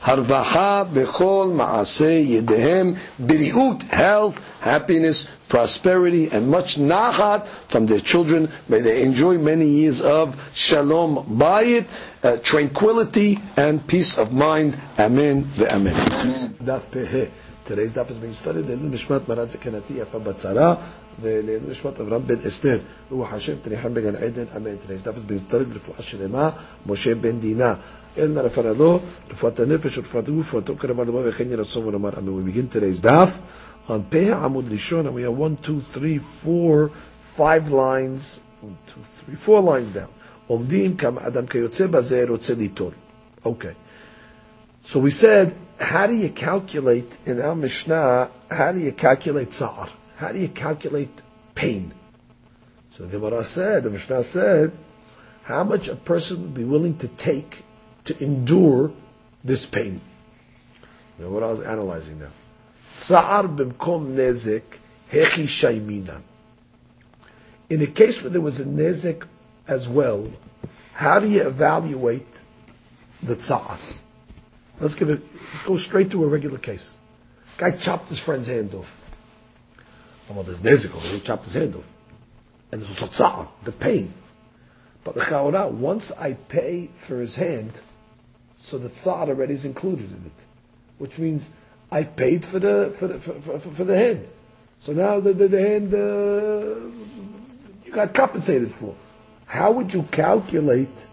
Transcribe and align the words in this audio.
Harvaha, 0.00 0.86
Bechol, 0.86 1.52
Maaseh, 1.52 2.26
Yedehem, 2.26 2.96
Biriut, 3.20 3.82
health, 3.84 4.40
happiness, 4.60 5.30
prosperity, 5.48 6.30
and 6.30 6.48
much 6.48 6.76
nachat 6.76 7.46
from 7.68 7.86
their 7.86 8.00
children. 8.00 8.50
May 8.68 8.80
they 8.80 9.02
enjoy 9.02 9.38
many 9.38 9.68
years 9.68 10.00
of 10.00 10.34
shalom 10.54 11.38
bayit, 11.38 11.86
uh, 12.22 12.36
tranquility, 12.38 13.38
and 13.56 13.86
peace 13.86 14.18
of 14.18 14.32
mind. 14.32 14.78
Amen 14.98 15.44
ve'amen. 15.44 16.54
Daf 16.54 16.86
Pehe. 16.86 17.30
Today's 17.64 17.94
daf 17.94 18.10
is 18.10 18.18
being 18.18 18.32
studied. 18.32 18.66
לעילוי 18.66 18.90
נשמת 18.90 19.28
מרן 19.28 19.46
זקנתי 19.46 19.94
יפה 19.94 20.18
בצרה, 20.18 20.74
ולעילוי 21.22 21.70
נשמת 21.70 22.00
אברהם 22.00 22.22
בן 22.26 22.38
אסתר, 22.46 22.78
רוח 23.10 23.32
השם 23.32 23.54
תניחם 23.62 23.94
בגן 23.94 24.16
עדן, 24.16 24.44
אמן. 24.56 24.74
Today's 24.86 25.06
daf 25.06 25.16
is 25.16 25.22
being 25.22 25.50
studied 25.50 25.68
ברפואה 25.72 26.02
שלמה, 26.02 26.50
משה 26.86 27.14
בן 27.14 27.38
דינה. 27.38 27.74
אלנה 28.18 28.40
רפואה 28.40 28.72
לו, 28.72 29.00
רפואת 29.30 29.60
הנפש 29.60 29.98
ורפואת 29.98 30.28
הגוף, 30.28 30.46
רפואתו 30.46 30.76
קרבה 30.76 31.04
לבוא 31.04 31.22
וכן 31.24 31.46
יהיה 31.46 31.56
רצון 31.56 31.86
ולומר 31.86 32.10
אמן. 32.18 32.48
We 32.48 32.52
begin 32.52 32.68
today's 32.68 33.00
daf 33.00 33.40
on 33.88 34.04
Peh 34.10 34.30
Amud 34.30 34.64
Rishon, 34.64 35.06
and 35.06 35.14
we 35.14 35.22
have 35.22 35.36
one, 35.36 35.56
two, 35.56 35.80
three, 35.80 36.18
four, 36.18 36.88
five 37.20 37.70
lines, 37.70 38.40
one, 38.60 38.76
two, 38.86 39.00
three, 39.16 39.34
four 39.34 39.60
lines 39.60 39.92
down. 39.92 40.08
עומדים 40.46 40.96
כמה 40.96 41.26
אדם 41.26 41.46
כיוצא 41.46 41.86
בזה 41.86 42.24
רוצה 42.28 42.54
ליטול. 42.54 42.92
Okay. 43.44 43.74
So 44.84 44.98
we 44.98 45.10
said, 45.10 45.54
how 45.78 46.06
do 46.06 46.14
you 46.14 46.28
calculate 46.28 47.18
in 47.24 47.40
our 47.40 47.54
Mishnah, 47.54 48.28
how 48.50 48.72
do 48.72 48.80
you 48.80 48.92
calculate 48.92 49.52
tsar? 49.52 49.88
How 50.16 50.32
do 50.32 50.38
you 50.38 50.48
calculate 50.48 51.22
pain? 51.54 51.92
So 52.90 53.04
the 53.06 53.18
Gemara 53.18 53.44
said, 53.44 53.84
the 53.84 53.90
Mishnah 53.90 54.22
said, 54.24 54.72
how 55.44 55.64
much 55.64 55.88
a 55.88 55.96
person 55.96 56.42
would 56.42 56.54
be 56.54 56.64
willing 56.64 56.96
to 56.98 57.08
take 57.08 57.64
to 58.07 58.23
endure 58.23 58.91
this 59.43 59.65
pain. 59.65 60.01
Know 61.19 61.29
what 61.29 61.43
I 61.43 61.47
was 61.47 61.61
analyzing 61.61 62.19
now. 62.19 62.29
B'mkom 62.95 64.15
nezek 64.15 64.63
hechi 65.11 65.45
shaymina. 65.45 66.21
In 67.69 67.81
a 67.81 67.87
case 67.87 68.21
where 68.21 68.29
there 68.29 68.41
was 68.41 68.59
a 68.59 68.65
nezek 68.65 69.25
as 69.67 69.89
well, 69.89 70.31
how 70.93 71.19
do 71.19 71.27
you 71.27 71.45
evaluate 71.45 72.43
the 73.21 73.35
tsar? 73.35 73.77
Let's 74.79 74.95
give 74.95 75.09
it. 75.09 75.21
Let's 75.33 75.63
go 75.63 75.75
straight 75.75 76.11
to 76.11 76.23
a 76.23 76.27
regular 76.27 76.57
case. 76.57 76.97
Guy 77.57 77.71
chopped 77.71 78.09
his 78.09 78.19
friend's 78.19 78.47
hand 78.47 78.73
off. 78.73 79.03
Well, 80.29 80.43
there's 80.43 80.61
nezek 80.61 80.95
over 80.95 81.07
He 81.07 81.19
chopped 81.19 81.45
his 81.45 81.55
hand 81.55 81.75
off, 81.75 81.91
and 82.71 82.79
there's 82.79 83.01
also 83.01 83.07
tsar, 83.07 83.51
the 83.63 83.71
pain. 83.71 84.13
But 85.03 85.15
the 85.15 85.21
chaura, 85.21 85.71
once 85.71 86.11
I 86.11 86.33
pay 86.33 86.89
for 86.93 87.19
his 87.19 87.35
hand, 87.37 87.81
so 88.59 88.77
the 88.79 88.89
tsar 88.89 89.29
already 89.29 89.53
is 89.53 89.65
included 89.65 90.09
in 90.11 90.23
it, 90.25 90.45
which 90.97 91.19
means 91.19 91.51
I 91.91 92.03
paid 92.03 92.43
for 92.43 92.57
the 92.59 92.93
for 92.97 93.07
the 93.07 93.19
for, 93.19 93.33
for, 93.33 93.59
for 93.59 93.83
the 93.85 93.95
hand. 93.95 94.27
So 94.79 94.93
now 94.93 95.19
the 95.19 95.31
the, 95.31 95.47
the 95.47 95.61
hand 95.61 95.93
uh, 95.93 96.89
you 97.85 97.93
got 97.93 98.13
compensated 98.13 98.71
for. 98.71 98.95
How 99.45 99.71
would 99.71 99.93
you 99.93 100.03
calculate 100.11 101.07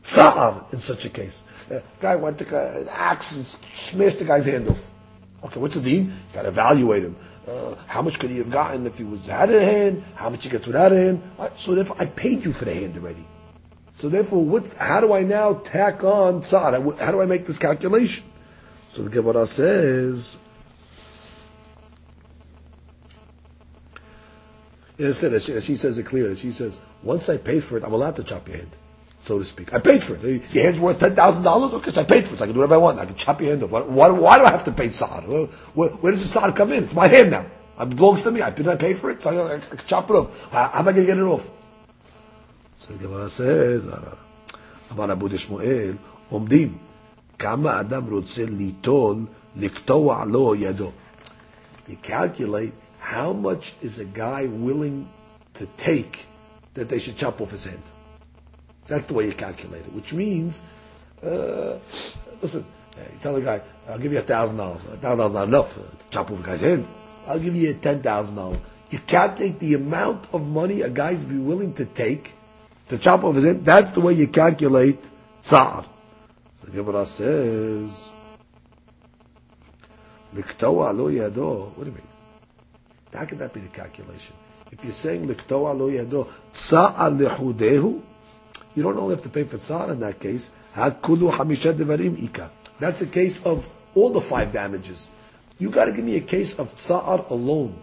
tsar 0.00 0.64
in 0.72 0.78
such 0.78 1.04
a 1.06 1.10
case? 1.10 1.44
Uh, 1.70 1.80
guy 2.00 2.14
went 2.14 2.38
to 2.38 2.80
an 2.80 2.88
axe 2.88 3.34
and 3.36 3.44
smashed 3.74 4.20
the 4.20 4.24
guy's 4.24 4.46
hand 4.46 4.68
off. 4.68 4.92
Okay, 5.42 5.58
what's 5.58 5.74
the 5.74 5.82
deal? 5.82 6.06
Got 6.32 6.42
to 6.42 6.48
evaluate 6.48 7.02
him. 7.02 7.16
Uh, 7.46 7.74
how 7.88 8.00
much 8.00 8.18
could 8.20 8.30
he 8.30 8.38
have 8.38 8.50
gotten 8.50 8.86
if 8.86 8.96
he 8.96 9.04
was 9.04 9.26
had 9.26 9.50
a 9.50 9.64
hand? 9.64 10.04
How 10.14 10.30
much 10.30 10.44
he 10.44 10.50
gets 10.50 10.66
without 10.68 10.92
a 10.92 10.96
hand? 10.96 11.22
So 11.56 11.74
therefore, 11.74 11.96
I 11.98 12.06
paid 12.06 12.44
you 12.44 12.52
for 12.52 12.64
the 12.64 12.74
hand 12.74 12.96
already. 12.96 13.24
So 13.96 14.10
therefore, 14.10 14.44
what, 14.44 14.70
how 14.74 15.00
do 15.00 15.14
I 15.14 15.22
now 15.22 15.54
tack 15.54 16.04
on 16.04 16.40
tzad? 16.40 16.98
How 17.00 17.12
do 17.12 17.22
I 17.22 17.24
make 17.24 17.46
this 17.46 17.58
calculation? 17.58 18.26
So 18.90 19.02
the 19.02 19.08
Gemara 19.08 19.46
says, 19.46 20.36
it 24.98 25.14
said, 25.14 25.40
she, 25.40 25.58
she 25.62 25.76
says 25.76 25.96
it 25.96 26.04
clearly. 26.04 26.36
She 26.36 26.50
says, 26.50 26.78
once 27.02 27.30
I 27.30 27.38
pay 27.38 27.58
for 27.58 27.78
it, 27.78 27.84
I'm 27.84 27.94
allowed 27.94 28.16
to 28.16 28.22
chop 28.22 28.46
your 28.48 28.58
hand, 28.58 28.76
so 29.20 29.38
to 29.38 29.46
speak. 29.46 29.72
I 29.72 29.80
paid 29.80 30.02
for 30.02 30.14
it. 30.14 30.22
Your 30.52 30.64
hand's 30.64 30.78
worth 30.78 31.00
ten 31.00 31.14
thousand 31.14 31.44
dollars. 31.44 31.72
Okay, 31.72 31.90
so 31.90 32.02
I 32.02 32.04
paid 32.04 32.26
for 32.26 32.34
it. 32.34 32.38
So 32.38 32.44
I 32.44 32.48
can 32.48 32.54
do 32.54 32.60
whatever 32.60 32.74
I 32.74 32.78
want. 32.78 32.98
I 32.98 33.06
can 33.06 33.14
chop 33.14 33.40
your 33.40 33.48
hand 33.48 33.62
off. 33.62 33.70
Why, 33.70 33.80
why, 33.80 34.10
why 34.10 34.38
do 34.38 34.44
I 34.44 34.50
have 34.50 34.64
to 34.64 34.72
pay 34.72 34.88
tzad? 34.88 35.26
Where, 35.26 35.46
where, 35.46 35.88
where, 35.88 36.12
does 36.12 36.30
the 36.30 36.52
come 36.52 36.70
in? 36.72 36.84
It's 36.84 36.94
my 36.94 37.08
hand 37.08 37.30
now. 37.30 37.46
It 37.80 37.96
belongs 37.96 38.20
to 38.24 38.30
me. 38.30 38.42
I 38.42 38.50
didn't 38.50 38.72
I 38.72 38.76
pay 38.76 38.92
for 38.92 39.10
it, 39.10 39.22
so 39.22 39.30
I, 39.30 39.52
I, 39.52 39.56
I 39.56 39.58
can 39.60 39.86
chop 39.86 40.10
it 40.10 40.12
off. 40.12 40.52
How, 40.52 40.68
how 40.68 40.80
am 40.80 40.88
I 40.88 40.92
going 40.92 41.06
to 41.06 41.12
get 41.14 41.16
it 41.16 41.22
off? 41.22 41.50
So 42.85 42.93
the 42.93 43.07
Gemara 43.07 43.29
says, 43.29 43.87
אמר 44.91 45.05
רבו 45.05 45.27
דשמואל, 45.27 45.93
עומדים, 46.29 46.77
כמה 47.39 47.81
אדם 47.81 48.13
רוצה 48.13 48.45
ליטול, 48.45 49.25
לקטוע 49.55 50.25
לו 50.25 50.55
ידו. 50.55 50.91
You 51.87 51.95
calculate 52.03 52.73
how 52.99 53.33
much 53.33 53.75
is 53.81 53.99
a 53.99 54.05
guy 54.05 54.45
willing 54.47 55.07
to 55.55 55.65
take 55.77 56.25
that 56.73 56.87
they 56.89 56.99
should 56.99 57.17
chop 57.17 57.41
off 57.41 57.51
his 57.51 57.65
hand. 57.65 57.83
That's 58.87 59.05
the 59.07 59.13
way 59.13 59.25
you 59.25 59.33
calculate 59.33 59.85
it, 59.85 59.93
which 59.93 60.13
means, 60.13 60.61
uh, 61.23 61.77
listen, 62.41 62.65
you 62.97 63.19
tell 63.21 63.33
the 63.33 63.41
guy, 63.41 63.61
I'll 63.89 63.99
give 63.99 64.13
you 64.13 64.19
a 64.19 64.21
thousand 64.33 64.57
dollars. 64.57 64.85
A 64.85 64.97
thousand 64.97 65.19
dollars 65.19 65.33
not 65.33 65.47
enough 65.47 65.75
to 65.75 66.09
chop 66.09 66.31
off 66.31 66.39
a 66.39 66.43
guy's 66.43 66.61
hand. 66.61 66.87
I'll 67.27 67.39
give 67.39 67.55
you 67.55 67.73
ten 67.73 68.01
thousand 68.01 68.35
dollars. 68.35 68.59
You 68.89 68.99
calculate 68.99 69.59
the 69.59 69.73
amount 69.75 70.27
of 70.33 70.47
money 70.47 70.81
a 70.81 70.89
guy's 70.89 71.23
be 71.23 71.37
willing 71.37 71.73
to 71.75 71.85
take 71.85 72.33
to 72.88 72.98
chop 72.98 73.24
off 73.24 73.34
his 73.34 73.44
hand. 73.44 73.64
That's 73.64 73.92
the 73.92 74.00
way 74.00 74.12
you 74.14 74.28
calculate 74.28 74.98
tsar. 75.40 75.84
So 76.56 76.72
Gemara 76.72 77.04
says, 77.06 78.08
"Liktoa 80.34 80.96
lo 80.96 81.10
yado." 81.10 81.72
What 81.76 81.84
do 81.84 81.90
you 81.90 81.96
mean? 81.96 82.08
How 83.12 83.24
can 83.24 83.38
that 83.38 83.52
be 83.52 83.60
the 83.60 83.68
calculation? 83.68 84.34
If 84.70 84.84
you're 84.84 84.92
saying 84.92 85.26
"Liktoa 85.26 85.76
lo 85.76 85.88
yado 85.88 86.28
tsar 86.52 87.10
lehudehu," 87.10 88.02
you 88.74 88.82
don't 88.82 88.98
only 88.98 89.14
have 89.14 89.22
to 89.24 89.30
pay 89.30 89.44
for 89.44 89.58
tsar 89.58 89.90
in 89.90 90.00
that 90.00 90.20
case. 90.20 90.50
Hakulu 90.74 91.32
hamisha 91.32 91.72
devarim 91.72 92.22
ika. 92.22 92.50
That's 92.78 93.02
a 93.02 93.06
case 93.06 93.44
of 93.44 93.68
all 93.94 94.10
the 94.10 94.20
five 94.20 94.52
damages. 94.52 95.10
You 95.58 95.70
got 95.70 95.86
to 95.86 95.92
give 95.92 96.04
me 96.04 96.16
a 96.16 96.20
case 96.20 96.58
of 96.58 96.74
tsar 96.74 97.24
alone. 97.30 97.74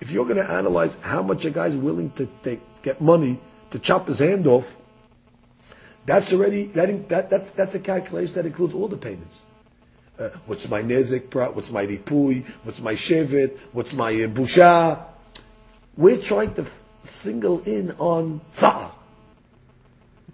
If 0.00 0.12
you're 0.12 0.24
going 0.24 0.36
to 0.36 0.48
analyze 0.48 0.96
how 1.00 1.22
much 1.22 1.44
a 1.44 1.50
guy's 1.50 1.76
willing 1.76 2.10
to 2.12 2.26
take, 2.42 2.60
get 2.82 3.00
money 3.00 3.40
to 3.74 3.80
chop 3.80 4.06
his 4.06 4.20
hand 4.20 4.46
off, 4.46 4.76
that's 6.06 6.32
already 6.32 6.66
that, 6.78 7.08
that 7.08 7.28
that's 7.28 7.50
that's 7.50 7.74
a 7.74 7.80
calculation 7.80 8.34
that 8.36 8.46
includes 8.46 8.72
all 8.72 8.86
the 8.86 8.96
payments. 8.96 9.46
Uh, 10.16 10.28
what's 10.46 10.70
my 10.70 10.80
nezik? 10.80 11.34
What's 11.34 11.72
my 11.72 11.84
ripui? 11.84 12.46
What's 12.62 12.80
my 12.80 12.92
shevet? 12.92 13.58
What's 13.72 13.92
my 13.92 14.10
uh, 14.10 14.28
busha? 14.28 15.02
We're 15.96 16.22
trying 16.22 16.54
to 16.54 16.62
f- 16.62 16.82
single 17.02 17.62
in 17.62 17.90
on 17.98 18.42
tsar. 18.52 18.92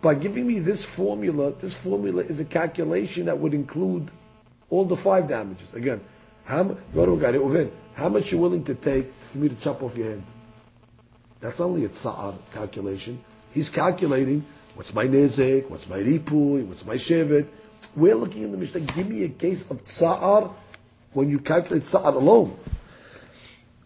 By 0.03 0.17
giving 0.17 0.47
me 0.47 0.59
this 0.59 0.85
formula, 0.85 1.53
this 1.53 1.75
formula 1.75 2.23
is 2.23 2.41
a 2.41 2.45
calculation 2.45 3.25
that 3.25 3.39
would 3.39 3.55
include 3.55 4.11
all 4.69 4.85
the 4.85 4.97
five 4.97 5.29
damages. 5.29 5.73
Again, 5.73 6.03
how, 6.45 6.77
how 7.95 8.09
much 8.11 8.33
you're 8.33 8.41
willing 8.41 8.65
to 8.65 8.75
take 8.75 9.07
for 9.07 9.39
me 9.39 9.49
to 9.49 9.57
chop 9.57 9.83
off 9.83 9.97
your 9.97 10.11
hand? 10.11 10.25
That's 11.41 11.61
only 11.61 11.87
a 11.87 11.89
tsar 11.89 12.35
calculation. 12.53 13.25
He's 13.53 13.69
calculating 13.69 14.45
what's 14.75 14.95
my 14.95 15.07
nezek, 15.07 15.69
what's 15.69 15.89
my 15.89 15.99
ripui, 15.99 16.67
what's 16.67 16.87
my 16.87 16.95
shevet. 16.95 17.47
We're 17.97 18.15
looking 18.15 18.43
in 18.43 18.53
the 18.53 18.59
Mishnah. 18.59 18.81
Give 18.81 19.09
me 19.09 19.25
a 19.25 19.29
case 19.29 19.71
of 19.71 19.85
tsar 19.85 20.51
when 21.13 21.29
you 21.31 21.41
calculate 21.41 21.85
tsar 21.85 22.15
alone. 22.15 22.57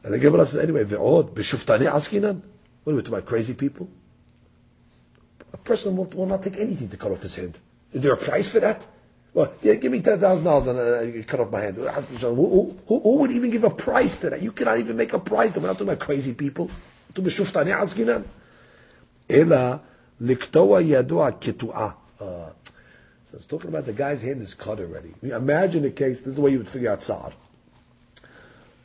And 0.03 0.13
the 0.13 0.19
Gemara 0.19 0.45
says, 0.45 0.63
anyway, 0.63 0.85
ve'od, 0.85 1.31
b'shuftane 1.31 1.91
askinan. 1.91 2.43
What 2.85 2.93
are 2.93 2.97
we 2.97 3.03
talking 3.03 3.15
about, 3.15 3.27
crazy 3.27 3.55
people? 3.55 3.89
A 5.55 5.57
person 5.57 5.97
will, 5.97 6.05
will, 6.05 6.27
not 6.27 6.43
take 6.43 6.59
anything 6.59 6.91
to 6.91 6.99
cut 6.99 7.11
off 7.11 7.23
his 7.23 7.37
hand. 7.37 7.59
Is 7.93 8.03
there 8.03 8.13
a 8.13 8.19
price 8.19 8.51
for 8.51 8.61
that? 8.61 8.87
Well, 9.33 9.53
yeah, 9.63 9.75
give 9.75 9.91
me 9.91 10.01
$10,000 10.01 10.69
and 10.69 11.23
uh, 11.23 11.27
cut 11.27 11.41
off 11.41 11.51
my 11.51 11.61
hand. 11.61 11.77
Who, 11.77 11.87
who, 11.89 12.77
who, 12.87 13.17
would 13.19 13.31
even 13.31 13.51
give 13.51 13.65
a 13.65 13.71
price 13.71 14.21
to 14.21 14.31
that? 14.31 14.43
You 14.43 14.53
cannot 14.53 14.79
even 14.79 14.97
make 14.97 15.15
a 15.15 15.19
price. 15.19 15.57
We're 15.57 15.67
not 15.67 15.73
talking 15.73 15.89
about 15.89 16.01
crazy 16.01 16.35
people. 16.35 16.71
We're 17.17 17.25
askinan. 17.25 18.27
אלא 19.30 19.58
לקטוע 20.20 20.82
ידוע 20.82 21.30
כתועה. 21.42 21.92
So 23.30 23.38
it's 23.38 23.46
talking 23.46 23.70
about 23.70 23.86
the 23.86 23.94
guy's 23.94 24.24
hand 24.24 24.42
is 24.42 24.56
cut 24.56 24.80
already. 24.80 25.14
Imagine 25.22 25.86
a 25.86 25.92
case, 25.92 26.22
this 26.22 26.30
is 26.30 26.36
the 26.36 26.42
way 26.42 26.50
you 26.50 26.58
would 26.58 26.68
figure 26.68 26.90
out 26.90 27.04
Sa'ar. 27.04 27.32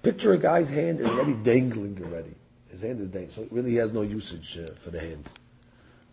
Picture 0.02 0.34
a 0.34 0.38
guy's 0.38 0.68
hand 0.68 1.00
is 1.00 1.06
already 1.06 1.32
dangling 1.32 1.98
already. 2.04 2.34
His 2.70 2.82
hand 2.82 3.00
is 3.00 3.08
dangling, 3.08 3.30
so 3.30 3.40
it 3.40 3.48
really 3.50 3.76
has 3.76 3.94
no 3.94 4.02
usage 4.02 4.58
uh, 4.58 4.66
for 4.74 4.90
the 4.90 5.00
hand. 5.00 5.24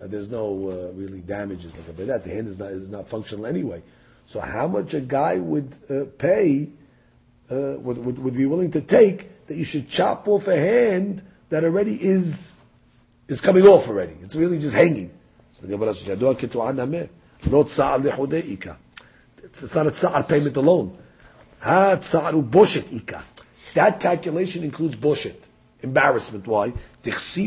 Uh, 0.01 0.07
there's 0.07 0.31
no 0.31 0.69
uh, 0.69 0.93
really 0.93 1.19
damages 1.19 1.75
like 1.75 1.97
that. 1.97 2.23
The 2.23 2.29
hand 2.29 2.47
is 2.47 2.57
not, 2.57 2.71
is 2.71 2.89
not 2.89 3.09
functional 3.09 3.45
anyway. 3.45 3.83
So 4.25 4.39
how 4.39 4.67
much 4.67 4.93
a 4.93 5.01
guy 5.01 5.37
would 5.37 5.75
uh, 5.89 6.05
pay, 6.17 6.69
uh, 7.49 7.75
would, 7.79 7.97
would, 7.97 8.17
would 8.17 8.33
be 8.33 8.45
willing 8.45 8.71
to 8.71 8.81
take 8.81 9.47
that 9.47 9.57
you 9.57 9.65
should 9.65 9.89
chop 9.89 10.29
off 10.29 10.47
a 10.47 10.55
hand 10.55 11.21
that 11.49 11.65
already 11.65 11.95
is 11.95 12.55
is 13.28 13.40
coming 13.40 13.64
off 13.64 13.88
already. 13.88 14.16
It's 14.20 14.36
really 14.36 14.58
just 14.58 14.76
hanging. 14.76 15.10
It's 15.52 15.62
not 15.62 15.72
a 19.86 19.90
tza'ar 19.90 20.28
payment 20.28 20.56
alone. 20.56 20.98
Boshet 21.62 22.92
ika. 22.92 23.22
That 23.74 24.00
calculation 24.00 24.64
includes 24.64 24.96
boshet. 24.96 25.36
Embarrassment. 25.80 26.46
Why? 26.46 26.72
Because 27.02 27.38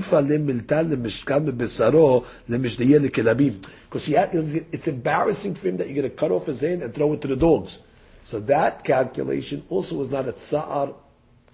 it's 4.71 4.87
embarrassing 4.87 5.55
for 5.55 5.67
him 5.67 5.77
that 5.77 5.87
you're 5.87 5.95
going 5.95 6.09
to 6.09 6.15
cut 6.15 6.31
off 6.31 6.45
his 6.45 6.61
hand 6.61 6.83
and 6.83 6.93
throw 6.93 7.13
it 7.13 7.21
to 7.21 7.27
the 7.27 7.35
dogs. 7.35 7.81
So 8.23 8.39
that 8.41 8.83
calculation 8.83 9.63
also 9.69 9.99
is 10.01 10.11
not 10.11 10.27
a 10.27 10.33
tza'ar 10.33 10.93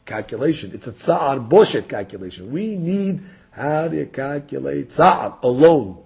calculation. 0.05 0.71
It's 0.73 0.87
a 0.87 0.91
tza'ar 0.91 1.47
boshet 1.47 1.87
calculation. 1.87 2.51
We 2.51 2.75
need 2.77 3.21
how 3.54 3.88
do 3.88 3.96
you 3.96 4.06
calculate 4.06 4.88
tza'ar 4.88 5.42
alone. 5.42 5.96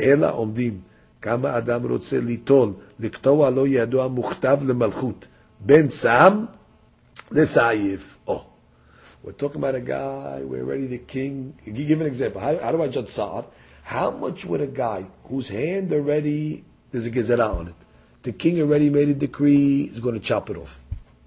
אלא 0.00 0.34
עומדים 0.34 0.80
כמה 1.22 1.58
אדם 1.58 1.90
רוצה 1.90 2.20
ליטול, 2.20 2.72
לקטוע 3.00 3.50
לא 3.50 3.68
ידוע 3.68 4.08
מוכתב 4.08 4.58
למלכות, 4.66 5.26
בין 5.60 5.90
סם 5.90 6.44
לסעיף. 7.30 8.18
Oh, 8.28 8.32
we're 9.24 9.32
talking 9.32 9.56
about 9.56 9.74
a 9.74 9.80
guy, 9.80 10.42
we're 10.44 10.62
already 10.62 10.86
the 10.86 10.98
king. 10.98 11.54
Give 11.64 12.00
an 12.00 12.06
example. 12.06 12.40
How, 12.40 12.56
how 12.58 12.72
do 12.72 12.82
I 12.82 12.88
judge 12.88 13.08
Sa'ad? 13.08 13.44
How 13.82 14.10
much 14.10 14.44
would 14.44 14.60
a 14.60 14.66
guy 14.66 15.06
whose 15.24 15.48
hand 15.48 15.92
already, 15.92 16.64
there's 16.90 17.06
a 17.06 17.10
gezerah 17.10 17.58
on 17.60 17.68
it, 17.68 17.74
the 18.22 18.32
king 18.32 18.60
already 18.60 18.90
made 18.90 19.08
a 19.08 19.14
decree, 19.14 19.86
he's 19.88 20.00
going 20.00 20.14
to 20.14 20.20
chop 20.20 20.50
it 20.50 20.56
off. 20.56 20.80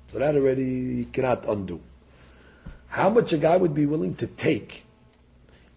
So 0.07 0.19
that 0.19 0.35
already 0.35 1.05
cannot 1.05 1.45
undo. 1.47 1.81
How 2.87 3.09
much 3.09 3.33
a 3.33 3.37
guy 3.37 3.55
would 3.57 3.73
be 3.73 3.85
willing 3.85 4.15
to 4.15 4.27
take 4.27 4.85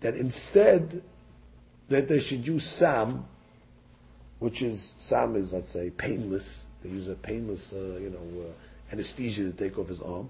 that 0.01 0.15
instead 0.15 1.01
that 1.89 2.07
they 2.07 2.19
should 2.19 2.45
use 2.45 2.65
Sam, 2.65 3.25
which 4.39 4.61
is, 4.61 4.93
Sam 4.97 5.35
is, 5.35 5.53
let's 5.53 5.69
say, 5.69 5.89
painless. 5.89 6.65
They 6.83 6.89
use 6.89 7.07
a 7.07 7.15
painless, 7.15 7.73
uh, 7.73 7.97
you 7.99 8.09
know, 8.09 8.49
uh, 8.49 8.93
anesthesia 8.93 9.43
to 9.43 9.51
take 9.51 9.77
off 9.79 9.87
his 9.87 10.01
arm. 10.01 10.29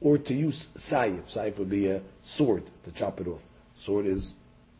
Or 0.00 0.18
to 0.18 0.34
use 0.34 0.68
Saif. 0.76 1.22
Saif 1.22 1.58
would 1.58 1.70
be 1.70 1.88
a 1.88 2.02
sword 2.20 2.64
to 2.84 2.92
chop 2.92 3.20
it 3.20 3.26
off. 3.26 3.42
Sword 3.74 4.06
is 4.06 4.34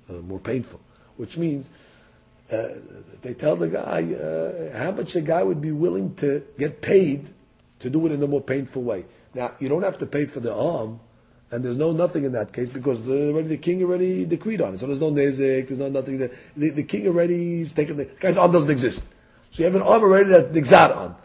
uh, 0.08 0.14
more 0.14 0.40
painful. 0.40 0.80
Which 1.16 1.36
means, 1.36 1.70
uh, 2.52 2.68
they 3.22 3.34
tell 3.34 3.56
the 3.56 3.68
guy 3.68 4.12
uh, 4.14 4.78
how 4.78 4.92
much 4.92 5.14
the 5.14 5.20
guy 5.20 5.42
would 5.42 5.60
be 5.60 5.72
willing 5.72 6.14
to 6.16 6.44
get 6.58 6.80
paid 6.80 7.28
to 7.80 7.90
do 7.90 8.06
it 8.06 8.12
in 8.12 8.22
a 8.22 8.26
more 8.26 8.40
painful 8.40 8.82
way. 8.82 9.04
Now, 9.34 9.52
you 9.58 9.68
don't 9.68 9.82
have 9.82 9.98
to 9.98 10.06
pay 10.06 10.26
for 10.26 10.40
the 10.40 10.54
arm, 10.54 11.00
and 11.50 11.64
there's 11.64 11.76
no 11.76 11.92
nothing 11.92 12.24
in 12.24 12.32
that 12.32 12.52
case 12.52 12.72
because 12.72 13.06
the, 13.06 13.28
already 13.28 13.48
the 13.48 13.56
king 13.56 13.82
already 13.82 14.24
decreed 14.24 14.60
on 14.60 14.74
it. 14.74 14.80
So 14.80 14.86
there's 14.86 15.00
no 15.00 15.10
nezik, 15.10 15.68
there's 15.68 15.80
no 15.80 15.88
nothing. 15.88 16.18
There. 16.18 16.30
The, 16.56 16.70
the 16.70 16.82
king 16.84 17.06
already 17.06 17.62
is 17.62 17.74
taken. 17.74 17.96
The 17.96 18.04
guy's 18.04 18.36
arm 18.36 18.52
doesn't 18.52 18.70
exist. 18.70 19.06
So 19.50 19.62
you 19.62 19.64
have 19.64 19.74
an 19.74 19.82
arm 19.82 20.02
already 20.02 20.30
that's 20.30 20.56
exat 20.56 20.92
on. 20.92 21.16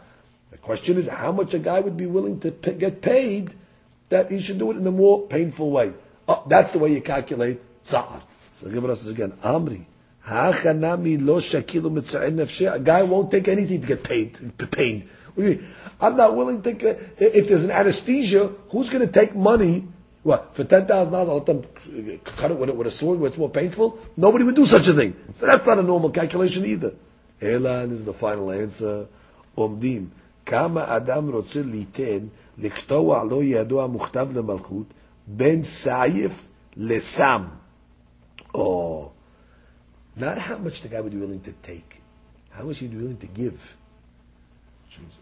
The 0.50 0.58
question 0.58 0.96
is 0.96 1.08
how 1.08 1.30
much 1.30 1.54
a 1.54 1.60
guy 1.60 1.80
would 1.80 1.96
be 1.96 2.06
willing 2.06 2.40
to 2.40 2.50
get 2.50 3.02
paid 3.02 3.54
that 4.08 4.30
he 4.30 4.40
should 4.40 4.58
do 4.58 4.72
it 4.72 4.76
in 4.76 4.86
a 4.86 4.90
more 4.90 5.26
painful 5.28 5.70
way. 5.70 5.94
Oh, 6.28 6.42
that's 6.48 6.72
the 6.72 6.80
way 6.80 6.92
you 6.92 7.00
calculate 7.02 7.60
tzar. 7.84 8.22
So 8.54 8.68
give 8.68 8.84
us 8.84 9.06
again, 9.06 9.32
Amri. 9.44 9.84
A 10.28 10.50
guy 12.82 13.02
won't 13.04 13.30
take 13.30 13.46
anything 13.46 13.80
to 13.80 13.86
get 13.86 14.02
paid, 14.02 14.58
pain. 14.72 15.08
I'm 16.00 16.16
not 16.16 16.34
willing 16.34 16.62
to. 16.62 16.70
If 16.70 17.48
there's 17.48 17.64
an 17.64 17.70
anesthesia, 17.70 18.48
who's 18.70 18.90
going 18.90 19.06
to 19.06 19.12
take 19.12 19.36
money 19.36 19.86
what 20.26 20.56
for 20.56 20.64
ten 20.64 20.86
thousand 20.86 21.12
dollars? 21.12 21.28
I'll 21.28 21.36
let 21.36 21.46
them 21.46 22.18
cut 22.24 22.50
it 22.50 22.58
with, 22.58 22.70
with 22.70 22.88
a 22.88 22.90
sword 22.90 23.20
where 23.20 23.28
it's 23.28 23.38
more 23.38 23.48
painful. 23.48 24.00
Nobody 24.16 24.42
would 24.42 24.56
do 24.56 24.66
such 24.66 24.88
a 24.88 24.92
thing. 24.92 25.14
So 25.36 25.46
that's 25.46 25.64
not 25.64 25.78
a 25.78 25.84
normal 25.84 26.10
calculation 26.10 26.66
either. 26.66 26.94
Elan 27.40 27.92
is 27.92 28.04
the 28.04 28.12
final 28.12 28.50
answer. 28.50 29.06
Omdim 29.56 30.08
kama 30.44 30.80
adam 30.80 31.30
rotze 31.30 31.62
liten 31.62 32.30
liktoa 32.58 33.22
lo 33.30 33.40
yado 33.40 33.78
muchtav 33.88 34.32
lemalchut 34.32 34.86
ben 35.28 35.60
saif 35.60 36.48
lesam. 36.76 37.48
Oh, 38.52 39.12
not 40.16 40.38
how 40.38 40.58
much 40.58 40.82
the 40.82 40.88
guy 40.88 41.02
would 41.02 41.12
be 41.12 41.18
willing 41.18 41.42
to 41.42 41.52
take, 41.52 42.02
how 42.50 42.64
much 42.64 42.80
he'd 42.80 42.90
be 42.90 42.96
willing 42.96 43.18
to 43.18 43.28
give. 43.28 43.76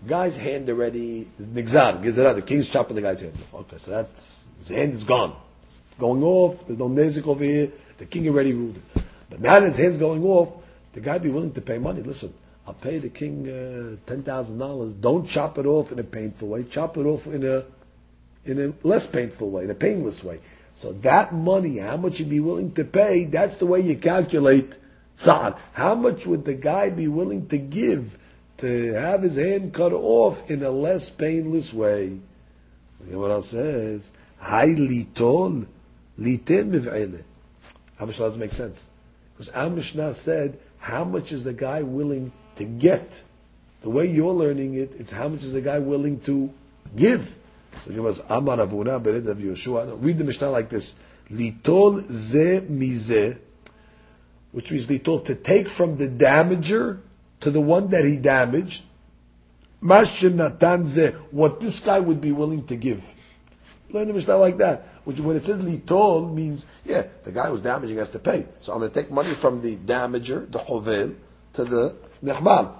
Guy's 0.07 0.39
hand 0.39 0.71
already 0.71 1.29
is 1.39 1.51
nixar 1.51 2.03
gives 2.03 2.17
it 2.17 2.25
out. 2.25 2.37
The 2.37 2.43
king's 2.43 2.71
chopping 2.71 2.97
the 2.97 3.03
guy's 3.03 3.21
hand. 3.21 3.35
Okay, 3.53 3.77
so 3.77 3.91
that's 3.91 4.44
his 4.67 4.77
hand 4.77 4.93
is 4.93 5.05
gone. 5.05 5.37
It's 5.65 5.83
going 5.99 6.23
off. 6.23 6.67
There's 6.67 6.79
no 6.79 6.89
nezik 6.89 7.27
over 7.27 7.45
here. 7.45 7.71
The 7.99 8.07
king 8.07 8.29
already 8.29 8.53
ruled 8.53 8.77
it. 8.77 9.03
But 9.31 9.41
now 9.41 9.61
that 9.61 9.67
his 9.67 9.79
hand's 9.79 9.99
going 9.99 10.25
off, 10.25 10.63
the 10.93 11.01
guy 11.01 11.19
be 11.19 11.31
willing 11.31 11.53
to 11.53 11.61
pay 11.61 11.79
money. 11.79 12.03
Listen, 12.03 12.33
I'll 12.67 12.75
pay 12.75 12.99
the 12.99 13.09
king 13.09 13.49
uh, 13.49 13.97
ten 14.07 14.23
thousand 14.23 14.59
dollars. 14.59 14.95
Don't 14.95 15.29
chop 15.29 15.59
it 15.59 15.67
off 15.67 15.93
in 15.93 15.99
a 15.99 16.05
painful 16.05 16.49
way. 16.49 16.65
Chop 16.65 16.97
it 16.97 17.05
off 17.07 17.27
in 17.27 17.45
a 17.45 17.65
in 18.45 18.61
a 18.61 18.87
less 18.87 19.07
painful 19.07 19.51
way, 19.51 19.65
in 19.65 19.71
a 19.71 19.75
painless 19.75 20.23
way. 20.23 20.41
So 20.75 20.93
that 20.93 21.33
money, 21.33 21.79
how 21.79 21.97
much 21.97 22.21
you'd 22.21 22.31
be 22.31 22.41
willing 22.41 22.73
to 22.73 22.85
pay, 22.85 23.25
that's 23.25 23.57
the 23.57 23.67
way 23.67 23.81
you 23.81 23.97
calculate 23.97 24.75
tzad. 25.17 25.59
How 25.73 25.95
much 25.95 26.27
would 26.27 26.45
the 26.45 26.55
guy 26.55 26.91
be 26.91 27.09
willing 27.09 27.47
to 27.49 27.59
give 27.59 28.19
to 28.59 28.93
have 28.95 29.23
his 29.23 29.37
hand 29.37 29.73
cut 29.73 29.93
off 29.93 30.51
in 30.51 30.63
a 30.63 30.71
less 30.71 31.11
painless 31.11 31.73
way? 31.73 32.19
Look 33.01 33.13
at 33.13 33.19
What 33.19 33.31
else 33.31 33.49
says? 33.51 34.13
Hay 34.45 34.75
litol, 34.77 35.67
liten 36.19 36.71
miv'ele. 36.71 37.23
How 37.99 38.07
much 38.07 38.19
doesn't 38.19 38.41
make 38.41 38.53
sense? 38.53 38.91
Because 39.33 39.49
our 39.51 39.71
Mishnah 39.71 40.13
said, 40.13 40.59
how 40.79 41.05
much 41.05 41.33
is 41.33 41.45
the 41.45 41.55
guy 41.55 41.83
willing 41.83 42.33
to 42.57 42.65
get? 42.65 43.25
The 43.81 43.91
way 43.91 44.07
you're 44.07 44.33
learning 44.33 44.75
it, 44.75 44.93
it's 44.99 45.13
how 45.13 45.29
much 45.29 45.43
is 45.45 45.55
the 45.55 45.61
guy 45.61 45.79
willing 45.79 46.21
to 46.21 46.53
give. 46.95 47.39
So 47.77 47.93
give 47.93 48.05
us 48.05 48.21
Amar 48.29 48.59
Avuna 48.59 49.03
Bered 49.03 49.27
of 49.29 49.39
Yeshua. 49.39 49.97
Read 50.03 50.19
the 50.19 50.25
Mishnah 50.25 50.51
like 50.51 50.69
this: 50.69 50.95
Litol 51.31 52.03
ze 52.03 52.61
mize, 52.61 53.39
which 54.53 54.71
means 54.71 54.87
litol 54.87 55.25
to 55.25 55.35
take 55.35 55.69
from 55.69 55.97
the 55.97 56.09
damager 56.09 57.01
to 57.41 57.51
the 57.51 57.61
one 57.61 57.89
that 57.89 58.05
he 58.05 58.17
damaged. 58.17 58.85
Mashin 59.83 60.35
natan 60.35 60.87
ze, 60.87 61.09
what 61.31 61.61
this 61.61 61.81
guy 61.81 61.99
would 61.99 62.21
be 62.21 62.33
willing 62.33 62.65
to 62.67 62.77
give. 62.77 63.15
Learn 63.91 64.09
the 64.09 64.15
Mishnah 64.15 64.37
like 64.37 64.57
that. 64.59 64.87
Which 65.05 65.21
when 65.21 65.37
it 65.37 65.45
says 65.45 65.63
litol 65.63 66.33
means, 66.33 66.67
yeah, 66.85 67.05
the 67.23 67.33
guy 67.33 67.49
who's 67.49 67.61
damaging 67.61 67.99
has 67.99 68.11
to 68.11 68.19
pay. 68.19 68.47
So 68.61 68.73
I'm 68.73 68.81
going 68.81 68.91
to 68.91 69.01
take 69.01 69.11
money 69.11 69.29
from 69.29 69.61
the 69.61 69.77
damager, 69.77 70.51
the 70.51 70.59
hovel, 70.59 71.15
to 71.53 71.65
the 71.65 71.95
nehbal. 72.23 72.73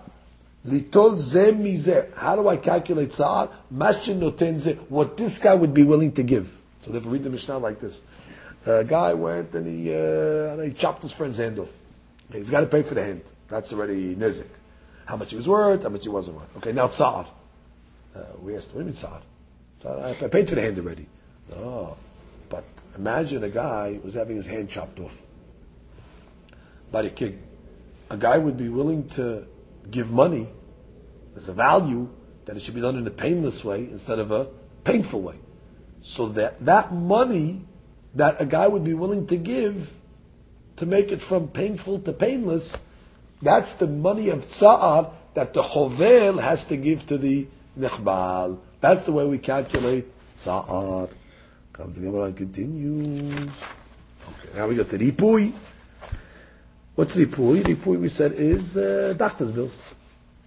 Litol 0.67 1.17
ze 1.17 1.53
mize. 1.53 2.15
How 2.17 2.37
do 2.37 2.49
I 2.49 2.57
calculate 2.57 3.13
sa'ar? 3.13 3.51
Mashin 3.73 4.19
noten 4.19 4.59
ze. 4.59 4.75
What 4.89 5.17
this 5.17 5.39
guy 5.39 5.55
would 5.55 5.75
be 5.75 5.85
willing 5.85 6.13
to 6.13 6.23
give. 6.23 6.57
So 6.81 6.91
they 6.91 6.99
read 6.99 7.23
the 7.23 7.31
Mishnah 7.31 7.59
like 7.59 7.81
this. 7.81 8.03
A 8.67 8.83
guy 8.83 9.13
went 9.13 9.55
and 9.55 9.67
he, 9.67 9.95
uh, 9.95 10.57
he 10.59 10.73
chopped 10.73 11.03
his 11.03 11.13
friend's 11.13 11.37
hand 11.37 11.59
off. 11.59 11.73
He's 12.33 12.49
got 12.49 12.61
to 12.61 12.67
pay 12.67 12.83
for 12.83 12.95
the 12.95 13.05
hand. 13.05 13.23
That's 13.49 13.73
already 13.75 14.17
nizik. 14.17 14.49
How 15.05 15.17
much 15.17 15.31
he 15.31 15.37
was 15.37 15.47
worth, 15.47 15.83
how 15.83 15.91
much 15.91 16.05
he 16.05 16.09
wasn't 16.09 16.39
worth. 16.39 16.57
Okay, 16.57 16.73
now 16.73 16.89
sa'ar. 16.89 17.27
Uh, 18.17 18.21
we 18.41 18.57
asked, 18.57 18.69
what 18.69 18.75
do 18.75 18.79
you 18.81 18.85
mean 18.87 18.95
sa'ar? 18.95 19.21
I 19.87 20.29
paid 20.29 20.49
for 20.49 20.55
the 20.55 20.63
hand 20.63 20.79
already. 20.79 21.07
Oh, 21.57 21.97
but 22.49 22.65
imagine 22.97 23.45
a 23.45 23.51
guy 23.51 24.01
was 24.03 24.15
having 24.15 24.37
his 24.37 24.47
hand 24.47 24.71
chopped 24.71 24.99
off 25.01 25.23
by 26.91 27.03
the 27.03 27.11
king. 27.11 27.43
A 28.11 28.17
guy 28.17 28.39
would 28.39 28.57
be 28.57 28.69
willing 28.69 29.09
to 29.11 29.47
give 29.91 30.11
money 30.11 30.49
as 31.37 31.49
a 31.49 31.53
value 31.53 32.09
that 32.45 32.57
it 32.57 32.63
should 32.63 32.75
be 32.75 32.81
done 32.81 32.97
in 32.97 33.07
a 33.07 33.11
painless 33.11 33.65
way 33.65 33.81
instead 33.81 34.19
of 34.19 34.31
a 34.31 34.49
painful 34.85 35.23
way. 35.23 35.37
So 36.01 36.29
that 36.29 36.61
that 36.65 36.93
money 36.93 37.63
that 38.15 38.41
a 38.41 38.47
guy 38.47 38.69
would 38.69 38.85
be 38.85 38.95
willing 38.95 39.27
to 39.27 39.37
give 39.37 39.93
to 40.77 40.87
make 40.87 41.11
it 41.11 41.21
from 41.21 41.49
painful 41.49 42.01
to 42.01 42.13
painless, 42.13 42.77
that's 43.41 43.75
the 43.75 43.87
money 43.87 44.29
of 44.29 44.41
tsa'ar 44.47 45.13
that 45.35 45.55
the 45.55 45.63
hovel 45.63 46.39
has 46.39 46.67
to 46.67 46.77
give 46.77 47.07
to 47.07 47.19
the 47.19 47.47
nechbal. 47.79 48.59
That's 48.85 49.05
the 49.05 49.13
way 49.13 49.25
we 49.25 49.39
calculate 49.39 50.05
Sa'ar. 50.37 51.09
Comes 51.73 51.99
the 51.99 52.05
Gemara 52.05 52.25
and 52.25 52.37
continues. 52.37 53.73
Okay, 54.29 54.59
now 54.59 54.69
we 54.69 54.77
got 54.77 54.91
to 54.91 54.99
Ripui. 54.99 55.55
What's 56.95 57.17
Ripui? 57.17 57.63
Ripui 57.63 57.99
we 57.99 58.09
said 58.09 58.33
is 58.33 58.77
uh, 58.77 59.15
doctor's 59.17 59.53
bills. 59.53 59.81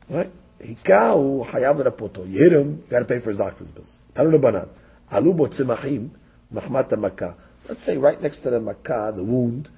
Right? 0.07 0.29
Hikau 0.61 1.47
hayav 1.47 1.83
rapoto. 1.83 2.29
You 2.29 2.43
hit 2.43 2.53
him, 2.53 2.75
you 2.75 2.83
got 2.87 2.99
to 2.99 3.05
pay 3.05 3.17
for 3.17 3.31
his 3.31 3.39
doctor's 3.39 3.71
bills. 3.71 4.01
Tanu 4.13 4.39
banan. 4.39 4.69
Alu 5.11 5.33
botzimahim 5.33 6.11
mahmata 6.53 6.95
makkah. 6.95 7.35
Let's 7.67 7.81
say 7.81 7.97
right 7.97 8.21
next 8.21 8.41
to 8.41 8.51
the 8.51 8.59
makkah, 8.59 9.13
the 9.15 9.23
wound, 9.23 9.71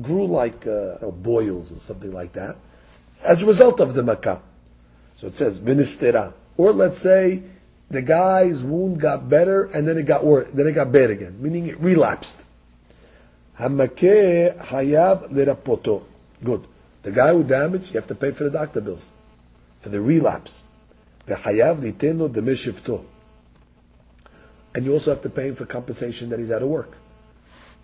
grew 0.00 0.28
like 0.28 0.68
uh, 0.68 1.02
know, 1.02 1.10
boils 1.10 1.72
or 1.72 1.80
something 1.80 2.12
like 2.12 2.34
that, 2.34 2.58
as 3.24 3.42
a 3.42 3.46
result 3.46 3.80
of 3.80 3.94
the 3.94 4.04
makkah. 4.04 4.40
So 5.16 5.26
it 5.26 5.34
says 5.34 5.58
vinistera. 5.58 6.32
Or 6.56 6.72
let's 6.72 6.98
say 6.98 7.42
the 7.90 8.02
guy's 8.02 8.62
wound 8.62 9.00
got 9.00 9.28
better 9.28 9.64
and 9.64 9.86
then 9.88 9.96
it 9.96 10.04
got 10.04 10.24
worse, 10.24 10.48
then 10.50 10.66
it 10.66 10.72
got 10.72 10.92
bad 10.92 11.10
again, 11.10 11.40
meaning 11.40 11.66
it 11.66 11.80
relapsed. 11.80 12.44
Hamakeh 13.58 14.56
hayav 14.66 15.30
lerapoto. 15.30 16.02
Good. 16.42 16.64
The 17.02 17.12
guy 17.12 17.32
who 17.32 17.42
damaged, 17.42 17.94
you 17.94 18.00
have 18.00 18.08
to 18.08 18.14
pay 18.14 18.30
for 18.32 18.44
the 18.44 18.50
doctor 18.50 18.80
bills, 18.80 19.10
for 19.78 19.88
the 19.88 20.00
relapse. 20.00 20.66
V'hayav 21.26 21.80
liteno 21.80 22.28
demishivto. 22.28 23.04
And 24.74 24.84
you 24.84 24.92
also 24.92 25.12
have 25.12 25.22
to 25.22 25.30
pay 25.30 25.48
him 25.48 25.54
for 25.54 25.64
compensation 25.64 26.28
that 26.30 26.38
he's 26.38 26.52
out 26.52 26.62
of 26.62 26.68
work. 26.68 26.92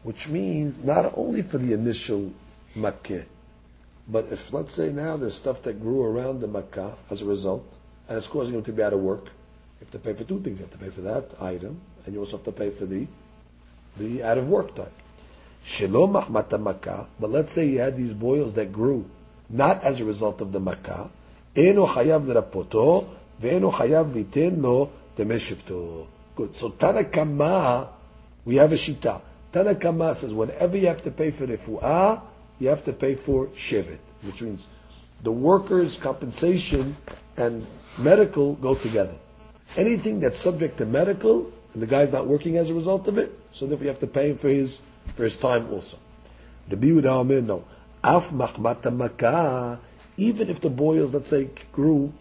Which 0.02 0.28
means 0.28 0.78
not 0.78 1.12
only 1.16 1.42
for 1.42 1.58
the 1.58 1.72
initial 1.72 2.32
makkah, 2.74 3.24
but 4.06 4.26
if 4.30 4.52
let's 4.52 4.74
say 4.74 4.92
now 4.92 5.16
there's 5.16 5.34
stuff 5.34 5.62
that 5.62 5.80
grew 5.80 6.04
around 6.04 6.40
the 6.40 6.46
makkah 6.46 6.94
as 7.10 7.22
a 7.22 7.24
result, 7.24 7.78
and 8.08 8.18
it's 8.18 8.26
causing 8.26 8.54
him 8.54 8.62
to 8.64 8.72
be 8.72 8.82
out 8.82 8.92
of 8.92 9.00
work, 9.00 9.30
you 9.84 9.92
have 9.92 10.02
to 10.02 10.08
pay 10.08 10.14
for 10.14 10.24
two 10.24 10.38
things. 10.40 10.58
You 10.58 10.64
have 10.64 10.72
to 10.72 10.78
pay 10.78 10.90
for 10.90 11.02
that 11.02 11.42
item, 11.42 11.80
and 12.04 12.14
you 12.14 12.20
also 12.20 12.38
have 12.38 12.44
to 12.44 12.52
pay 12.52 12.70
for 12.70 12.86
the 12.86 13.06
the 13.98 14.22
out 14.24 14.38
of 14.38 14.48
work 14.48 14.74
time. 14.74 14.90
Shelo 15.62 16.08
mahmata 16.10 16.60
makkah, 16.60 17.06
but 17.20 17.30
let's 17.30 17.52
say 17.52 17.68
you 17.68 17.80
had 17.80 17.96
these 17.96 18.12
boils 18.14 18.54
that 18.54 18.72
grew 18.72 19.08
not 19.48 19.82
as 19.84 20.00
a 20.00 20.04
result 20.04 20.40
of 20.40 20.52
the 20.52 20.60
makkah, 20.60 21.10
eno 21.54 21.86
hayav 21.86 22.24
lerapoto, 22.24 23.08
ve'eno 23.40 23.72
hayav 23.72 24.12
liten 24.12 24.62
lo 24.62 24.90
temeshivto. 25.16 26.06
Good. 26.34 26.56
So 26.56 26.70
Tanakama, 26.70 27.88
we 28.44 28.56
have 28.56 28.72
a 28.72 28.76
shita. 28.76 29.20
Tanakama 29.52 30.14
says 30.14 30.34
whenever 30.34 30.76
you 30.76 30.88
have 30.88 31.02
to 31.02 31.10
pay 31.10 31.30
for 31.30 31.46
refu'ah, 31.46 32.22
you 32.58 32.68
have 32.68 32.84
to 32.84 32.92
pay 32.92 33.14
for 33.14 33.46
shevet, 33.48 34.00
which 34.22 34.42
means 34.42 34.66
the 35.22 35.30
workers' 35.30 35.96
compensation 35.96 36.96
and 37.36 37.68
medical 37.98 38.54
go 38.54 38.74
together. 38.74 39.16
Anything 39.76 40.20
that's 40.20 40.38
subject 40.38 40.78
to 40.78 40.86
medical, 40.86 41.52
and 41.72 41.82
the 41.82 41.86
guy's 41.86 42.12
not 42.12 42.26
working 42.26 42.56
as 42.56 42.70
a 42.70 42.74
result 42.74 43.08
of 43.08 43.18
it, 43.18 43.32
so 43.50 43.66
therefore 43.66 43.84
you 43.84 43.90
have 43.90 43.98
to 44.00 44.06
pay 44.06 44.30
him 44.30 44.38
for 44.38 44.48
his, 44.48 44.82
for 45.14 45.24
his 45.24 45.36
time 45.36 45.70
also. 45.72 45.98
Rabbi 46.70 46.86
Yehuda 46.86 47.44
no. 47.44 47.64
Af 48.02 48.30
machmata 48.30 48.94
makah, 48.94 49.78
even 50.16 50.48
if 50.48 50.60
the 50.60 50.70
boils, 50.70 51.14
let's 51.14 51.28
say, 51.28 51.48
grew 51.72 52.12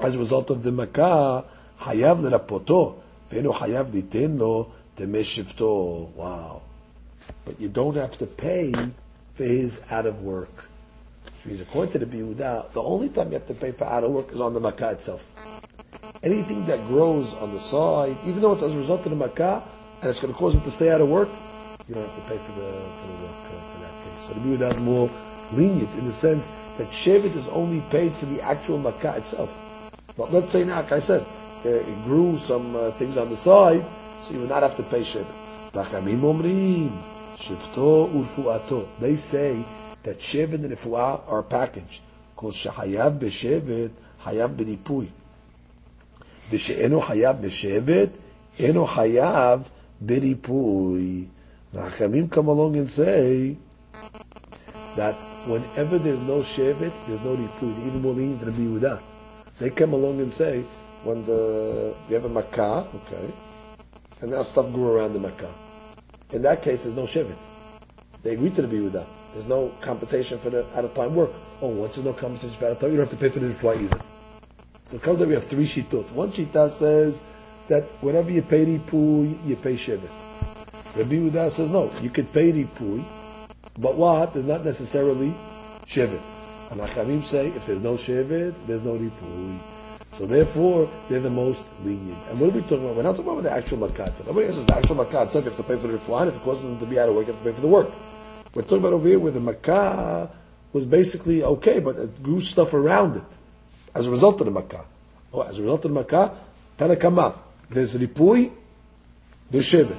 as 0.00 0.16
a 0.16 0.18
result 0.18 0.50
of 0.50 0.62
the 0.62 0.70
makah, 0.70 1.44
hayav 1.80 2.20
lerapoto, 2.20 2.96
v'enu 3.30 3.52
hayav 3.54 3.90
ditin 3.90 4.38
lo. 4.38 4.72
Wow. 6.14 6.62
But 7.44 7.60
you 7.60 7.68
don't 7.68 7.96
have 7.96 8.16
to 8.18 8.26
pay 8.26 8.72
for 9.32 9.44
his 9.44 9.82
out 9.90 10.06
of 10.06 10.22
work. 10.22 10.68
Which 11.24 11.52
he's 11.52 11.60
according 11.60 11.92
to 11.92 11.98
the 11.98 12.06
Biuda, 12.06 12.70
the 12.72 12.82
only 12.82 13.08
time 13.08 13.28
you 13.28 13.34
have 13.34 13.46
to 13.46 13.54
pay 13.54 13.72
for 13.72 13.84
out 13.84 14.04
of 14.04 14.10
work 14.10 14.30
is 14.32 14.40
on 14.40 14.54
the 14.54 14.60
makah 14.60 14.92
itself. 14.92 15.26
Anything 16.22 16.64
that 16.66 16.86
grows 16.86 17.34
on 17.34 17.52
the 17.52 17.60
side, 17.60 18.16
even 18.26 18.40
though 18.42 18.52
it's 18.52 18.62
as 18.62 18.74
a 18.74 18.78
result 18.78 19.04
of 19.06 19.10
the 19.10 19.16
makkah, 19.16 19.62
and 20.00 20.10
it's 20.10 20.20
going 20.20 20.32
to 20.32 20.38
cause 20.38 20.54
him 20.54 20.60
to 20.62 20.70
stay 20.70 20.90
out 20.90 21.00
of 21.00 21.08
work, 21.08 21.28
you 21.88 21.94
don't 21.94 22.04
have 22.04 22.14
to 22.14 22.22
pay 22.22 22.38
for 22.38 22.52
the, 22.52 22.70
for 22.70 23.06
the 23.08 23.18
work 23.24 23.42
uh, 23.46 23.58
for 23.72 23.78
that 23.82 23.94
case. 24.04 24.26
So 24.26 24.34
the 24.34 24.40
Yehuda 24.40 24.72
is 24.72 24.80
more 24.80 25.10
lenient 25.52 25.92
in 25.94 26.06
the 26.06 26.12
sense 26.12 26.52
that 26.78 26.88
Shevet 26.88 27.34
is 27.36 27.48
only 27.48 27.80
paid 27.90 28.12
for 28.12 28.26
the 28.26 28.40
actual 28.42 28.78
makkah 28.78 29.16
itself. 29.16 29.58
But 30.16 30.32
let's 30.32 30.52
say 30.52 30.64
now, 30.64 30.76
like 30.76 30.92
I 30.92 30.98
said, 30.98 31.26
uh, 31.64 31.68
it 31.68 32.04
grew 32.04 32.36
some 32.36 32.76
uh, 32.76 32.90
things 32.92 33.16
on 33.16 33.30
the 33.30 33.36
side, 33.36 33.84
so 34.20 34.34
you 34.34 34.40
would 34.40 34.48
not 34.48 34.62
have 34.62 34.76
to 34.76 34.82
pay 34.82 35.00
shevet. 35.00 35.26
They 39.00 39.16
say 39.16 39.64
that 40.02 40.18
shevet 40.18 40.54
and 40.54 40.64
refuah 40.64 41.22
are 41.28 41.42
packaged. 41.42 42.02
Because 42.34 42.56
shehayav 42.56 43.18
b'shevet, 43.18 43.90
hayav. 44.22 45.08
V'she'eno 46.50 47.02
hayav 47.02 47.40
b'shevet, 47.40 48.10
eno 48.58 48.86
hayav 48.86 49.68
b'nipui. 50.04 51.28
Rachamim 51.74 52.30
come 52.30 52.48
along 52.48 52.76
and 52.76 52.90
say 52.90 53.56
that 54.96 55.14
whenever 55.46 55.98
there's 55.98 56.22
no 56.22 56.40
shevet, 56.40 56.92
there's 57.06 57.22
no 57.22 57.34
ripui. 57.36 57.86
Even 57.86 58.02
more 58.02 58.12
lenient 58.12 58.40
than 58.40 58.52
Yehuda. 58.52 59.00
They 59.58 59.70
come 59.70 59.92
along 59.92 60.20
and 60.20 60.32
say 60.32 60.64
when 61.04 61.24
the 61.24 61.94
you 62.08 62.14
have 62.14 62.24
a 62.24 62.28
makkah, 62.28 62.86
okay, 62.94 63.32
and 64.20 64.30
now 64.30 64.42
stuff 64.42 64.72
grew 64.72 64.96
around 64.96 65.14
the 65.14 65.20
makkah. 65.20 65.52
In 66.30 66.42
that 66.42 66.62
case, 66.62 66.84
there's 66.84 66.96
no 66.96 67.04
shivit. 67.04 67.38
They 68.22 68.34
agree 68.34 68.50
to 68.50 68.62
the 68.62 68.68
biuda. 68.68 69.04
There's 69.32 69.46
no 69.46 69.72
compensation 69.80 70.38
for 70.38 70.50
the 70.50 70.66
out 70.76 70.84
of 70.84 70.94
time 70.94 71.14
work. 71.14 71.30
Oh, 71.60 71.68
once 71.68 71.96
there's 71.96 72.04
no 72.04 72.12
compensation 72.12 72.56
for 72.56 72.66
out 72.66 72.72
of 72.72 72.78
time, 72.80 72.90
you 72.90 72.96
don't 72.96 73.08
have 73.08 73.18
to 73.18 73.22
pay 73.22 73.30
for 73.30 73.40
the 73.40 73.50
flight 73.50 73.78
either. 73.80 74.00
So 74.84 74.96
it 74.96 75.02
comes 75.02 75.22
out 75.22 75.28
we 75.28 75.34
have 75.34 75.46
three 75.46 75.64
shittot. 75.64 76.10
One 76.10 76.30
shita 76.30 76.68
says 76.68 77.22
that 77.68 77.84
whenever 78.02 78.30
you 78.30 78.42
pay 78.42 78.66
ripui, 78.66 79.38
you 79.46 79.56
pay 79.56 79.74
shivit. 79.74 80.10
Rabbi 80.96 81.14
Yehuda 81.14 81.50
says 81.50 81.70
no, 81.70 81.90
you 82.02 82.10
could 82.10 82.32
pay 82.32 82.52
ripui, 82.52 83.04
but 83.78 83.96
what 83.96 84.34
is 84.36 84.44
not 84.44 84.64
necessarily 84.64 85.32
shivit. 85.86 86.20
And 86.70 86.80
Achamim 86.80 87.22
say 87.22 87.48
if 87.48 87.64
there's 87.64 87.80
no 87.80 87.94
shivit, 87.94 88.54
there's 88.66 88.82
no 88.82 88.98
ripui. 88.98 89.58
So 90.10 90.26
therefore, 90.26 90.90
they're 91.08 91.20
the 91.20 91.30
most 91.30 91.66
lenient. 91.84 92.18
And 92.28 92.38
what 92.38 92.50
are 92.50 92.52
we 92.52 92.60
talking 92.62 92.84
about? 92.84 92.96
We're 92.96 93.02
not 93.02 93.16
talking 93.16 93.32
about 93.32 93.44
the 93.44 93.52
actual 93.52 93.78
makat. 93.78 94.26
Nobody 94.26 94.48
says 94.48 94.66
the 94.66 94.76
actual 94.76 94.96
makat. 94.96 95.34
You 95.34 95.40
have 95.40 95.56
to 95.56 95.62
pay 95.62 95.76
for 95.76 95.86
the 95.86 95.96
refuah, 95.96 96.28
if 96.28 96.36
it 96.36 96.42
causes 96.42 96.64
them 96.64 96.78
to 96.78 96.86
be 96.86 96.98
out 96.98 97.08
of 97.08 97.14
work, 97.14 97.28
you 97.28 97.32
have 97.32 97.42
to 97.42 97.48
pay 97.48 97.54
for 97.54 97.62
the 97.62 97.68
work. 97.68 97.90
We're 98.52 98.62
talking 98.62 98.78
about 98.78 98.92
over 98.92 99.08
here 99.08 99.18
where 99.18 99.32
the 99.32 99.40
makkah 99.40 100.28
was 100.74 100.84
basically 100.84 101.42
okay, 101.42 101.80
but 101.80 101.96
it 101.96 102.22
grew 102.22 102.40
stuff 102.40 102.74
around 102.74 103.16
it 103.16 103.38
as 103.94 104.06
a 104.06 104.10
result 104.10 104.40
of 104.40 104.46
the 104.46 104.52
makkah. 104.52 104.84
Oh, 105.32 105.42
as 105.42 105.58
a 105.58 105.62
result 105.62 105.84
of 105.84 105.94
the 105.94 106.00
makkah, 106.00 106.36
tanakama. 106.78 107.34
There's 107.70 107.96
ripui, 107.96 108.50
there's 109.50 109.66
shevet. 109.66 109.98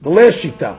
The 0.00 0.10
last 0.10 0.42
shita, 0.42 0.78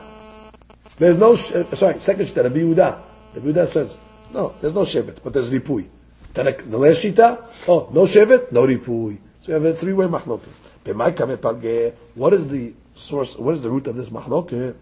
there's 0.98 1.18
no, 1.18 1.32
uh, 1.32 1.74
sorry, 1.76 1.98
second 1.98 2.26
shita, 2.26 2.42
Rabbi 2.44 2.58
Yehuda. 2.58 2.98
Rabbi 3.34 3.48
Yehuda 3.48 3.66
says, 3.66 3.98
no, 4.32 4.54
there's 4.60 4.74
no 4.74 4.82
shevet, 4.82 5.22
but 5.22 5.32
there's 5.32 5.50
ripui. 5.50 5.88
The 6.32 6.44
last 6.44 7.02
shita, 7.02 7.68
oh, 7.68 7.88
no 7.92 8.02
shevet, 8.02 8.52
no 8.52 8.66
ripui. 8.66 9.18
So 9.40 9.48
we 9.48 9.52
have 9.54 9.64
a 9.64 9.74
three-way 9.74 10.06
mahloket. 10.06 11.94
What 12.14 12.32
is 12.32 12.48
the 12.48 12.74
source, 12.94 13.36
what 13.36 13.54
is 13.54 13.62
the 13.62 13.70
root 13.70 13.86
of 13.86 13.96
this 13.96 14.10
mahloket? 14.10 14.74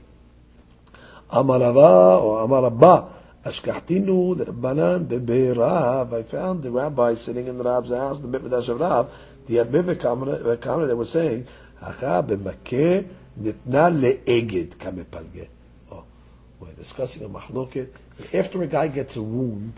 Amarava 1.30 2.22
or 2.22 2.46
Amarabba. 2.46 3.10
Ashkahtinu, 3.44 4.38
the 4.38 4.46
Rabbanan, 4.46 5.56
Rav. 5.56 6.14
I 6.14 6.22
found 6.22 6.62
the 6.62 6.70
rabbi 6.70 7.12
sitting 7.12 7.46
in 7.46 7.58
the 7.58 7.64
Rab's 7.64 7.90
house, 7.90 8.20
the 8.20 8.28
Mikdash 8.28 8.70
of 8.70 8.80
Rav. 8.80 9.12
The 9.46 10.58
comment 10.60 10.88
they 10.88 10.94
were 10.94 11.04
saying, 11.04 11.46
Hacha 11.78 12.24
b'makeh 12.26 13.06
nitna 13.38 13.92
le'eged 13.92 14.76
kamepalge. 14.76 15.48
Oh, 15.92 16.04
we're 16.58 16.72
discussing 16.72 17.26
a 17.26 17.28
mahloket. 17.28 17.90
After 18.32 18.62
a 18.62 18.66
guy 18.66 18.88
gets 18.88 19.16
a 19.16 19.22
wound, 19.22 19.74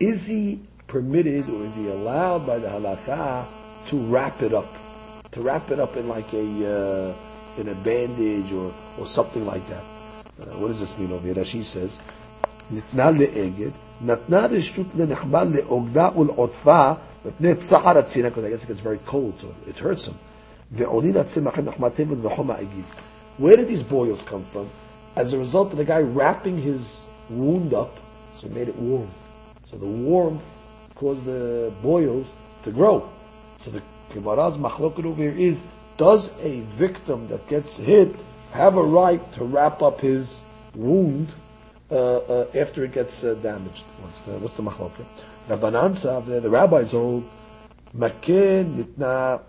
is 0.00 0.26
he 0.26 0.62
permitted 0.86 1.50
or 1.50 1.64
is 1.66 1.76
he 1.76 1.88
allowed 1.88 2.46
by 2.46 2.58
the 2.58 2.68
halacha 2.68 3.46
to 3.88 3.96
wrap 4.06 4.40
it 4.40 4.54
up, 4.54 4.74
to 5.32 5.42
wrap 5.42 5.70
it 5.70 5.78
up 5.78 5.96
in 5.96 6.08
like 6.08 6.32
a 6.32 6.38
uh, 6.38 7.60
in 7.60 7.68
a 7.68 7.74
bandage 7.74 8.50
or 8.52 8.72
or 8.96 9.06
something 9.06 9.44
like 9.44 9.66
that? 9.66 9.84
Uh, 10.40 10.56
what 10.56 10.68
does 10.68 10.80
this 10.80 10.96
mean 10.96 11.12
over 11.12 11.26
here? 11.26 11.34
Rashi 11.34 11.62
says, 11.62 12.00
"Nitna 12.72 13.16
le'eged, 13.16 13.72
natna 14.04 14.48
reshut 14.48 14.90
le'nechbal 14.94 15.52
le'ogda 15.54 16.12
ul'otfa 16.14 16.98
mepnei 17.24 17.54
tzahar 17.56 17.96
atzina." 17.96 18.24
Because 18.24 18.44
I 18.44 18.50
guess 18.50 18.64
it 18.64 18.68
gets 18.68 18.80
very 18.80 19.00
cold, 19.06 19.38
so 19.38 19.54
it 19.66 19.78
hurts 19.78 20.06
him. 20.08 20.18
Where 23.38 23.56
did 23.56 23.68
these 23.68 23.82
boils 23.82 24.22
come 24.22 24.44
from? 24.44 24.68
As 25.16 25.32
a 25.32 25.38
result 25.38 25.72
of 25.72 25.78
the 25.78 25.84
guy 25.84 26.00
wrapping 26.00 26.58
his 26.58 27.08
wound 27.30 27.72
up, 27.72 27.98
so 28.32 28.46
it 28.46 28.54
made 28.54 28.68
it 28.68 28.76
warm. 28.76 29.08
So 29.64 29.78
the 29.78 29.86
warmth 29.86 30.44
caused 30.94 31.24
the 31.24 31.72
boils 31.82 32.36
to 32.64 32.70
grow. 32.70 33.08
So 33.56 33.70
the 33.70 33.82
Gemara's 34.12 34.58
machloket 34.58 35.06
over 35.06 35.22
here 35.22 35.32
is, 35.32 35.64
does 35.96 36.32
a 36.42 36.60
victim 36.60 37.28
that 37.28 37.48
gets 37.48 37.78
hit 37.78 38.14
have 38.52 38.76
a 38.76 38.82
right 38.82 39.20
to 39.34 39.44
wrap 39.44 39.82
up 39.82 40.00
his 40.00 40.42
wound 40.74 41.32
after 41.90 42.84
it 42.84 42.92
gets 42.92 43.24
uh, 43.24 43.34
damaged? 43.34 43.84
What's 44.00 44.20
the, 44.22 44.32
what's 44.32 44.56
the 44.56 44.62
machloket? 44.62 45.06
Rabbanan 45.48 45.96
Sav, 45.96 46.26
the 46.26 46.50
rabbis 46.50 46.92
hold, 46.92 47.28
Makin 47.94 48.76
nitna 48.76 49.40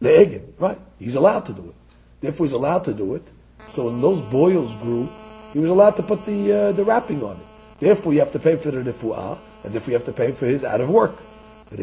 le'egin, 0.00 0.52
right? 0.58 0.78
He's 0.98 1.14
allowed 1.14 1.46
to 1.46 1.52
do 1.52 1.68
it. 1.68 1.74
Therefore, 2.20 2.46
he's 2.46 2.52
allowed 2.52 2.84
to 2.84 2.94
do 2.94 3.14
it. 3.14 3.30
So 3.68 3.84
when 3.86 4.00
those 4.00 4.20
boils 4.20 4.74
grew, 4.76 5.08
he 5.52 5.58
was 5.60 5.70
allowed 5.70 5.96
to 5.96 6.02
put 6.02 6.26
the 6.26 6.52
uh, 6.52 6.72
the 6.72 6.84
wrapping 6.84 7.22
on 7.22 7.36
it. 7.36 7.46
Therefore, 7.78 8.12
you 8.12 8.18
have 8.20 8.32
to 8.32 8.38
pay 8.38 8.56
for 8.56 8.70
the 8.70 8.80
refuah. 8.80 9.38
and 9.64 9.74
if 9.74 9.86
we 9.86 9.92
have 9.94 10.04
to 10.04 10.12
pay 10.12 10.30
for 10.32 10.46
his 10.46 10.62
out 10.64 10.80
of 10.80 10.90
work. 10.90 11.16
No, 11.70 11.78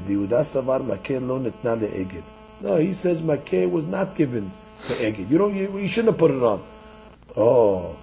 he 2.77 2.93
says 2.93 3.21
Makeh 3.24 3.69
was 3.69 3.86
not 3.86 4.15
given 4.15 4.51
to 4.88 4.93
Egid. 4.93 5.29
You 5.29 5.38
don't, 5.38 5.55
you, 5.55 5.77
you 5.77 5.88
shouldn't 5.88 6.13
have 6.13 6.19
put 6.19 6.31
it 6.31 6.43
on. 6.43 6.63
Oh. 7.36 7.95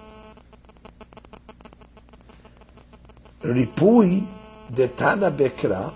ריפוי 3.44 4.20
דתנא 4.70 5.28
בקרא 5.28 5.88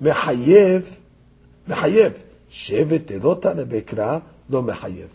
מחייב, 0.00 1.00
מחייב. 1.68 2.12
שבט 2.50 3.12
דלא 3.12 3.36
תנא 3.40 3.64
בקרא 3.64 4.18
לא 4.50 4.62
מחייב. 4.62 5.08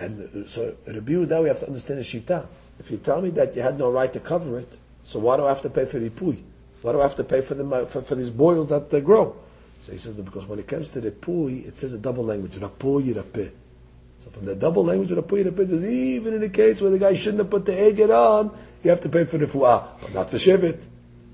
And 0.00 0.46
so 0.46 0.74
Rabbi 0.86 1.12
Yehuda, 1.12 1.42
we 1.42 1.48
have 1.48 1.58
to 1.58 1.66
understand 1.66 1.98
the 1.98 2.04
shita. 2.04 2.46
If 2.78 2.90
you 2.90 2.98
tell 2.98 3.20
me 3.20 3.30
that 3.30 3.56
you 3.56 3.62
had 3.62 3.78
no 3.78 3.90
right 3.90 4.12
to 4.12 4.20
cover 4.20 4.60
it, 4.60 4.78
so 5.02 5.18
why 5.18 5.36
do 5.36 5.44
I 5.44 5.48
have 5.48 5.62
to 5.62 5.70
pay 5.70 5.86
for 5.86 5.98
ripui? 5.98 6.38
Why 6.82 6.92
do 6.92 7.00
I 7.00 7.02
have 7.02 7.16
to 7.16 7.24
pay 7.24 7.40
for 7.40 7.54
them 7.54 7.70
for, 7.86 8.02
for 8.02 8.14
these 8.14 8.30
boils 8.30 8.68
that 8.68 8.94
uh, 8.94 9.00
grow? 9.00 9.34
So 9.80 9.90
he 9.90 9.98
says 9.98 10.16
because 10.18 10.46
when 10.46 10.60
it 10.60 10.68
comes 10.68 10.92
to 10.92 11.00
ripui, 11.00 11.66
it 11.66 11.76
says 11.76 11.94
a 11.94 11.98
double 11.98 12.24
language, 12.24 12.52
rapui 12.52 13.12
rapeh. 13.14 13.50
So 14.20 14.30
from 14.30 14.44
the 14.44 14.54
double 14.54 14.84
language 14.84 15.10
of 15.10 15.18
rapui 15.18 15.44
rapeh, 15.44 15.68
says 15.68 15.84
even 15.84 16.34
in 16.34 16.40
the 16.40 16.50
case 16.50 16.80
where 16.80 16.90
the 16.90 16.98
guy 16.98 17.14
shouldn't 17.14 17.38
have 17.38 17.50
put 17.50 17.66
the 17.66 17.76
egg 17.76 18.00
on, 18.00 18.56
you 18.83 18.89
have 18.89 19.01
to 19.01 19.09
pay 19.09 19.25
for 19.25 19.37
the 19.37 19.45
fuah, 19.45 19.87
but 20.01 20.13
not 20.13 20.29
for 20.29 20.37
shivit. 20.37 20.83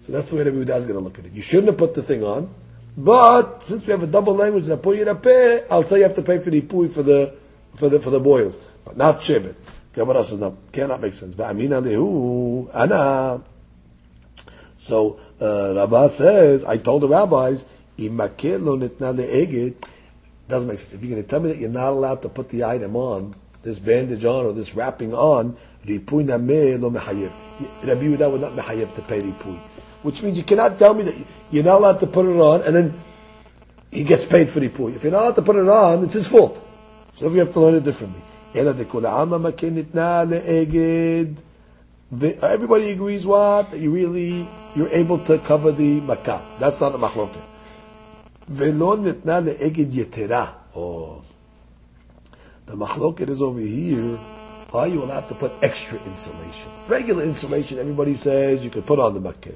So 0.01 0.11
that's 0.11 0.29
the 0.29 0.37
way 0.37 0.43
Rabbi 0.43 0.57
Yehuda 0.57 0.77
is 0.77 0.85
going 0.85 0.97
to 0.97 1.03
look 1.03 1.19
at 1.19 1.25
it. 1.25 1.33
You 1.33 1.41
shouldn't 1.41 1.67
have 1.67 1.77
put 1.77 1.93
the 1.93 2.03
thing 2.03 2.23
on, 2.23 2.53
but 2.95 3.63
since 3.63 3.85
we 3.85 3.91
have 3.91 4.03
a 4.03 4.07
double 4.07 4.35
language, 4.35 4.69
I'll 4.69 5.83
say 5.83 5.97
you 5.97 6.03
have 6.03 6.15
to 6.15 6.21
pay 6.21 6.39
for 6.39 6.49
the 6.49 6.61
pui 6.61 6.91
for 6.91 7.03
the 7.03 7.35
for 7.75 7.89
the 7.89 7.99
for 7.99 8.09
the 8.09 8.19
boils, 8.19 8.59
but 8.85 8.97
not 8.97 9.19
shivit. 9.19 9.55
Gemara 9.93 10.23
says 10.23 10.39
no, 10.39 10.57
cannot 10.71 11.01
make 11.01 11.13
sense. 11.13 11.35
Va'amina 11.35 11.81
lehu 11.83 12.69
ana. 12.73 13.43
So 14.75 15.19
uh, 15.41 15.73
Rabbah 15.75 16.07
says, 16.07 16.63
I 16.63 16.77
told 16.77 17.01
the 17.01 17.09
rabbis, 17.09 17.65
imakelo 17.97 18.79
nitna 18.79 19.13
leeged. 19.13 19.75
Doesn't 20.47 20.69
make 20.69 20.79
sense. 20.79 20.93
If 20.93 21.03
you're 21.03 21.11
going 21.11 21.23
to 21.23 21.29
tell 21.29 21.39
me 21.41 21.49
that 21.49 21.57
you're 21.57 21.69
not 21.69 21.89
allowed 21.89 22.21
to 22.21 22.29
put 22.29 22.49
the 22.49 22.63
item 22.63 22.95
on, 22.95 23.35
this 23.61 23.79
bandage 23.79 24.25
on 24.25 24.45
or 24.45 24.53
this 24.53 24.73
wrapping 24.75 25.13
on, 25.13 25.55
ripui 25.85 26.27
lo 26.79 26.89
mechayev. 26.89 27.31
Rabbi 27.83 28.01
Yehuda 28.01 28.31
would 28.31 28.41
not 28.41 28.53
mechayev 28.53 28.93
to 28.95 29.01
pay 29.01 29.21
ripui, 29.21 29.57
which 30.03 30.21
means 30.23 30.37
you 30.37 30.43
cannot 30.43 30.79
tell 30.79 30.93
me 30.93 31.03
that 31.03 31.25
you're 31.51 31.63
not 31.63 31.77
allowed 31.77 31.99
to 31.99 32.07
put 32.07 32.25
it 32.25 32.39
on 32.39 32.61
and 32.63 32.75
then 32.75 32.93
he 33.91 34.03
gets 34.03 34.25
paid 34.25 34.49
for 34.49 34.59
ripui. 34.59 34.95
If 34.95 35.03
you're 35.03 35.11
not 35.11 35.23
allowed 35.23 35.35
to 35.35 35.41
put 35.41 35.55
it 35.55 35.67
on, 35.67 36.03
it's 36.03 36.13
his 36.13 36.27
fault. 36.27 36.65
So 37.13 37.29
we 37.29 37.39
have 37.39 37.51
to 37.53 37.59
learn 37.59 37.75
it 37.75 37.83
differently. 37.83 38.21
Everybody 42.11 42.89
agrees 42.89 43.25
what? 43.27 43.69
That 43.71 43.79
you 43.79 43.91
really, 43.91 44.47
you're 44.75 44.89
able 44.89 45.19
to 45.25 45.37
cover 45.39 45.71
the 45.71 46.01
makkah. 46.01 46.41
That's 46.59 46.81
not 46.81 46.95
a 46.95 46.97
machloket. 46.97 47.43
Velo 48.47 48.97
nitna 48.97 49.43
le'eged 49.45 49.91
yetera. 49.91 50.53
Oh. 50.75 51.23
The 52.69 52.75
machloket 52.75 53.29
is 53.29 53.41
over 53.41 53.59
here. 53.59 54.19
Are 54.71 54.87
you 54.87 55.01
allowed 55.01 55.27
to 55.29 55.33
put 55.33 55.51
extra 55.63 55.97
insulation? 56.05 56.69
Regular 56.87 57.23
insulation, 57.23 57.79
everybody 57.79 58.13
says 58.13 58.63
you 58.63 58.69
can 58.69 58.83
put 58.83 58.99
on 58.99 59.15
the 59.15 59.19
makkah. 59.19 59.55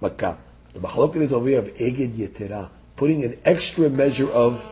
The 0.00 0.78
machloket 0.78 1.22
is 1.22 1.32
over 1.32 1.48
here 1.48 1.58
of 1.58 1.74
eged 1.74 2.14
yetera. 2.14 2.70
Putting 2.94 3.24
an 3.24 3.36
extra 3.44 3.90
measure 3.90 4.30
of 4.30 4.64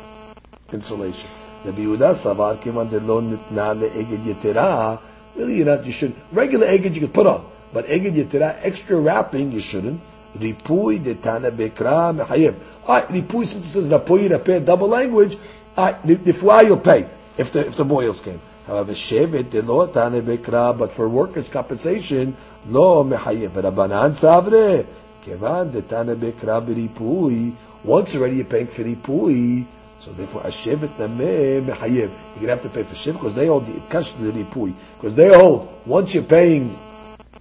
insulation. 0.73 1.29
The 1.65 1.73
Yehuda 1.73 2.15
savar 2.15 2.63
kiman 2.63 2.91
delo 2.91 3.23
nitna 3.23 3.75
le'eged 3.75 4.23
yetera. 4.23 5.01
Really, 5.35 5.57
you're 5.57 5.67
not, 5.67 5.85
you 5.85 5.91
should, 5.91 6.15
regular 6.31 6.69
eged 6.69 6.95
you 6.95 7.01
can 7.01 7.09
put 7.09 7.27
on, 7.27 7.45
but 7.73 7.87
eged 7.87 8.13
yetera, 8.13 8.57
extra 8.63 9.01
wrapping, 9.01 9.51
you 9.51 9.59
shouldn't. 9.59 10.01
Ripui 10.39 11.01
detana 11.01 11.51
bekra 11.51 12.17
mechayev. 12.17 12.55
Alright, 12.87 13.09
ripui, 13.09 13.47
since 13.47 13.67
it 13.67 13.71
says 13.71 13.91
rapui, 13.91 14.29
rapeh, 14.29 14.65
double 14.65 14.87
language, 14.87 15.37
alright, 15.77 16.01
rifua 16.05 16.65
you'll 16.65 16.77
pay, 16.77 17.09
if 17.41 17.53
the, 17.53 17.67
if 17.67 17.77
the 17.77 17.85
boils 17.85 18.21
came. 18.21 18.41
However, 18.67 18.93
shevet 18.93 19.51
delo 19.51 19.87
tane 19.87 20.23
bekra, 20.23 20.77
but 20.79 20.93
for 20.93 21.09
workers' 21.09 21.49
compensation, 21.49 22.37
lo 22.67 23.03
mechayev. 23.05 23.51
Rabbanan 23.51 24.13
savre, 24.13 24.87
kevan 25.23 25.73
detana 25.73 26.15
bekra 26.15 26.61
beripui. 26.65 27.55
Once 27.83 28.15
already 28.15 28.37
you're 28.37 28.45
paying 28.45 28.67
for 28.67 28.83
ripui, 28.85 29.67
so 30.01 30.13
therefore, 30.13 30.41
Ashevet 30.43 30.89
Nameh 30.97 31.63
Mechayev. 31.63 32.11
You're 32.37 32.45
to 32.45 32.49
have 32.49 32.63
to 32.63 32.71
pay 32.71 32.85
for 32.85 32.95
Shiv 32.95 33.15
because 33.15 33.35
they 33.35 33.47
hold 33.49 33.67
the 33.67 33.81
Kash 33.91 34.15
the 34.15 34.33
Ripui. 34.33 34.75
Because 34.97 35.15
they 35.15 35.29
hold, 35.29 35.69
once 35.85 36.15
you're 36.15 36.25
paying 36.25 36.75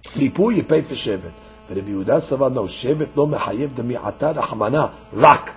Ripui, 0.02 0.56
you 0.56 0.62
pay 0.64 0.82
for 0.82 0.92
Shevet. 0.92 1.32
Rabbi 1.70 1.88
Yehuda 1.88 2.20
Sava, 2.20 2.50
no, 2.50 2.64
Shevet 2.64 3.16
no 3.16 3.26
Mechayev 3.26 3.72
the 3.72 3.82
Mi'ata 3.82 4.34
Rahmana, 4.34 4.92
Rak. 5.12 5.54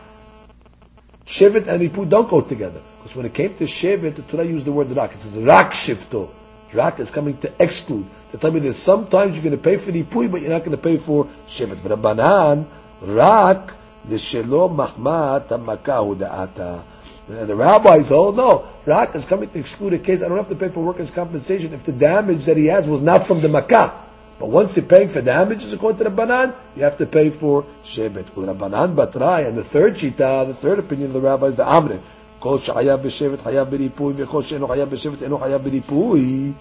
Shevet 1.25 1.67
and 1.67 1.81
Ripui 1.81 2.07
don't 2.07 2.29
go 2.29 2.39
together. 2.39 2.81
Because 3.03 3.17
when 3.17 3.25
it 3.25 3.33
came 3.33 3.53
to 3.55 3.65
Shevet, 3.65 4.15
the 4.15 4.21
Torah 4.21 4.45
used 4.45 4.63
the 4.63 4.71
word 4.71 4.89
Rak. 4.91 5.11
It 5.11 5.19
says 5.19 5.43
Rak 5.43 5.71
Shivto. 5.71 6.29
Rak 6.71 6.99
is 6.99 7.11
coming 7.11 7.35
to 7.39 7.51
exclude. 7.59 8.05
To 8.31 8.37
tell 8.37 8.49
me 8.49 8.61
that 8.61 8.75
sometimes 8.75 9.35
you're 9.35 9.43
going 9.43 9.57
to 9.57 9.61
pay 9.61 9.75
for 9.75 9.91
Ripui, 9.91 10.31
but 10.31 10.39
you're 10.39 10.49
not 10.49 10.59
going 10.59 10.71
to 10.71 10.77
pay 10.77 10.95
for 10.95 11.25
Shevet. 11.45 11.83
But 11.83 11.99
Rabbanan, 11.99 12.65
Rak, 13.01 13.75
L'shelo 14.07 14.73
Mahmat 14.73 15.49
Makahu 15.49 16.15
Da'ata. 16.15 16.83
And 17.27 17.49
the 17.49 17.55
rabbis 17.57 18.07
hold, 18.07 18.37
no, 18.37 18.65
Rak 18.85 19.15
is 19.15 19.25
coming 19.25 19.49
to 19.49 19.59
exclude 19.59 19.91
a 19.91 19.99
case. 19.99 20.23
I 20.23 20.29
don't 20.29 20.37
have 20.37 20.47
to 20.47 20.55
pay 20.55 20.69
for 20.69 20.81
workers' 20.81 21.11
compensation 21.11 21.73
if 21.73 21.83
the 21.83 21.91
damage 21.91 22.45
that 22.45 22.55
he 22.55 22.67
has 22.67 22.87
was 22.87 23.01
not 23.01 23.25
from 23.25 23.41
the 23.41 23.49
Makkah. 23.49 23.93
But 24.39 24.49
once 24.49 24.77
you're 24.77 24.85
paying 24.85 25.09
for 25.09 25.21
damages 25.21 25.73
according 25.73 25.97
to 25.97 26.05
the 26.05 26.09
Banan, 26.09 26.53
you 26.77 26.83
have 26.83 26.97
to 26.97 27.05
pay 27.05 27.29
for 27.31 27.63
Shevet. 27.83 28.33
With 28.33 28.47
Rabbanan 28.47 28.95
Batrai, 28.95 29.45
and 29.45 29.57
the 29.57 29.63
third 29.63 29.95
Shita, 29.95 30.47
the 30.47 30.53
third 30.53 30.79
opinion 30.79 31.07
of 31.07 31.13
the 31.13 31.21
rabbis, 31.21 31.57
the 31.57 31.65
Amre. 31.65 32.01
כל 32.42 32.58
שחייב 32.58 33.02
בשבט 33.02 33.42
חייב 33.42 33.70
בריפוי, 33.70 34.14
וכל 34.16 34.42
שאינו 34.42 34.68
חייב 34.68 34.90
בשבט 34.90 35.22
אינו 35.22 35.38
חייב 35.38 35.62
בריפוי. 35.64 36.52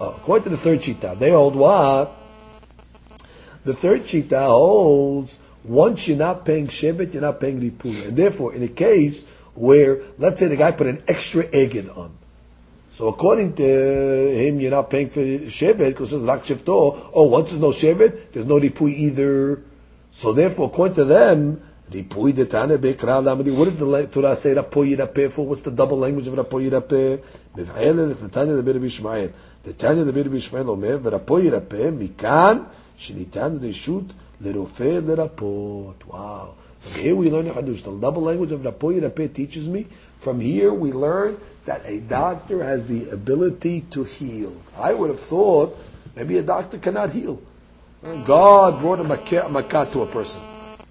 According 0.00 0.44
to 0.44 0.48
the 0.50 0.56
third 0.56 0.80
Shita, 0.80 1.18
they 1.18 1.30
hold 1.30 1.54
what? 1.54 2.10
The 3.64 3.74
third 3.74 4.02
Shita 4.02 4.46
holds, 4.46 5.38
once 5.62 6.08
you're 6.08 6.16
not 6.16 6.46
paying 6.46 6.68
Shevet, 6.68 7.12
you're 7.12 7.20
not 7.20 7.38
paying 7.38 7.60
Ripui. 7.60 8.08
And 8.08 8.16
therefore, 8.16 8.54
in 8.54 8.62
a 8.62 8.68
case 8.68 9.26
where, 9.54 10.00
let's 10.18 10.40
say 10.40 10.46
the 10.46 10.56
guy 10.56 10.72
put 10.72 10.86
an 10.86 11.02
extra 11.06 11.44
eged 11.44 11.94
on. 11.96 12.16
So 12.90 13.08
according 13.08 13.54
to 13.54 13.64
him, 13.64 14.60
you're 14.60 14.70
not 14.70 14.90
paying 14.90 15.10
for 15.10 15.20
shevet 15.20 15.90
because 15.90 16.12
it's 16.12 16.24
rak 16.24 16.42
shivto. 16.42 17.10
Oh, 17.14 17.28
once 17.28 17.50
there's 17.50 17.60
no 17.60 17.70
shevet, 17.70 18.32
there's 18.32 18.46
no 18.46 18.58
ripui 18.58 18.92
either. 18.92 19.62
So 20.10 20.32
therefore, 20.32 20.66
according 20.66 20.96
to 20.96 21.04
them, 21.04 21.62
ripui. 21.91 22.33
What 23.57 23.65
does 23.65 23.79
the 23.79 24.07
Torah 24.11 24.35
say 24.35 24.53
rapui 24.55 24.97
rapeh 24.97 25.31
for? 25.31 25.45
What's 25.45 25.61
the 25.61 25.71
double 25.71 25.97
language 25.97 26.27
of? 26.27 26.33
Biv'ele 26.35 27.21
the 27.55 28.29
Tanya 28.29 28.53
the 28.53 28.63
Bir 28.63 28.79
Bishmael. 28.79 29.31
The 29.63 29.73
Tanya 29.73 30.03
the 30.03 30.13
Bir 30.13 30.25
Bishmael 30.25 30.69
omer 30.69 30.99
v'rapui 30.99 31.49
rapeh 31.51 31.91
mikan 31.91 32.67
shenitan 32.97 33.59
reshut 33.59 34.13
lerofe 34.41 35.01
lerapot. 35.01 36.05
Wow. 36.07 36.55
From 36.79 37.01
here 37.01 37.15
we 37.15 37.31
learn 37.31 37.45
Hadush. 37.47 37.83
The 37.83 37.91
double 37.97 38.21
language 38.21 38.51
of 38.51 38.61
Rapoy 38.61 39.33
teaches 39.33 39.67
me. 39.67 39.87
From 40.17 40.39
here 40.39 40.71
we 40.71 40.91
learn 40.91 41.37
that 41.65 41.83
a 41.85 41.99
doctor 41.99 42.63
has 42.63 42.85
the 42.85 43.09
ability 43.09 43.81
to 43.89 44.03
heal. 44.03 44.55
I 44.77 44.93
would 44.93 45.09
have 45.09 45.19
thought 45.19 45.75
maybe 46.15 46.37
a 46.37 46.43
doctor 46.43 46.77
cannot 46.77 47.09
heal. 47.11 47.41
God 48.03 48.79
brought 48.81 48.99
a 48.99 49.03
makat 49.03 49.91
to 49.93 50.03
a 50.03 50.05
person. 50.05 50.43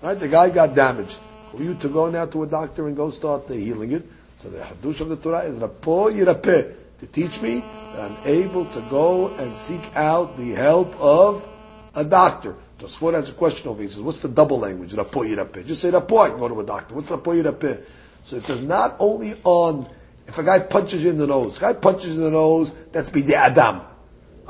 Right? 0.05 0.21
The 0.21 0.29
guy 0.29 0.51
got 0.51 0.75
damaged. 0.75 1.19
For 1.51 1.63
you 1.63 1.75
to 1.77 1.89
go 1.89 2.11
now 2.11 2.27
to 2.27 2.43
a 2.43 2.47
doctor 2.47 2.87
and 2.87 2.95
go 2.95 3.09
start 3.09 3.49
healing 3.49 3.93
it. 3.93 4.07
So 4.37 4.51
the 4.51 4.59
Hadush 4.59 5.01
of 5.01 5.09
the 5.09 5.17
Torah 5.17 5.45
is 5.45 5.59
Rapoy 5.59 6.23
Rapeh 6.23 6.75
to 6.99 7.07
teach 7.07 7.41
me 7.41 7.65
that 7.95 8.11
I'm 8.11 8.17
able 8.27 8.67
to 8.67 8.81
go 8.91 9.35
and 9.37 9.57
seek 9.57 9.81
out 9.97 10.37
the 10.37 10.51
help 10.51 10.95
of 11.01 11.49
a 11.95 12.05
doctor. 12.05 12.55
Tosfot 12.79 13.15
has 13.15 13.31
a 13.31 13.33
question 13.33 13.71
over. 13.71 13.81
He 13.81 13.89
says, 13.89 14.03
what's 14.03 14.21
the 14.21 14.29
double 14.29 14.59
language? 14.59 14.93
Rapoy 14.93 15.35
rapeh. 15.39 15.65
Just 15.65 15.81
say 15.81 15.91
rapoy, 15.91 16.27
I 16.27 16.29
can 16.31 16.39
go 16.39 16.49
to 16.49 16.61
a 16.61 16.67
doctor. 16.67 16.95
What's 16.95 17.11
rapoy 17.11 17.43
rapeh? 17.43 17.83
So 18.25 18.37
it 18.37 18.45
says 18.45 18.63
not 18.63 18.97
only 18.99 19.35
on, 19.43 19.89
if 20.27 20.37
a 20.37 20.43
guy 20.43 20.59
punches 20.59 21.05
you 21.05 21.13
in 21.13 21.17
the 21.17 21.27
nose, 21.27 21.57
a 21.57 21.61
guy 21.61 21.73
punches 21.73 22.17
you 22.17 22.25
in 22.25 22.25
the 22.25 22.31
nose, 22.31 22.75
that's 22.93 23.09
bide 23.09 23.31
adam. 23.31 23.81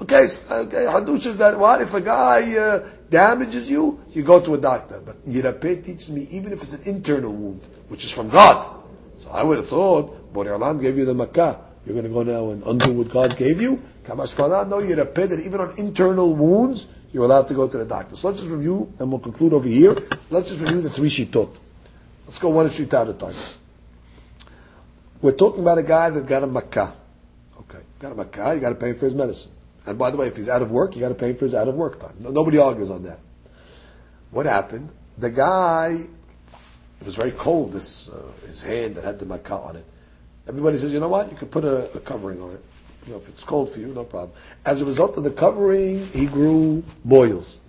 Okay, 0.03 0.27
so, 0.27 0.63
okay, 0.63 0.87
Hadush 0.87 1.27
is 1.27 1.37
that 1.39 1.57
what? 1.57 1.81
If 1.81 1.95
a 1.95 2.01
guy 2.01 2.57
uh, 2.57 2.89
damages 3.09 3.71
you, 3.71 4.01
you 4.11 4.25
go 4.25 4.41
to 4.41 4.55
a 4.55 4.59
doctor. 4.59 5.01
But 5.01 5.25
Yirapeh 5.25 5.85
teaches 5.85 6.11
me 6.11 6.23
even 6.33 6.53
if 6.53 6.63
it's 6.63 6.75
an 6.75 6.83
internal 6.85 7.33
wound, 7.33 7.63
which 7.89 8.05
is 8.05 8.11
from 8.11 8.29
God. 8.29 8.83
So 9.19 9.31
I 9.31 9.45
would 9.45 9.59
have 9.59 9.69
thought, 9.69 10.33
Borei 10.33 10.59
Olam 10.59 10.83
gave 10.83 10.99
you 10.99 11.05
the 11.05 11.15
makkah. 11.15 11.61
You're 11.87 11.95
going 11.95 12.07
to 12.07 12.11
go 12.11 12.25
now 12.25 12.51
and 12.51 12.63
undo 12.65 12.93
what 12.93 13.11
God 13.11 13.37
gave 13.37 13.61
you? 13.61 13.81
Kamash 14.05 14.37
no, 14.69 14.79
Yirapeh 14.79 15.29
that 15.29 15.41
even 15.41 15.61
on 15.61 15.79
internal 15.79 16.35
wounds, 16.35 16.89
you're 17.13 17.25
allowed 17.25 17.47
to 17.49 17.55
go 17.55 17.69
to 17.69 17.79
the 17.79 17.85
doctor. 17.85 18.17
So 18.17 18.29
let's 18.29 18.41
just 18.41 18.51
review, 18.51 18.93
and 18.99 19.11
we'll 19.13 19.21
conclude 19.21 19.53
over 19.53 19.69
here. 19.69 19.97
Let's 20.31 20.49
just 20.49 20.63
review 20.63 20.81
the 20.81 20.91
three 20.91 21.09
shitot. 21.09 21.57
Let's 22.27 22.41
go 22.41 22.49
one 22.49 22.69
sheet 22.69 22.93
at 22.93 23.09
a 23.09 23.13
time. 23.13 23.35
We're 25.23 25.33
talking 25.33 25.61
about 25.61 25.79
a 25.79 25.85
guy 25.85 26.11
that 26.11 26.27
got 26.27 26.43
a 26.43 26.49
makkah. 26.49 26.93
Okay, 27.61 27.79
got 28.01 28.13
a 28.13 28.15
makkah, 28.17 28.55
you 28.57 28.61
got 28.61 28.71
to 28.71 28.75
pay 28.75 28.93
for 28.95 29.05
his 29.05 29.15
medicine. 29.15 29.53
And 29.87 29.99
by 29.99 30.11
the 30.11 30.17
way, 30.17 30.27
if 30.27 30.37
he's 30.37 30.49
out 30.49 30.63
of 30.63 30.71
work, 30.71 30.95
you 30.95 31.01
got 31.01 31.11
to 31.11 31.15
pay 31.15 31.33
for 31.35 31.45
his 31.45 31.55
out 31.55 31.69
of 31.69 31.75
work 31.75 32.01
time. 32.01 32.15
nobody 32.19 32.59
argues 32.59 32.91
on 32.91 33.03
that. 33.03 33.19
What 34.31 34.47
happened? 34.47 34.91
The 35.19 35.31
guy, 35.31 35.99
it 37.01 37.07
was 37.07 37.15
very 37.15 37.31
cold, 37.31 37.73
this, 37.73 38.09
uh, 38.09 38.21
his 38.47 38.63
hand 38.63 38.97
that 38.97 39.05
had 39.05 39.19
the 39.19 39.27
makkah 39.27 39.55
on 39.55 39.77
it. 39.77 39.85
Everybody 40.49 40.79
says, 40.79 40.93
you 40.93 41.01
know 41.01 41.09
what? 41.09 41.31
You 41.31 41.37
could 41.37 41.51
put 41.51 41.65
a, 41.65 41.93
a 41.95 42.01
covering 42.01 42.41
on 42.43 42.53
it. 42.53 42.65
You 43.07 43.13
know, 43.13 43.19
if 43.19 43.29
it's 43.29 43.45
cold 43.45 43.71
for 43.71 43.81
you, 43.81 43.89
no 43.89 44.05
problem. 44.05 44.33
As 44.65 44.81
a 44.81 44.87
result 44.87 45.17
of 45.17 45.25
the 45.25 45.31
covering, 45.31 46.05
he 46.07 46.27
grew 46.27 46.83
boils. 47.05 47.61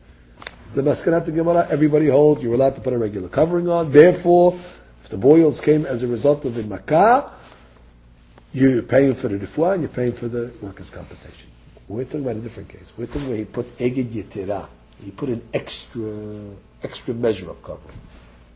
The 0.73 0.81
Maskanat 0.81 1.33
Gemara, 1.33 1.67
everybody 1.69 2.07
holds 2.07 2.43
you're 2.43 2.53
allowed 2.53 2.75
to 2.75 2.81
put 2.81 2.93
a 2.93 2.97
regular 2.97 3.29
covering 3.29 3.69
on. 3.69 3.91
Therefore, 3.91 4.53
if 4.53 5.09
the 5.09 5.17
boils 5.17 5.61
came 5.61 5.85
as 5.85 6.03
a 6.03 6.07
result 6.07 6.45
of 6.45 6.55
the 6.55 6.63
makkah, 6.63 7.31
you're 8.53 8.81
paying 8.81 9.13
for 9.13 9.27
the 9.27 9.37
refuah 9.37 9.73
and 9.73 9.83
you're 9.83 9.89
paying 9.89 10.13
for 10.13 10.27
the 10.27 10.51
workers' 10.61 10.89
compensation. 10.89 11.51
We're 11.87 12.05
talking 12.05 12.21
about 12.21 12.37
a 12.37 12.39
different 12.39 12.69
case. 12.69 12.93
We're 12.97 13.05
talking 13.05 13.27
about 13.27 13.37
he 13.37 13.45
put 13.45 13.67
eged 13.77 14.05
yetira. 14.05 14.67
He 15.03 15.11
put 15.11 15.29
an 15.29 15.47
extra, 15.53 16.55
extra 16.81 17.13
measure 17.13 17.49
of 17.49 17.63
covering. 17.63 17.97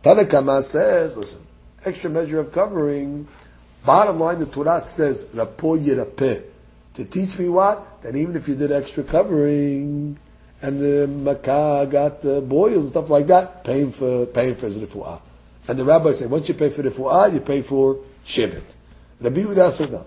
Tanakama 0.04 0.64
says, 0.64 1.18
listen, 1.18 1.46
extra 1.86 2.10
measure 2.10 2.40
of 2.40 2.52
covering, 2.52 3.28
bottom 3.86 4.20
line, 4.20 4.40
the 4.40 4.46
Torah 4.46 4.82
says, 4.82 5.26
rapo 5.26 5.78
yirapeh. 5.78 6.44
To 6.96 7.06
teach 7.06 7.38
me 7.38 7.50
what? 7.50 8.02
That 8.02 8.16
even 8.16 8.36
if 8.36 8.48
you 8.48 8.56
did 8.56 8.72
extra 8.72 9.04
covering, 9.04 10.18
and 10.62 10.80
the 10.80 11.08
makkah 11.08 11.88
got 11.90 12.22
the 12.22 12.42
boils 12.42 12.84
and 12.84 12.90
stuff 12.90 13.10
like 13.10 13.28
that, 13.28 13.64
paying 13.64 13.92
for, 13.92 14.26
paying 14.26 14.56
for 14.56 14.66
his. 14.66 14.78
And 14.78 15.78
the 15.78 15.86
rabbi 15.86 16.14
said, 16.14 16.30
once 16.30 16.48
you 16.50 16.56
pay 16.56 16.70
for 16.70 16.84
refuah, 16.84 17.34
you 17.34 17.42
pay 17.42 17.62
for 17.62 18.00
shevet. 18.26 18.76
Rabbi 19.22 19.42
Yehuda 19.42 19.72
says 19.72 19.92
no. 19.92 20.06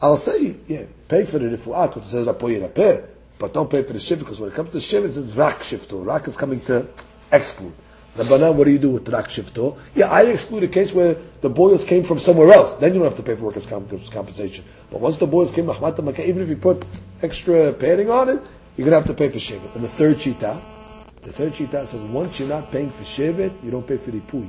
I'll 0.00 0.16
say, 0.16 0.56
yeah, 0.68 0.84
pay 1.08 1.24
for 1.24 1.38
the 1.38 1.46
refuah 1.46 1.88
because 1.88 2.06
it 2.06 2.10
says 2.10 2.26
rapo 2.26 2.48
yirapeh, 2.48 3.04
but 3.38 3.52
don't 3.52 3.68
pay 3.68 3.82
for 3.82 3.92
the 3.92 4.00
shift 4.00 4.20
because 4.20 4.40
when 4.40 4.50
it 4.50 4.54
comes 4.54 4.70
to 4.70 4.80
shift, 4.80 5.06
it 5.06 5.12
says 5.12 5.36
rak 5.36 5.58
shifto. 5.58 6.04
Rak 6.04 6.28
is 6.28 6.36
coming 6.36 6.60
to 6.62 6.86
exclude. 7.32 7.72
Rabbanan, 8.16 8.54
what 8.54 8.64
do 8.64 8.70
you 8.70 8.78
do 8.78 8.90
with 8.90 9.08
rak 9.08 9.26
shifto? 9.26 9.76
Yeah, 9.94 10.06
I 10.10 10.22
exclude 10.22 10.62
a 10.62 10.68
case 10.68 10.92
where 10.92 11.14
the 11.40 11.50
boils 11.50 11.84
came 11.84 12.04
from 12.04 12.18
somewhere 12.18 12.52
else. 12.52 12.74
Then 12.74 12.94
you 12.94 13.00
don't 13.00 13.08
have 13.08 13.16
to 13.16 13.22
pay 13.24 13.34
for 13.34 13.44
workers' 13.44 13.66
compensation. 13.66 14.64
But 14.90 15.00
once 15.00 15.18
the 15.18 15.26
boils 15.26 15.50
came, 15.50 15.68
even 15.68 16.42
if 16.42 16.48
you 16.48 16.56
put 16.56 16.84
extra 17.22 17.72
padding 17.72 18.10
on 18.10 18.28
it, 18.28 18.42
you're 18.76 18.88
going 18.88 19.02
to 19.02 19.06
have 19.06 19.06
to 19.06 19.14
pay 19.14 19.28
for 19.28 19.38
shivet. 19.38 19.74
And 19.74 19.82
the 19.82 19.88
third 19.88 20.16
shita, 20.16 20.60
the 21.22 21.32
third 21.32 21.52
shita 21.52 21.84
says 21.84 22.02
once 22.02 22.38
you're 22.38 22.48
not 22.48 22.70
paying 22.70 22.90
for 22.90 23.02
shivet, 23.02 23.52
you 23.64 23.72
don't 23.72 23.86
pay 23.86 23.96
for 23.96 24.12
the 24.12 24.20
pui. 24.20 24.48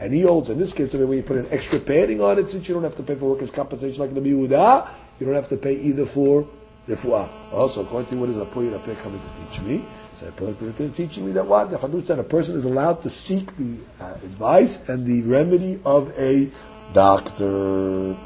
And 0.00 0.14
he 0.14 0.22
holds, 0.22 0.48
in 0.48 0.58
this 0.58 0.72
case, 0.72 0.94
i 0.94 0.98
when 0.98 1.18
you 1.18 1.22
put 1.22 1.36
an 1.36 1.46
extra 1.50 1.78
padding 1.78 2.22
on 2.22 2.38
it, 2.38 2.50
since 2.50 2.66
you 2.66 2.74
don't 2.74 2.84
have 2.84 2.96
to 2.96 3.02
pay 3.02 3.14
for 3.14 3.30
workers' 3.32 3.50
compensation 3.50 4.00
like 4.00 4.14
the 4.14 4.20
Yehuda, 4.20 4.88
you 5.18 5.26
don't 5.26 5.34
have 5.34 5.48
to 5.50 5.58
pay 5.58 5.74
either 5.74 6.06
for 6.06 6.48
refuah. 6.88 7.28
Also, 7.52 7.82
according 7.82 8.10
to 8.10 8.16
what 8.16 8.30
is 8.30 8.38
Apoy 8.38 8.72
Rapeh 8.72 8.98
coming 9.02 9.20
to 9.20 9.42
teach 9.44 9.60
me? 9.60 9.84
So 10.16 10.26
Apoy 10.30 10.96
teaching 10.96 11.26
me 11.26 11.32
that 11.32 11.46
what? 11.46 11.68
The 11.68 11.76
Hadush 11.76 12.06
that 12.06 12.18
a 12.18 12.24
person 12.24 12.56
is 12.56 12.64
allowed 12.64 13.02
to 13.02 13.10
seek 13.10 13.54
the 13.58 13.78
uh, 14.00 14.14
advice 14.24 14.88
and 14.88 15.06
the 15.06 15.20
remedy 15.22 15.78
of 15.84 16.10
a 16.18 16.50
doctor. 16.94 18.16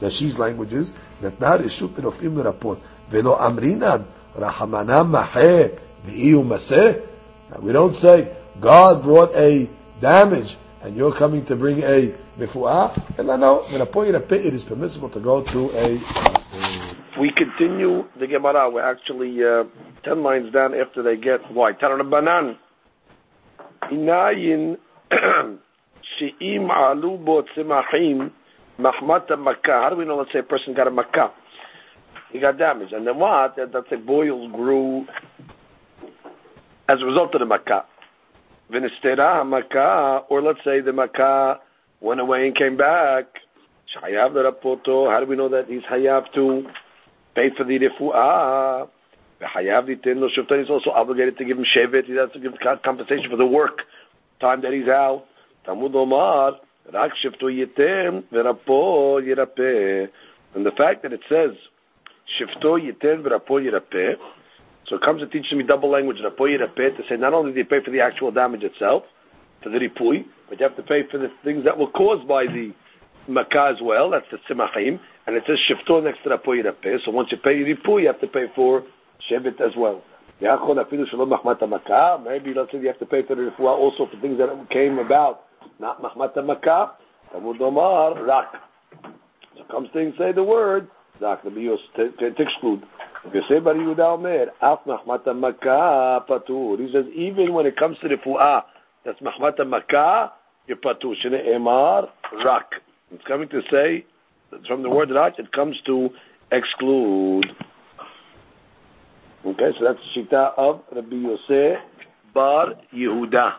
Rashi's 0.00 0.16
she's 0.16 0.38
languages 0.40 0.96
that 1.20 1.40
not 1.40 1.60
ishut 1.60 1.90
rofim 1.90 2.34
lerapot 2.34 2.80
velo 3.08 3.36
amrinan 3.36 4.04
rahamana 4.34 5.08
maheh 5.08 5.78
v'iyu. 6.04 7.02
We 7.60 7.72
don't 7.72 7.94
say 7.94 8.36
God 8.60 9.04
brought 9.04 9.32
a 9.36 9.70
damage, 10.00 10.56
and 10.82 10.96
you're 10.96 11.12
coming 11.12 11.44
to 11.46 11.56
bring 11.56 11.82
a 11.82 12.14
mifu'ah, 12.38 13.18
and 13.18 13.30
point 13.86 14.14
it 14.44 14.54
is 14.54 14.64
permissible 14.64 15.08
to 15.10 15.20
go 15.20 15.42
to 15.42 15.70
a. 15.74 16.00
We 17.18 17.30
continue 17.30 18.06
the 18.18 18.26
Gemara. 18.26 18.68
We're 18.70 18.82
actually 18.82 19.42
uh, 19.42 19.64
ten 20.04 20.22
lines 20.22 20.52
down 20.52 20.74
after 20.74 21.02
they 21.02 21.16
get 21.16 21.50
why. 21.50 21.72
Taran 21.72 22.10
banan. 22.10 22.58
Inayin 23.90 24.78
she'im 26.18 26.70
alu 26.70 27.16
bo 27.18 27.42
tzimachim 27.42 28.30
mahmata 28.78 29.42
makkah. 29.42 29.82
How 29.82 29.90
do 29.90 29.96
we 29.96 30.04
know? 30.04 30.16
Let's 30.16 30.32
say 30.32 30.40
a 30.40 30.42
person 30.42 30.74
got 30.74 30.88
a 30.88 30.90
makkah. 30.90 31.32
He 32.30 32.38
got 32.38 32.58
damaged, 32.58 32.92
and 32.92 33.06
then 33.06 33.18
what? 33.18 33.56
That's 33.56 33.74
a 33.74 33.82
say 33.88 33.96
boils 33.96 34.52
grew 34.52 35.06
as 36.88 37.00
a 37.00 37.04
result 37.04 37.34
of 37.34 37.40
the 37.40 37.46
makkah. 37.46 37.86
Vinistera 38.70 39.46
Makkah, 39.46 40.24
or 40.28 40.42
let's 40.42 40.62
say 40.64 40.80
the 40.80 40.92
Makkah 40.92 41.60
went 42.00 42.20
away 42.20 42.46
and 42.46 42.56
came 42.56 42.76
back. 42.76 43.26
Shayav 43.94 44.32
Rapoto, 44.32 45.10
how 45.10 45.20
do 45.20 45.26
we 45.26 45.36
know 45.36 45.48
that 45.48 45.68
he's 45.68 45.82
Hayav 45.82 46.32
to 46.34 46.68
pay 47.34 47.50
for 47.50 47.64
the 47.64 47.78
Refu'ah? 47.78 48.88
Hayav 49.40 49.86
Ditin 49.88 50.18
Lo 50.18 50.28
he's 50.28 50.70
also 50.70 50.90
obligated 50.90 51.38
to 51.38 51.44
give 51.44 51.58
him 51.58 51.64
Shevet, 51.64 52.06
he 52.06 52.16
has 52.16 52.30
to 52.32 52.40
give 52.40 52.54
compensation 52.82 53.30
for 53.30 53.36
the 53.36 53.46
work, 53.46 53.82
time 54.40 54.62
that 54.62 54.72
he's 54.72 54.88
out. 54.88 55.26
Tamud 55.66 55.94
Omar, 55.94 56.58
Rak 56.92 57.12
Shiftu 57.22 57.42
Yitem, 57.42 58.24
Verapo 58.32 59.20
Yirapeh. 59.22 60.08
And 60.54 60.66
the 60.66 60.72
fact 60.72 61.02
that 61.02 61.12
it 61.12 61.20
says, 61.28 61.52
Shifto 62.38 62.80
Yitem, 62.80 63.22
Verapo 63.22 63.60
Yirapeh, 63.62 64.16
so 64.88 64.96
it 64.96 65.02
comes 65.02 65.20
to 65.20 65.26
teach 65.26 65.50
me 65.52 65.62
double 65.64 65.88
language, 65.88 66.18
rapoy 66.18 66.58
rapeh, 66.58 66.96
to 66.96 67.02
say 67.08 67.16
not 67.16 67.34
only 67.34 67.52
do 67.52 67.58
you 67.58 67.64
pay 67.64 67.82
for 67.82 67.90
the 67.90 68.00
actual 68.00 68.30
damage 68.30 68.62
itself, 68.62 69.04
for 69.62 69.70
the 69.70 69.78
ripui, 69.78 70.24
but 70.48 70.60
you 70.60 70.64
have 70.64 70.76
to 70.76 70.82
pay 70.82 71.02
for 71.02 71.18
the 71.18 71.30
things 71.42 71.64
that 71.64 71.76
were 71.76 71.88
caused 71.88 72.28
by 72.28 72.46
the 72.46 72.72
makkah 73.26 73.72
as 73.74 73.80
well, 73.82 74.10
that's 74.10 74.30
the 74.30 74.38
tzimachim, 74.38 75.00
and 75.26 75.36
it 75.36 75.42
says 75.46 75.58
shifto 75.68 76.00
next 76.02 76.22
to 76.22 76.30
rapoy 76.30 76.62
rapeh, 76.64 77.04
so 77.04 77.10
once 77.10 77.32
you 77.32 77.36
pay 77.36 77.64
ripui, 77.64 78.02
you 78.02 78.06
have 78.06 78.20
to 78.20 78.28
pay 78.28 78.46
for 78.54 78.84
shevet 79.28 79.60
as 79.60 79.74
well. 79.76 80.02
Maybe 80.38 80.50
let's 82.54 82.70
say 82.70 82.78
you 82.78 82.86
have 82.86 82.98
to 82.98 83.06
pay 83.06 83.22
for 83.22 83.34
the 83.34 83.50
ripui 83.50 83.66
also 83.66 84.06
for 84.06 84.16
things 84.20 84.38
that 84.38 84.70
came 84.70 84.98
about, 84.98 85.46
not 85.80 86.00
mahmata 86.00 86.44
makkah, 86.44 86.92
tamud 87.34 87.60
omar, 87.60 88.22
rak. 88.22 88.54
So 89.56 89.64
comes 89.64 89.88
to 89.94 90.12
say 90.16 90.32
the 90.32 90.44
word, 90.44 90.88
rak, 91.20 91.42
be 91.42 91.62
used 91.62 91.82
to 91.96 92.12
exclude. 92.40 92.82
He 93.32 93.40
says, 96.92 97.06
even 97.14 97.52
when 97.52 97.66
it 97.66 97.76
comes 97.76 97.98
to 97.98 98.08
the 98.08 98.16
Fu'ah, 98.16 98.64
that's 99.04 99.20
Mahmata 99.20 99.68
Makkah, 99.68 100.32
you're 100.66 100.76
Patur. 100.76 101.14
Emar, 101.24 102.08
Rak. 102.44 102.74
It's 103.12 103.24
coming 103.24 103.48
to 103.48 103.62
say, 103.70 104.04
from 104.66 104.82
the 104.82 104.90
word 104.90 105.10
Rak, 105.10 105.38
it 105.38 105.52
comes 105.52 105.80
to 105.82 106.12
exclude. 106.50 107.54
Okay, 109.44 109.72
so 109.78 109.84
that's 109.84 110.00
the 110.14 110.22
Shita 110.22 110.54
of 110.56 110.82
Rabbi 110.92 111.16
Yosef 111.16 111.78
Bar 112.34 112.74
Yehuda. 112.92 113.54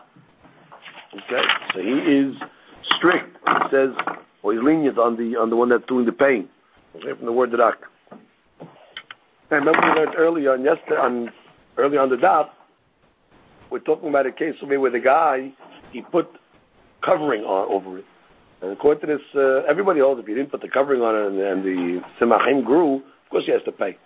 Okay, 1.14 1.42
so 1.72 1.80
he 1.80 1.92
is 1.92 2.36
strict. 2.84 3.36
He 3.46 3.68
says, 3.70 3.94
or 4.42 4.52
he's 4.52 4.62
lenient 4.62 4.98
on 4.98 5.16
the 5.16 5.36
on 5.36 5.48
the 5.48 5.56
one 5.56 5.70
that's 5.70 5.86
doing 5.86 6.04
the 6.04 6.12
pain. 6.12 6.48
Okay, 6.96 7.14
from 7.14 7.24
the 7.24 7.32
word 7.32 7.52
Rak. 7.58 7.78
I 9.50 9.54
remember 9.54 9.80
we 9.80 9.88
learned 9.88 10.14
earlier 10.16 10.52
on 10.52 10.62
yesterday, 10.62 10.96
on 10.96 11.32
earlier 11.78 12.00
on 12.00 12.10
the 12.10 12.18
dot, 12.18 12.54
we're 13.70 13.78
talking 13.78 14.10
about 14.10 14.26
a 14.26 14.32
case 14.32 14.54
where 14.60 14.90
the 14.90 15.00
guy 15.00 15.52
he 15.90 16.02
put 16.02 16.30
covering 17.00 17.44
on 17.44 17.72
over 17.72 17.98
it, 17.98 18.04
and 18.60 18.72
according 18.72 19.00
to 19.00 19.06
this, 19.06 19.22
uh, 19.34 19.62
everybody 19.66 20.00
holds 20.00 20.20
if 20.20 20.28
you 20.28 20.34
didn't 20.34 20.50
put 20.50 20.60
the 20.60 20.68
covering 20.68 21.00
on 21.00 21.14
it 21.14 21.26
and, 21.28 21.40
and 21.40 21.64
the 21.64 22.04
simachim 22.20 22.62
grew, 22.62 22.96
of 22.96 23.30
course 23.30 23.44
he 23.46 23.52
has 23.52 23.62
to 23.62 23.72
pay, 23.72 23.96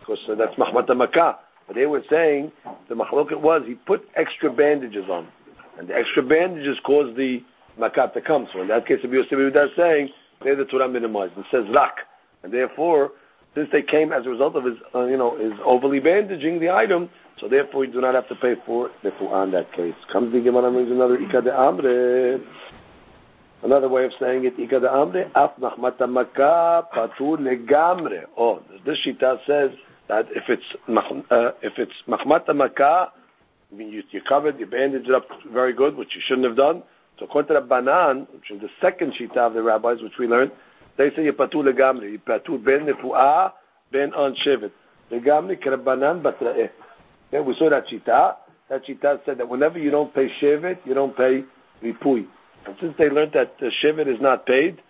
because 0.00 0.18
uh, 0.28 0.34
that's 0.34 0.54
mahmat 0.56 0.94
makkah. 0.94 1.38
But 1.66 1.76
they 1.76 1.86
were 1.86 2.04
saying 2.10 2.52
the 2.88 2.94
mahloket 2.94 3.40
was 3.40 3.62
he 3.66 3.76
put 3.76 4.06
extra 4.16 4.52
bandages 4.52 5.08
on, 5.08 5.28
and 5.78 5.88
the 5.88 5.96
extra 5.96 6.22
bandages 6.22 6.78
caused 6.84 7.16
the 7.16 7.42
makkah 7.78 8.10
to 8.12 8.20
come. 8.20 8.48
So 8.52 8.60
in 8.60 8.68
that 8.68 8.86
case, 8.86 9.00
if 9.02 9.10
you're 9.10 9.24
saying, 9.76 10.10
they 10.44 10.54
the 10.54 10.66
Torah 10.66 10.88
minimized. 10.88 11.38
It 11.38 11.46
says 11.50 11.64
rak, 11.70 12.00
and 12.42 12.52
therefore 12.52 13.12
since 13.54 13.68
they 13.72 13.82
came 13.82 14.12
as 14.12 14.26
a 14.26 14.30
result 14.30 14.54
of 14.56 14.64
his, 14.64 14.76
uh, 14.94 15.06
you 15.06 15.16
know, 15.16 15.36
his 15.36 15.52
overly 15.64 16.00
bandaging 16.00 16.60
the 16.60 16.70
item, 16.70 17.10
so 17.38 17.48
therefore 17.48 17.84
you 17.84 17.92
do 17.92 18.00
not 18.00 18.14
have 18.14 18.28
to 18.28 18.36
pay 18.36 18.56
for 18.66 18.86
it. 18.86 18.92
the 19.02 19.42
in 19.42 19.50
that 19.52 19.72
case. 19.72 19.94
Comes 20.12 20.32
the 20.32 20.40
Gemara 20.40 20.70
means 20.70 20.90
another 20.90 21.18
Ika 21.20 21.42
de 21.42 21.50
Amre. 21.50 22.44
Another 23.62 23.88
way 23.88 24.04
of 24.04 24.12
saying 24.18 24.44
it, 24.44 24.58
Ika 24.58 24.80
de 24.80 24.88
Amre, 24.88 25.30
Af 25.34 25.52
Mahmata 25.58 26.08
Makkah 26.10 26.86
Patur 26.94 27.38
Legamre. 27.38 28.26
Oh, 28.36 28.62
this 28.84 28.98
Shita 29.04 29.44
says 29.46 29.70
that 30.08 30.28
if 30.30 30.48
it's, 30.48 30.64
uh, 31.30 31.52
if 31.62 31.78
it's 31.78 31.92
Mahmata 32.06 32.54
Makkah, 32.54 33.12
I 33.72 33.74
mean, 33.74 33.90
you, 33.90 34.02
you 34.10 34.20
covered, 34.22 34.58
you 34.58 34.66
bandaged 34.66 35.08
it 35.08 35.14
up 35.14 35.28
very 35.50 35.72
good, 35.72 35.96
which 35.96 36.14
you 36.14 36.20
shouldn't 36.20 36.46
have 36.46 36.56
done. 36.56 36.82
So 37.18 37.26
according 37.26 37.48
to 37.48 37.54
the 37.54 37.60
Banan, 37.60 38.26
which 38.32 38.50
is 38.50 38.60
the 38.60 38.70
second 38.80 39.12
Shita 39.12 39.36
of 39.36 39.54
the 39.54 39.62
rabbis, 39.62 40.02
which 40.02 40.18
we 40.18 40.26
learned, 40.26 40.52
they 40.97 41.09
say 41.15 41.21
יפתו 41.21 41.63
לגמרי, 41.63 42.07
יפתו 42.07 42.57
בין 42.57 42.85
נפואה, 42.85 43.47
בין 43.91 44.13
on 44.13 44.35
shevet. 44.43 44.71
לגמרי 45.11 45.57
כרבנן 45.57 46.19
בתראה. 46.23 46.65
Okay, 47.31 47.41
we 47.41 47.55
saw 47.55 47.69
that 47.69 47.87
shita. 47.87 48.35
That 48.69 48.85
shita 48.85 49.19
said 49.25 49.37
that 49.39 49.49
whenever 49.49 49.79
you 49.79 49.91
don't 49.91 50.13
pay 50.13 50.29
shevet, 50.41 50.77
you 50.85 50.93
don't 50.93 51.15
pay 51.15 51.43
ripui. 51.83 52.27
And 52.65 52.75
since 52.79 52.95
they 52.97 53.09
learned 53.09 53.33
that 53.33 53.55
uh, 53.61 53.69
shevet 53.81 54.07
is 54.07 54.21
not 54.21 54.45
paid, 54.45 54.81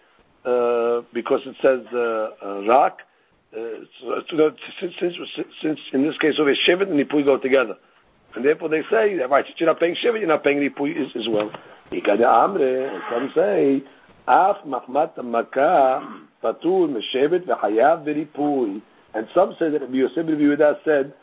uh, 0.46 1.02
because 1.14 1.42
it 1.46 1.56
says 1.62 1.86
uh, 1.94 2.30
uh, 2.42 2.64
rak, 2.68 3.00
uh, 3.56 3.60
so, 4.00 4.52
since, 4.80 4.94
since, 5.00 5.16
since 5.62 5.80
in 5.94 6.04
this 6.04 6.18
case 6.18 6.36
over 6.40 6.54
shevet 6.56 6.90
and 6.90 7.00
ripui 7.00 7.24
go 7.26 7.38
together. 7.38 7.78
And 8.36 8.44
therefore 8.44 8.70
they 8.70 8.84
say, 8.92 9.16
right, 9.16 9.46
since 9.46 9.60
you're 9.60 9.68
not 9.68 9.80
paying 9.80 9.96
Shiva, 9.96 10.20
you're 10.20 10.28
not 10.28 10.44
paying 10.44 10.60
Ripui 10.60 10.96
as, 10.98 11.16
as 11.16 11.28
well. 11.28 11.52
Ikade 11.92 12.22
Amre, 12.22 12.94
and 12.94 13.04
some 13.10 13.32
say, 13.34 13.82
Af 14.27 14.57
Mahmat 14.67 15.23
Makkah, 15.25 16.03
Patur 16.43 16.89
Meshevet 16.89 17.47
V'Hayav 17.47 18.05
V'Ripui. 18.05 18.83
And 19.15 19.29
some 19.35 19.57
say 19.59 19.71
that 19.71 19.81
Rabbi 19.81 19.95
Yosef 19.95 20.17
Rabbi 20.19 20.33
Yehuda 20.33 20.85
said 20.85 21.15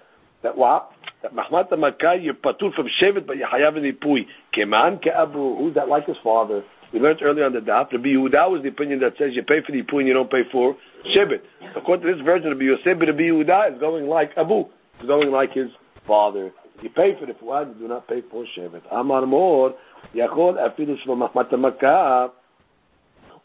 that 0.44 0.58
what? 0.58 0.92
That 1.22 1.34
Mahmat 1.34 1.78
Makkah, 1.78 2.18
you're 2.22 2.34
Patur 2.34 2.74
from 2.74 2.88
Shevet, 3.02 3.26
but 3.26 3.38
you're 3.38 3.48
Hayav 3.48 3.74
V'Ripui. 3.74 4.28
Keman 4.54 5.04
Ke'abu, 5.04 5.58
who's 5.58 5.74
that 5.76 5.88
like 5.88 6.06
his 6.06 6.18
father? 6.24 6.64
We 6.94 7.00
learned 7.00 7.22
earlier 7.22 7.46
on 7.46 7.54
the 7.54 7.60
daf. 7.60 7.92
Rabbi 7.92 8.10
Yehuda 8.10 8.50
was 8.52 8.62
the 8.62 8.70
opinion 8.70 9.00
that 9.02 9.18
says 9.18 9.34
you 9.34 9.44
pay 9.44 9.62
for 9.62 9.72
the 9.72 9.84
Ripui 9.84 10.00
and 10.00 10.08
you 10.08 10.14
don't 10.14 10.32
pay 10.32 10.44
for 10.52 10.76
Shevet. 11.16 11.42
According 11.76 12.06
to 12.08 12.16
this 12.16 12.26
version, 12.26 12.50
Rabbi 12.50 12.64
Yosef 12.64 12.86
Rabbi 12.86 13.24
Yehuda 13.24 13.74
is 13.74 13.80
going 13.80 14.08
like 14.08 14.32
Abu. 14.38 14.66
Is 15.02 15.08
going 15.08 15.32
like 15.32 15.54
his 15.54 15.70
father. 16.08 16.52
You 16.82 16.90
pay 16.90 17.20
for 17.20 17.26
the 17.26 17.34
fuad, 17.34 17.76
you 17.76 17.82
do 17.82 17.88
not 17.88 18.08
pay 18.08 18.22
for 18.22 18.46
shevet. 18.56 18.82
Amar 18.92 19.26
mor, 19.26 19.74
yachol 20.14 20.58
mahmat 20.58 21.60
makkah. 21.60 22.32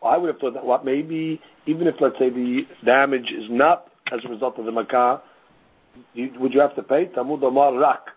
I 0.04 0.16
would 0.16 0.28
have 0.28 0.38
thought 0.38 0.54
that 0.54 0.64
what 0.64 0.84
maybe 0.84 1.40
even 1.66 1.86
if 1.86 2.00
let's 2.00 2.18
say 2.18 2.30
the 2.30 2.66
damage 2.84 3.30
is 3.30 3.48
not 3.50 3.88
as 4.10 4.20
a 4.24 4.28
result 4.28 4.58
of 4.58 4.64
the 4.64 4.72
makkah, 4.72 5.22
you, 6.14 6.32
would 6.38 6.52
you 6.52 6.60
have 6.60 6.74
to 6.76 6.82
pay? 6.82 7.06
Tamud 7.06 7.42
Omar 7.42 7.74
rak. 7.78 8.08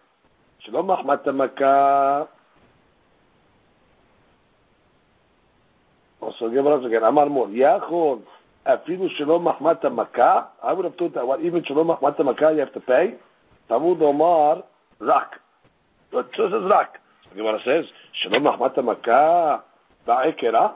Shlo 0.67 0.83
mahmat 0.83 1.33
makkah. 1.33 2.27
So 6.39 6.49
give 6.49 6.65
us 6.65 6.83
again. 6.83 7.03
Amar 7.03 7.29
mor, 7.29 7.47
yachol 7.47 8.23
afidu 8.65 9.09
shlo 9.19 9.39
mahmat 9.39 9.83
makkah. 9.93 10.47
I 10.63 10.73
would 10.73 10.85
have 10.85 10.95
thought 10.95 11.13
that 11.13 11.27
what 11.27 11.41
even 11.41 11.63
shlo 11.63 11.85
mahmat 11.85 12.23
makkah 12.25 12.53
you 12.53 12.59
have 12.59 12.73
to 12.73 12.79
pay. 12.79 13.15
Tamud 13.69 14.01
Omar 14.01 14.63
rak. 14.99 15.39
But 16.11 16.31
so 16.35 16.49
says 16.49 16.63
rak. 16.69 16.99
The 17.35 17.41
Gemara 17.41 17.59
says, 17.65 17.85
Shalom 18.13 18.43
Mahmata 18.43 18.83
Makkah 18.83 19.61
Ba'ekera. 20.07 20.73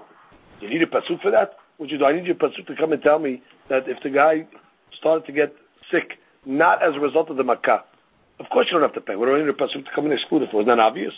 You 0.60 0.68
need 0.68 0.82
a 0.82 0.86
pasuk 0.86 1.20
for 1.20 1.30
that? 1.30 1.56
Would 1.78 1.90
you 1.90 1.98
do? 1.98 2.04
I 2.06 2.12
need 2.12 2.26
your 2.26 2.36
pasuk 2.36 2.66
to 2.66 2.76
come 2.76 2.92
and 2.92 3.02
tell 3.02 3.18
me 3.18 3.42
that 3.68 3.88
if 3.88 4.02
the 4.02 4.10
guy 4.10 4.46
started 4.98 5.26
to 5.26 5.32
get 5.32 5.54
sick, 5.90 6.18
not 6.46 6.82
as 6.82 6.94
a 6.94 7.00
result 7.00 7.30
of 7.30 7.36
the 7.36 7.44
makkah, 7.44 7.84
of 8.38 8.46
course 8.50 8.66
you 8.66 8.72
don't 8.72 8.82
have 8.82 8.94
to 8.94 9.00
pay. 9.00 9.16
We 9.16 9.26
don't 9.26 9.38
need 9.40 9.48
a 9.48 9.52
pasuk 9.52 9.84
to 9.84 9.90
come 9.94 10.04
and 10.04 10.14
exclude 10.14 10.42
it. 10.42 10.54
Was 10.54 10.66
that 10.66 10.78
obvious? 10.78 11.14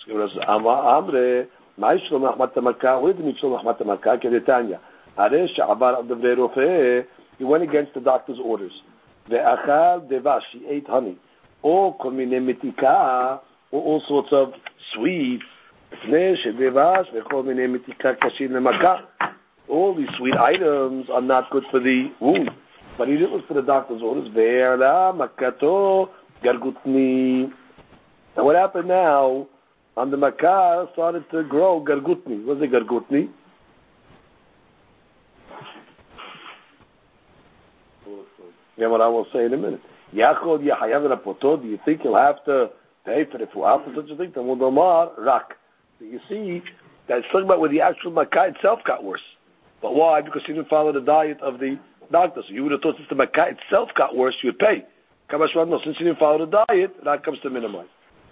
So 0.00 0.12
Gemara 0.12 0.28
says, 0.30 0.42
Amre, 0.48 1.46
מה 1.78 1.94
יש 1.94 2.10
לו 2.10 2.20
מחמת 2.20 2.56
המכה? 2.56 2.94
הוא 2.94 3.08
יודע 3.08 3.24
מצלו 3.24 3.56
מחמת 3.56 3.80
המכה 3.80 4.18
כדתניא. 4.18 4.76
הרי 5.16 5.48
שעבר 5.48 5.94
על 5.98 6.06
דברי 6.06 6.34
רופא, 6.34 7.00
he 7.38 7.44
went 7.44 7.62
against 7.62 7.94
the 7.94 8.00
doctor's 8.00 8.38
orders. 8.38 8.82
ואכל 9.28 10.00
דבש, 10.08 10.56
he 10.56 10.68
ate 10.68 10.90
honey. 10.90 11.16
או 11.64 11.94
כל 11.98 12.10
מיני 12.10 12.38
מתיקה, 12.38 13.36
or 13.72 13.76
all 13.76 14.00
sorts 14.08 14.32
of 14.32 14.54
sweet, 14.94 15.40
לפני 15.94 16.36
שדבש 16.36 17.10
וכל 17.14 17.42
מיני 17.42 17.66
מתיקה 17.66 18.14
קשים 18.14 18.52
למכה. 18.52 18.96
All 19.68 19.94
these 19.94 20.10
sweet 20.18 20.36
items 20.36 21.08
are 21.10 21.20
not 21.20 21.48
good 21.50 21.64
for 21.70 21.78
the 21.78 22.10
wound. 22.20 22.50
But 22.98 23.08
he 23.08 23.16
didn't 23.16 23.32
look 23.32 23.46
for 23.46 23.54
the 23.54 23.62
doctor's 23.62 24.02
orders. 24.02 24.28
Ve'erla 24.28 25.14
makato 25.16 26.10
gargutni. 26.42 27.52
And 28.36 28.44
what 28.44 28.56
happened 28.56 28.88
now? 28.88 29.46
On 29.96 30.10
the 30.10 30.16
makkah 30.16 30.88
started 30.92 31.30
to 31.30 31.44
grow 31.44 31.80
gargutni. 31.80 32.44
What's 32.44 32.60
the 32.60 32.68
gargutni? 32.68 33.28
Yeah, 38.76 38.86
what 38.86 39.00
I 39.00 39.08
will 39.08 39.26
say 39.32 39.44
in 39.44 39.52
a 39.52 39.56
minute. 39.56 39.82
Yaakov 40.14 40.64
Yahayav 40.64 41.06
Rapoto, 41.14 41.60
do 41.60 41.68
you 41.68 41.78
think 41.84 42.02
he'll 42.02 42.16
have 42.16 42.42
to 42.44 42.70
pay 43.04 43.24
for 43.24 43.38
the 43.38 43.46
fu'ah 43.46 43.84
for 43.84 43.94
such 43.94 44.10
a 44.10 44.16
thing? 44.16 44.32
Tamud 44.32 44.60
Omar, 44.62 45.12
rak. 45.18 45.56
You 45.99 46.19
see, 46.29 46.61
that 47.07 47.19
it's 47.19 47.27
talking 47.27 47.43
about 47.43 47.59
where 47.59 47.69
the 47.69 47.81
actual 47.81 48.11
makkah 48.11 48.45
itself 48.55 48.79
got 48.83 49.03
worse. 49.03 49.21
But 49.81 49.95
why? 49.95 50.21
Because 50.21 50.41
he 50.45 50.53
didn't 50.53 50.69
follow 50.69 50.91
the 50.91 51.01
diet 51.01 51.39
of 51.41 51.59
the 51.59 51.79
doctor. 52.11 52.41
So 52.47 52.53
you 52.53 52.63
would 52.63 52.71
have 52.71 52.81
thought 52.81 52.97
since 52.97 53.09
the 53.09 53.15
makkah 53.15 53.49
itself 53.49 53.89
got 53.95 54.15
worse, 54.15 54.35
you 54.41 54.49
would 54.49 54.59
pay. 54.59 54.85
Kamash 55.29 55.55
no, 55.55 55.79
since 55.83 55.97
you 55.99 56.05
didn't 56.05 56.19
follow 56.19 56.45
the 56.45 56.65
diet, 56.67 57.03
that 57.03 57.23
comes 57.23 57.39
to 57.39 57.49
minimize. 57.49 57.87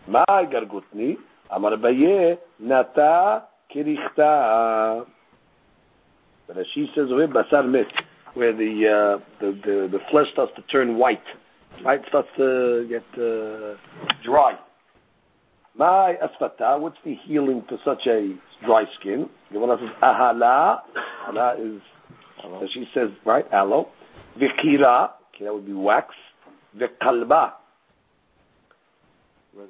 Ma 0.08 0.26
gargutni, 0.28 1.18
amar 1.50 1.76
baye, 1.78 2.38
nata 2.60 3.44
kirichta. 3.74 5.06
But 6.48 6.58
as 6.58 6.68
she 6.74 6.92
says, 6.94 7.08
basar 7.08 7.68
mit, 7.68 7.88
where 8.34 8.54
the, 8.54 8.88
uh, 8.88 9.20
the, 9.40 9.52
the, 9.52 9.88
the 9.92 10.02
flesh 10.12 10.28
starts 10.34 10.54
to 10.56 10.62
turn 10.64 10.98
white 10.98 11.24
right? 11.84 12.02
Starts 12.08 12.30
to 12.38 12.86
get 12.88 13.04
uh, 13.18 13.76
dry. 14.24 14.58
My 15.76 16.18
asfata, 16.22 16.80
what's 16.80 16.98
the 17.04 17.16
healing 17.16 17.64
for 17.68 17.80
such 17.84 18.06
a 18.06 18.36
dry 18.64 18.86
skin? 19.00 19.30
The 19.52 19.60
one 19.60 19.78
says 19.80 19.90
ahala. 20.02 20.82
Ahala 21.26 21.76
is, 21.76 21.82
as 22.62 22.70
she 22.72 22.88
says, 22.94 23.10
right? 23.26 23.52
Aloe. 23.52 23.90
Vikira, 24.38 25.12
okay, 25.34 25.46
that 25.46 25.54
would 25.54 25.66
be 25.66 25.74
wax. 25.74 26.14
Vikalba. 26.78 27.54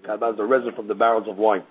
Kalba 0.05 0.31
is 0.31 0.37
the 0.37 0.45
resin 0.45 0.73
from 0.73 0.87
the 0.87 0.95
barrels 0.95 1.27
of 1.27 1.37
wine. 1.37 1.63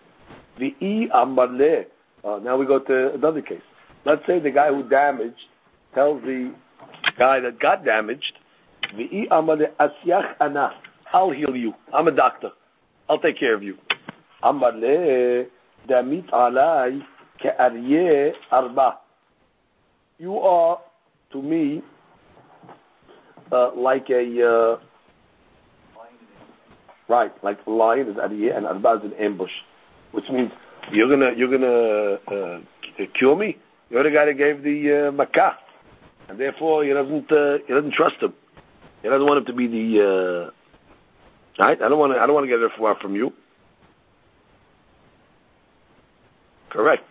Vi'i 0.58 1.10
ambarle. 1.10 1.86
Uh, 2.24 2.38
now 2.42 2.56
we 2.56 2.66
go 2.66 2.78
to 2.78 3.14
another 3.14 3.42
case. 3.42 3.62
Let's 4.04 4.26
say 4.26 4.38
the 4.38 4.50
guy 4.50 4.68
who 4.72 4.82
damaged 4.82 5.40
tells 5.94 6.22
the 6.22 6.54
guy 7.18 7.40
that 7.40 7.58
got 7.58 7.84
damaged, 7.84 8.38
I'll 11.12 11.30
heal 11.30 11.56
you. 11.56 11.74
I'm 11.92 12.08
a 12.08 12.10
doctor. 12.10 12.52
I'll 13.08 13.18
take 13.18 13.38
care 13.38 13.54
of 13.54 13.62
you. 13.62 13.76
You 20.18 20.38
are 20.38 20.80
to 21.32 21.42
me 21.42 21.82
uh, 23.50 23.70
like 23.74 24.08
a 24.10 24.48
uh, 24.48 24.78
right, 27.08 27.44
like 27.44 27.58
a 27.66 27.70
lion 27.70 28.08
is 28.08 28.16
ariyeh 28.16 28.56
and 28.56 28.66
arba 28.66 29.00
is 29.00 29.12
an 29.12 29.14
ambush, 29.14 29.52
which 30.12 30.28
means 30.30 30.52
you're 30.90 31.08
gonna 31.08 31.32
you're 31.36 31.50
gonna 31.50 32.18
uh, 32.34 32.60
cure 33.14 33.36
me. 33.36 33.58
You're 33.90 34.04
the 34.04 34.10
guy 34.10 34.24
that 34.26 34.34
gave 34.34 34.62
the 34.62 35.08
uh, 35.08 35.12
makkah, 35.12 35.58
and 36.28 36.38
therefore 36.38 36.84
he 36.84 36.90
doesn't 36.90 37.30
uh, 37.30 37.58
he 37.66 37.72
doesn't 37.72 37.92
trust 37.94 38.16
him. 38.20 38.32
He 39.02 39.08
doesn't 39.08 39.26
want 39.26 39.38
him 39.38 39.44
to 39.46 39.52
be 39.52 39.66
the 39.66 40.50
uh, 41.58 41.64
right. 41.64 41.80
I 41.80 41.88
don't 41.88 41.98
want 41.98 42.12
to. 42.14 42.20
I 42.20 42.26
don't 42.26 42.34
want 42.34 42.44
to 42.44 42.48
get 42.48 42.60
it 42.60 42.72
far 42.78 42.96
from 42.96 43.14
you. 43.16 43.32
Correct. 46.72 47.04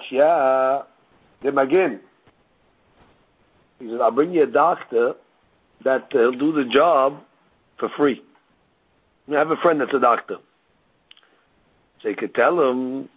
Asya. 0.00 0.84
Then 1.42 1.58
again, 1.58 2.00
he 3.78 3.88
says, 3.88 4.00
"I'll 4.00 4.10
bring 4.10 4.32
you 4.32 4.44
a 4.44 4.46
doctor 4.46 5.14
that 5.84 6.04
uh, 6.14 6.18
will 6.18 6.32
do 6.32 6.52
the 6.52 6.64
job 6.64 7.22
for 7.78 7.90
free." 7.90 8.22
I 9.28 9.34
have 9.34 9.50
a 9.50 9.56
friend 9.56 9.80
that's 9.80 9.92
a 9.92 10.00
doctor. 10.00 10.38
So 12.00 12.08
you 12.08 12.16
could 12.16 12.34
tell 12.34 12.58
him. 12.60 13.08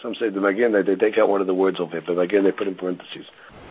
Some 0.00 0.14
say 0.14 0.28
the 0.28 0.44
again 0.44 0.72
they, 0.72 0.82
they 0.82 0.94
take 0.94 1.18
out 1.18 1.28
one 1.28 1.40
of 1.40 1.46
the 1.46 1.54
words 1.54 1.80
of 1.80 1.92
it, 1.92 2.04
but 2.06 2.18
again 2.18 2.44
they 2.44 2.52
put 2.52 2.68
in 2.68 2.74
parentheses. 2.76 3.26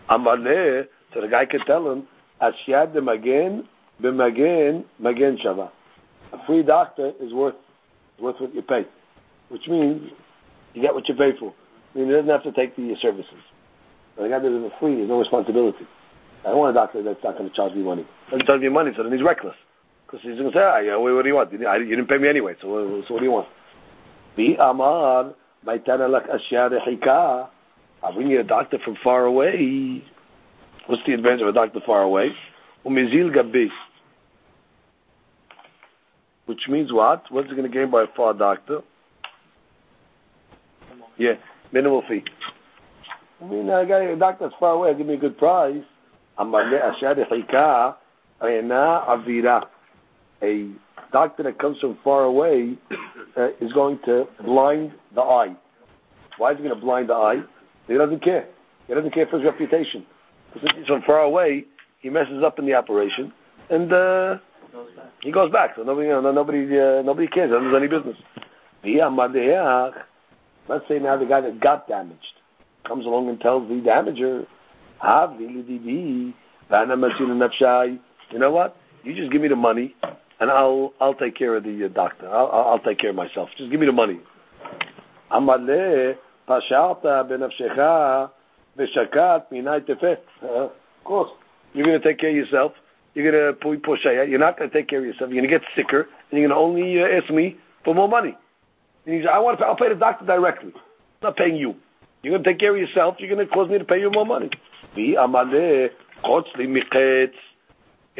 Amaleh 0.09 0.87
so 1.13 1.21
the 1.21 1.29
guy 1.29 1.45
could 1.45 1.61
tell 1.65 1.89
him, 1.89 2.05
Ashyad 2.41 2.93
de 2.93 3.01
Magen, 3.01 3.65
magen 4.01 5.37
shava. 5.37 5.71
A 6.33 6.45
free 6.45 6.61
doctor 6.61 7.13
is 7.21 7.31
worth, 7.31 7.55
worth 8.19 8.41
what 8.41 8.53
you 8.53 8.61
pay. 8.61 8.85
Which 9.49 9.67
means 9.67 10.11
you 10.73 10.81
get 10.81 10.93
what 10.93 11.07
you 11.07 11.15
pay 11.15 11.37
for. 11.37 11.53
I 11.93 11.97
mean, 11.97 12.07
he 12.07 12.13
doesn't 12.13 12.29
have 12.29 12.43
to 12.43 12.51
take 12.51 12.75
the 12.75 12.95
services. 13.01 13.33
But 14.15 14.23
the 14.23 14.29
guy 14.29 14.39
does 14.39 14.53
it 14.53 14.71
for 14.71 14.79
free, 14.79 14.95
there's 14.95 15.09
no 15.09 15.19
responsibility. 15.19 15.85
I 16.43 16.49
don't 16.49 16.59
want 16.59 16.75
a 16.75 16.79
doctor 16.79 17.01
that's 17.01 17.23
not 17.23 17.37
going 17.37 17.49
to 17.49 17.55
charge 17.55 17.73
me 17.73 17.83
money. 17.83 18.05
Doesn't 18.29 18.45
charge 18.45 18.61
me 18.61 18.69
money, 18.69 18.91
so 18.95 19.03
then 19.03 19.11
he's 19.11 19.23
reckless. 19.23 19.55
Because 20.05 20.21
he's 20.21 20.37
going 20.37 20.51
to 20.51 20.57
say, 20.57 20.63
ah, 20.63 20.79
yeah, 20.79 20.95
what 20.95 21.23
do 21.23 21.27
you 21.27 21.35
want? 21.35 21.51
You 21.51 21.57
didn't 21.57 22.07
pay 22.07 22.17
me 22.17 22.27
anyway, 22.27 22.55
so, 22.61 23.03
so 23.07 23.13
what 23.13 23.19
do 23.19 23.25
you 23.25 23.31
want? 23.31 23.47
Be 24.35 24.55
amar. 24.55 25.33
I'll 25.67 25.79
bring 28.13 28.29
you 28.29 28.39
a 28.39 28.43
doctor 28.43 28.77
from 28.77 28.95
far 29.03 29.25
away. 29.25 30.03
What's 30.85 31.03
the 31.07 31.13
advantage 31.13 31.41
of 31.41 31.47
a 31.47 31.53
doctor 31.53 31.79
far 31.83 32.03
away? 32.03 32.35
Which 32.83 32.93
means 36.69 36.93
what? 36.93 37.31
What's 37.31 37.49
it 37.49 37.55
going 37.55 37.63
to 37.63 37.69
gain 37.69 37.89
by 37.89 38.03
a 38.03 38.07
far 38.07 38.35
doctor? 38.35 38.83
Yeah, 41.17 41.35
minimal 41.71 42.03
fee. 42.07 42.23
I 43.41 43.45
mean, 43.45 43.69
I 43.69 43.85
got 43.85 44.01
a 44.01 44.15
doctor 44.15 44.47
that's 44.47 44.59
far 44.59 44.73
away. 44.73 44.93
Give 44.95 45.07
me 45.07 45.15
a 45.15 45.17
good 45.17 45.37
price. 45.37 45.83
A 50.41 50.69
doctor 51.11 51.43
that 51.43 51.59
comes 51.59 51.79
from 51.79 51.97
far 52.03 52.23
away 52.23 52.77
uh, 53.37 53.49
is 53.61 53.71
going 53.73 53.99
to 54.05 54.27
blind 54.43 54.93
the 55.13 55.21
eye. 55.21 55.55
Why 56.37 56.51
is 56.51 56.57
he 56.57 56.63
going 56.63 56.75
to 56.75 56.81
blind 56.81 57.09
the 57.09 57.13
eye? 57.13 57.41
He 57.87 57.93
doesn't 57.93 58.21
care. 58.21 58.47
He 58.87 58.93
doesn't 58.93 59.11
care 59.11 59.25
for 59.27 59.37
his 59.37 59.45
reputation. 59.45 60.05
Since 60.53 60.71
he's 60.75 60.87
from 60.87 61.01
far 61.03 61.19
away, 61.19 61.65
he 61.99 62.09
messes 62.09 62.43
up 62.43 62.59
in 62.59 62.65
the 62.65 62.73
operation, 62.73 63.31
and 63.69 63.91
uh, 63.91 64.37
He 65.21 65.31
goes 65.31 65.51
back. 65.51 65.75
So 65.75 65.83
nobody, 65.83 66.07
you 66.07 66.13
know, 66.21 66.31
nobody, 66.31 66.79
uh, 66.79 67.01
nobody 67.01 67.27
cares. 67.27 67.51
Doesn't 67.51 67.69
do 67.69 67.75
any 67.75 67.87
business. 67.87 68.17
Let's 70.67 70.87
say 70.87 70.99
now 70.99 71.17
the 71.17 71.25
guy 71.25 71.41
that 71.41 71.59
got 71.59 71.87
damaged 71.87 72.21
comes 72.85 73.05
along 73.05 73.29
and 73.29 73.39
tells 73.39 73.67
the 73.67 73.75
damager, 73.75 74.47
you 78.31 78.39
know 78.39 78.51
what? 78.51 78.77
You 79.03 79.13
just 79.13 79.31
give 79.31 79.41
me 79.41 79.47
the 79.47 79.55
money, 79.55 79.95
and 80.39 80.49
I'll 80.49 80.93
I'll 80.99 81.13
take 81.13 81.35
care 81.35 81.55
of 81.55 81.63
the 81.63 81.85
uh, 81.85 81.87
doctor. 81.89 82.27
I'll, 82.27 82.49
I'll 82.51 82.79
take 82.79 82.97
care 82.97 83.11
of 83.11 83.15
myself. 83.15 83.49
Just 83.57 83.69
give 83.69 83.79
me 83.79 83.85
the 83.85 83.91
money. 83.91 84.19
Uh, 90.41 90.47
of 90.47 90.71
course, 91.03 91.29
you're 91.73 91.85
going 91.85 91.99
to 91.99 92.05
take 92.05 92.19
care 92.19 92.31
of 92.31 92.35
yourself. 92.35 92.73
You're 93.13 93.31
going 93.31 93.53
to 93.53 93.79
push. 93.79 94.03
You're 94.03 94.39
not 94.39 94.57
going 94.57 94.69
to 94.69 94.75
take 94.75 94.87
care 94.87 94.99
of 94.99 95.05
yourself. 95.05 95.31
You're 95.31 95.41
going 95.41 95.51
to 95.51 95.59
get 95.59 95.67
sicker, 95.75 96.01
and 96.01 96.39
you're 96.39 96.47
going 96.47 96.49
to 96.49 96.55
only 96.55 97.01
uh, 97.01 97.21
ask 97.21 97.29
me 97.31 97.57
for 97.83 97.93
more 97.93 98.09
money. 98.09 98.35
And 99.05 99.15
he 99.15 99.21
says, 99.21 99.29
I 99.31 99.39
want 99.39 99.59
to. 99.59 99.63
Pay, 99.63 99.69
I'll 99.69 99.75
pay 99.75 99.89
the 99.89 99.95
doctor 99.95 100.25
directly. 100.25 100.73
I'm 100.75 100.81
not 101.21 101.37
paying 101.37 101.55
you. 101.55 101.75
You're 102.23 102.31
going 102.31 102.43
to 102.43 102.49
take 102.49 102.59
care 102.59 102.71
of 102.71 102.77
yourself. 102.77 103.17
You're 103.19 103.33
going 103.33 103.47
to 103.47 103.53
cause 103.53 103.69
me 103.69 103.77
to 103.77 103.85
pay 103.85 103.99
you 103.99 104.09
more 104.09 104.25
money. 104.25 104.49
If 104.95 105.91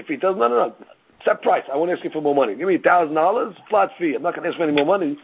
he 0.07 0.17
does, 0.17 0.37
no, 0.37 0.47
no, 0.47 0.67
no. 0.67 0.75
Set 1.23 1.41
price. 1.41 1.63
I 1.73 1.77
want 1.77 1.89
to 1.89 1.95
ask 1.95 2.03
you 2.03 2.11
for 2.11 2.21
more 2.21 2.35
money. 2.35 2.53
Give 2.55 2.67
me 2.67 2.77
thousand 2.77 3.15
dollars, 3.15 3.55
flat 3.69 3.91
fee. 3.97 4.13
I'm 4.13 4.21
not 4.21 4.35
going 4.35 4.43
to 4.43 4.49
ask 4.49 4.57
for 4.57 4.63
any 4.63 4.73
more 4.73 4.85
money. 4.85 5.17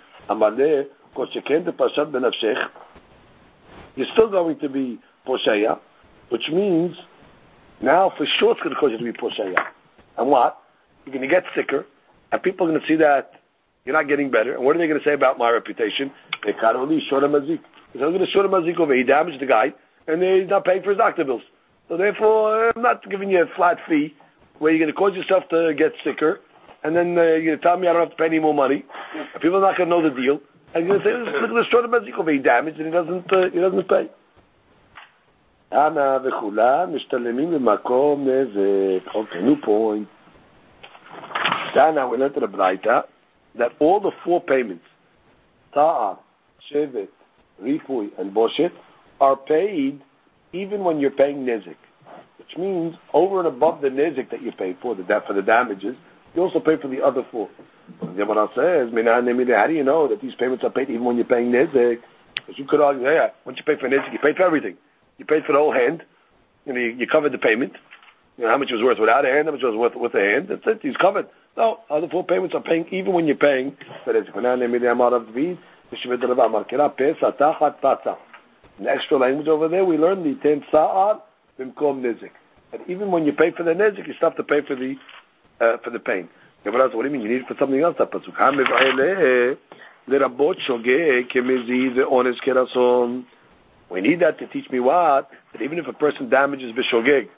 You're 3.96 4.08
still 4.14 4.30
going 4.30 4.58
to 4.60 4.70
be 4.70 5.00
posheya, 5.28 5.80
which 6.30 6.50
means 6.50 6.96
now 7.82 8.10
for 8.18 8.26
sure 8.26 8.54
it's 8.54 8.62
going 8.62 8.74
to 8.74 8.80
cause 8.80 8.92
you 8.92 8.98
to 8.98 9.04
be 9.04 9.12
posheya. 9.12 9.68
And 10.18 10.30
what? 10.30 10.64
You're 11.06 11.14
going 11.14 11.22
to 11.22 11.28
get 11.28 11.44
sicker, 11.54 11.86
and 12.32 12.42
people 12.42 12.68
are 12.68 12.72
going 12.72 12.82
to 12.82 12.88
see 12.88 12.96
that 12.96 13.41
you're 13.85 13.95
not 13.95 14.09
getting 14.09 14.31
better. 14.31 14.55
And 14.55 14.65
what 14.65 14.75
are 14.77 14.79
they 14.79 14.89
going 14.89 15.01
to 15.01 15.05
say 15.05 15.15
about 15.15 15.39
my 15.39 15.51
reputation? 15.51 16.11
They 16.45 16.53
can't 16.53 16.77
only 16.77 17.01
short 17.09 17.23
a 17.23 17.29
mazik. 17.29 17.61
They're 17.95 18.11
going 18.11 18.19
to 18.19 18.27
short 18.27 18.45
a 18.45 18.49
mazik 18.49 18.79
over. 18.79 18.95
He 18.95 19.05
damaged 19.05 19.41
the 19.41 19.47
guy, 19.47 19.73
and 20.07 20.23
he's 20.23 20.49
not 20.49 20.65
paying 20.65 20.83
for 20.83 20.91
his 20.91 20.99
doctor 20.99 21.25
bills. 21.25 21.43
So 21.89 21.97
therefore, 21.97 22.73
I'm 22.75 22.83
not 22.83 23.09
giving 23.09 23.31
you 23.31 23.43
a 23.43 23.47
flat 23.55 23.79
fee 23.89 24.15
where 24.59 24.73
you're 24.73 24.81
going 24.81 24.93
to 24.93 24.99
cause 24.99 25.15
yourself 25.15 25.49
to 25.51 25.73
get 25.75 25.93
sicker, 26.03 26.41
and 26.83 26.97
then 26.97 27.17
uh, 27.17 27.23
you're 27.23 27.45
going 27.45 27.59
to 27.59 27.63
tell 27.63 27.79
me 27.79 27.87
I 27.87 27.93
don't 27.93 28.03
have 28.03 28.11
to 28.11 28.17
pay 28.17 28.27
any 28.27 28.41
more 28.41 28.55
money. 28.55 28.85
People 29.41 29.59
are 29.59 29.69
not 29.69 29.79
going 29.79 29.89
to 29.89 29.97
know 29.97 30.03
the 30.03 30.15
deal. 30.15 30.41
And 30.75 30.87
you're 30.87 30.99
going 30.99 31.25
to 31.25 31.33
say, 31.33 31.41
look 31.41 31.51
at 31.51 31.55
the 31.55 31.65
short 31.71 31.85
a 31.85 31.89
mazik 31.89 32.19
over. 32.19 32.33
He 32.33 32.39
damaged, 32.39 32.79
and 32.79 32.87
he 32.87 32.93
doesn't. 32.93 33.33
Uh, 33.33 33.51
he 33.51 33.61
doesn't 33.61 33.89
pay. 33.89 34.09
אנא 35.73 36.19
וכולם 36.25 36.95
משתלמים 36.95 37.53
למקום 37.53 38.29
נזק. 38.29 39.15
Okay, 39.15 39.43
new 39.43 39.57
point. 39.57 40.09
Now 41.75 42.09
we 42.09 42.17
learned 42.17 42.35
to 42.35 42.41
the 42.41 42.49
Braita 42.49 43.05
that 43.56 43.74
all 43.80 44.00
the 44.00 44.12
four 44.24 44.42
payments, 44.42 44.86
Ta'ar, 45.74 46.18
Shevet, 46.72 47.10
Rifui, 47.62 48.18
and 48.18 48.34
Boshet, 48.34 48.72
are 49.20 49.38
paid 49.38 50.02
even 50.54 50.84
when 50.84 51.00
you're 51.00 51.12
paying 51.12 51.46
Nezik. 51.46 51.76
Which 52.38 52.58
means 52.58 52.96
over 53.14 53.40
and 53.40 53.48
above 53.48 53.82
the 53.82 53.90
Nezik 53.90 54.30
that 54.32 54.42
you 54.42 54.52
pay 54.52 54.76
for, 54.82 54.96
the 54.96 55.04
for 55.26 55.34
the 55.34 55.42
damages, 55.42 55.96
you 56.36 56.42
also 56.42 56.60
pay 56.60 56.78
for 56.78 56.88
the 56.88 57.02
other 57.02 57.26
four. 57.32 57.50
The 58.00 58.08
Gemara 58.08 58.50
says, 58.56 58.90
how 58.94 59.68
do 59.68 59.74
you 59.74 59.84
know 59.84 60.08
that 60.08 60.22
these 60.22 60.36
payments 60.36 60.64
are 60.64 60.70
paid 60.70 60.90
even 60.90 61.04
when 61.04 61.18
you're 61.18 61.26
paying 61.26 61.52
Nezik? 61.52 62.02
Because 62.36 62.58
you 62.58 62.66
could 62.66 62.82
argue, 62.82 63.04
yeah, 63.04 63.30
once 63.46 63.58
you 63.58 63.64
pay 63.64 63.80
for 63.80 63.90
Nezik, 63.90 64.12
you 64.12 64.20
pay 64.20 64.34
for 64.34 64.44
everything. 64.44 64.78
You 65.18 65.26
paid 65.26 65.46
for 65.46 65.52
the 65.54 65.60
whole 65.60 65.74
hand. 65.74 66.04
You 66.66 66.74
know, 66.74 66.80
you, 66.80 66.92
you 66.92 67.08
covered 67.08 67.32
the 67.32 67.38
payment. 67.38 67.74
You 68.38 68.46
know, 68.46 68.50
how 68.50 68.58
much 68.58 68.72
it 68.72 68.76
was 68.76 68.84
worth 68.84 69.00
without 69.00 69.26
a 69.26 69.28
hand, 69.28 69.48
how 69.48 69.52
much 69.52 69.62
it 69.62 69.68
was 69.68 69.76
worth 69.76 69.96
with 69.96 70.16
a 70.16 70.20
hand. 70.20 70.48
That's 70.48 70.66
it. 70.66 70.80
He's 70.82 70.98
covered. 70.98 71.28
No, 71.58 71.80
other 71.90 72.08
four 72.08 72.24
payments 72.24 72.56
are 72.56 72.62
paying 72.62 72.88
even 72.92 73.14
when 73.14 73.28
you're 73.28 73.36
paying. 73.36 73.76
An 74.08 74.16
extra 78.88 79.18
language 79.18 79.48
over 79.48 79.68
there, 79.68 79.86
we 79.86 79.98
learned 79.98 80.26
the 80.26 80.36
ten 80.42 80.64
sa'ar 80.72 81.22
bimkom 81.60 82.02
nizik. 82.02 82.32
And 82.72 82.82
even 82.88 83.12
when 83.12 83.26
you 83.26 83.34
pay 83.34 83.52
for 83.52 83.64
the 83.64 83.74
nizik, 83.74 84.08
you 84.08 84.14
still 84.14 84.30
have 84.30 84.38
to 84.38 84.44
pay 84.44 84.62
for 84.62 84.76
the 84.76 84.96
uh, 85.60 85.78
for 85.84 85.90
the 85.90 86.00
pain. 86.00 86.30
What 86.64 86.92
do 86.92 87.04
you 87.04 87.10
mean? 87.10 87.22
You 87.22 87.28
need 87.30 87.42
it 87.42 87.48
for 87.48 87.56
something 87.60 87.82
else. 87.82 87.96
That 87.98 88.12
pasuk. 88.12 88.38
We 93.90 94.02
need 94.02 94.20
that 94.20 94.40
to 94.40 94.48
teach 94.48 94.70
me 94.70 94.80
what? 94.80 95.30
That 95.52 95.62
even 95.62 95.80
if 95.80 95.88
a 95.88 95.94
person 95.94 96.30
damages 96.30 96.72
b'shogeg, 96.74 97.30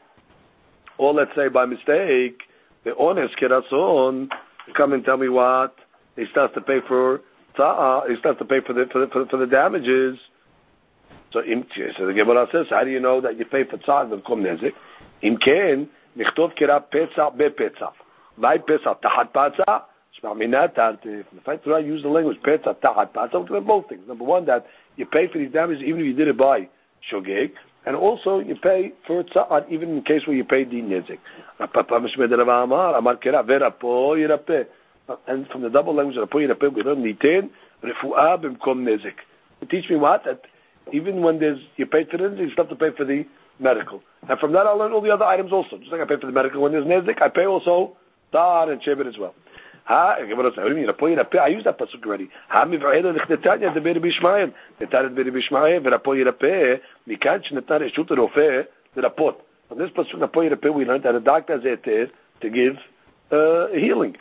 or 0.97 1.13
let's 1.13 1.36
say 1.36 1.47
by 1.47 1.65
mistake, 1.65 2.41
the 2.84 2.98
honest 2.98 3.36
kerason, 3.38 4.30
come 4.76 4.93
and 4.93 5.04
tell 5.04 5.17
me 5.17 5.30
what? 5.30 5.76
He 6.15 6.26
starts 6.28 6.54
to 6.56 6.62
pay 6.62 6.82
for 6.82 7.22
ta'ah, 7.56 8.00
uh, 8.00 8.08
he 8.08 8.17
starts 8.17 8.39
to 8.39 8.46
pay 8.46 8.62
for 8.62 8.74
the, 8.74 8.88
for 8.88 9.00
the, 9.00 9.08
for 9.08 9.19
the, 9.19 9.26
for 9.26 9.38
the 9.38 9.48
damages. 9.48 10.19
So, 11.32 11.43
im, 11.43 11.65
so 11.98 12.06
the 12.06 12.13
Gemara 12.13 12.48
says, 12.52 12.67
how 12.69 12.84
do 12.84 12.91
you 12.91 13.00
know 13.00 13.22
that 13.22 13.39
you 13.39 13.46
pay 13.46 13.63
for 13.63 13.78
tzah 13.78 14.12
and 14.12 14.24
come 14.24 14.43
nezik? 14.43 14.74
Im 15.22 15.38
ken, 15.38 15.89
nichtov 16.17 16.58
kera 16.58 16.84
petzah 16.84 17.36
be 17.36 17.46
petzah. 17.46 17.93
By 18.38 18.58
petzah, 18.58 19.02
tahat 19.02 19.32
petzah, 19.32 19.84
the 20.22 21.26
fact 21.43 21.65
that 21.65 21.74
I 21.74 21.80
use 21.80 22.02
the 22.04 22.10
language 22.10 22.38
petzah 22.41 22.76
tahat 22.76 23.13
petzah, 23.13 23.50
we 23.50 23.60
both 23.62 23.89
things. 23.89 24.08
Number 24.08 24.24
one, 24.24 24.46
that 24.46 24.67
you 24.96 25.06
pay 25.06 25.28
for 25.28 25.39
these 25.39 25.52
damages 25.52 25.84
even 25.84 26.02
if 26.02 26.06
you 26.06 26.13
did 26.13 26.28
it 26.28 26.38
by 26.38 26.69
shogeg, 27.12 27.54
and 27.86 27.96
also 27.96 28.39
you 28.39 28.56
pay 28.56 28.93
for 29.06 29.24
tza'at 29.24 29.52
uh, 29.52 29.62
even 29.69 29.89
in 29.89 29.96
the 29.96 30.02
case 30.02 30.26
where 30.26 30.36
you 30.36 30.43
paid 30.43 30.72
the 30.72 30.82
nizik. 30.82 31.19
And 35.28 35.48
from 35.48 35.62
the 35.62 35.69
double 35.69 35.93
language 35.93 36.17
of 36.17 36.34
we 36.34 36.48
learn 36.48 37.04
nitin 37.04 37.50
refuah 37.84 38.41
b'mkom 38.41 38.84
nizik. 38.84 39.13
Teach 39.69 39.89
me 39.89 39.96
what 39.96 40.24
that 40.26 40.41
even 40.91 41.22
when 41.22 41.39
there's 41.39 41.60
you 41.78 41.86
pay 41.86 42.04
for 42.06 42.17
nizik, 42.17 42.39
you 42.39 42.52
still 42.52 42.65
have 42.65 42.69
to 42.69 42.76
pay 42.76 42.96
for 42.96 43.06
the 43.06 43.26
medical. 43.60 44.02
And 44.30 44.39
from 44.39 44.54
that, 44.54 44.65
I'll 44.65 44.78
learn 44.78 44.93
all 44.93 45.02
the 45.02 45.12
other 45.12 45.26
items 45.26 45.52
also. 45.52 45.78
Just 45.78 45.91
like 45.91 46.02
I 46.02 46.06
pay 46.06 46.17
for 46.17 46.28
the 46.28 46.32
medical 46.32 46.62
when 46.62 46.72
there's 46.72 46.86
nizik, 46.86 47.22
I 47.22 47.30
pay 47.30 47.46
also 47.46 47.96
tar 48.32 48.72
and 48.72 48.82
shebet 48.82 49.08
as 49.08 49.17
well. 49.17 49.36
You 49.89 51.38
I 51.39 51.48
used 51.48 51.65
that 51.65 51.78
pasuk 51.78 52.06
already. 52.06 52.30
On 59.69 59.78
this 59.78 59.91
pasuk, 59.91 60.74
we 60.74 60.86
learned 60.86 61.04
that 61.04 61.15
a 61.15 61.19
doctor 61.19 61.54
has 61.54 61.63
eter 61.63 62.10
to 62.41 62.50
give 62.50 62.78
uh, 63.32 63.67
healing. 63.69 64.17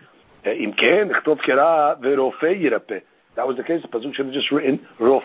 That 3.35 3.47
was 3.47 3.57
the 3.57 3.65
case. 3.65 3.83
Pasuk 3.85 4.15
should 4.15 4.27
have 4.27 4.35
just 4.35 4.51
written. 4.51 4.87
Right. 4.99 5.23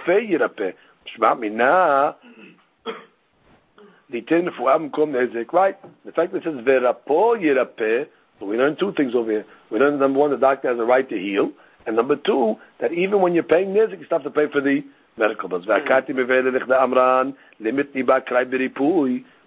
The 6.05 6.11
fact 6.13 6.31
that 6.33 6.37
it 6.37 6.43
says, 6.43 6.55
so 8.39 8.45
we 8.45 8.57
learn 8.57 8.75
two 8.75 8.93
things 8.93 9.15
over 9.15 9.31
here. 9.31 9.45
We 9.69 9.79
learn 9.79 9.99
number 9.99 10.19
one, 10.19 10.31
the 10.31 10.37
doctor 10.37 10.69
has 10.69 10.79
a 10.79 10.85
right 10.85 11.07
to 11.09 11.17
heal, 11.17 11.51
and 11.85 11.95
number 11.95 12.15
two, 12.15 12.57
that 12.79 12.93
even 12.93 13.21
when 13.21 13.33
you're 13.33 13.43
paying 13.43 13.69
nizik, 13.69 13.99
you 13.99 14.05
still 14.05 14.19
have 14.19 14.23
to 14.23 14.31
pay 14.31 14.47
for 14.47 14.61
the 14.61 14.83
medical 15.17 15.49
bills. 15.49 15.65
Mm-hmm. 15.65 15.97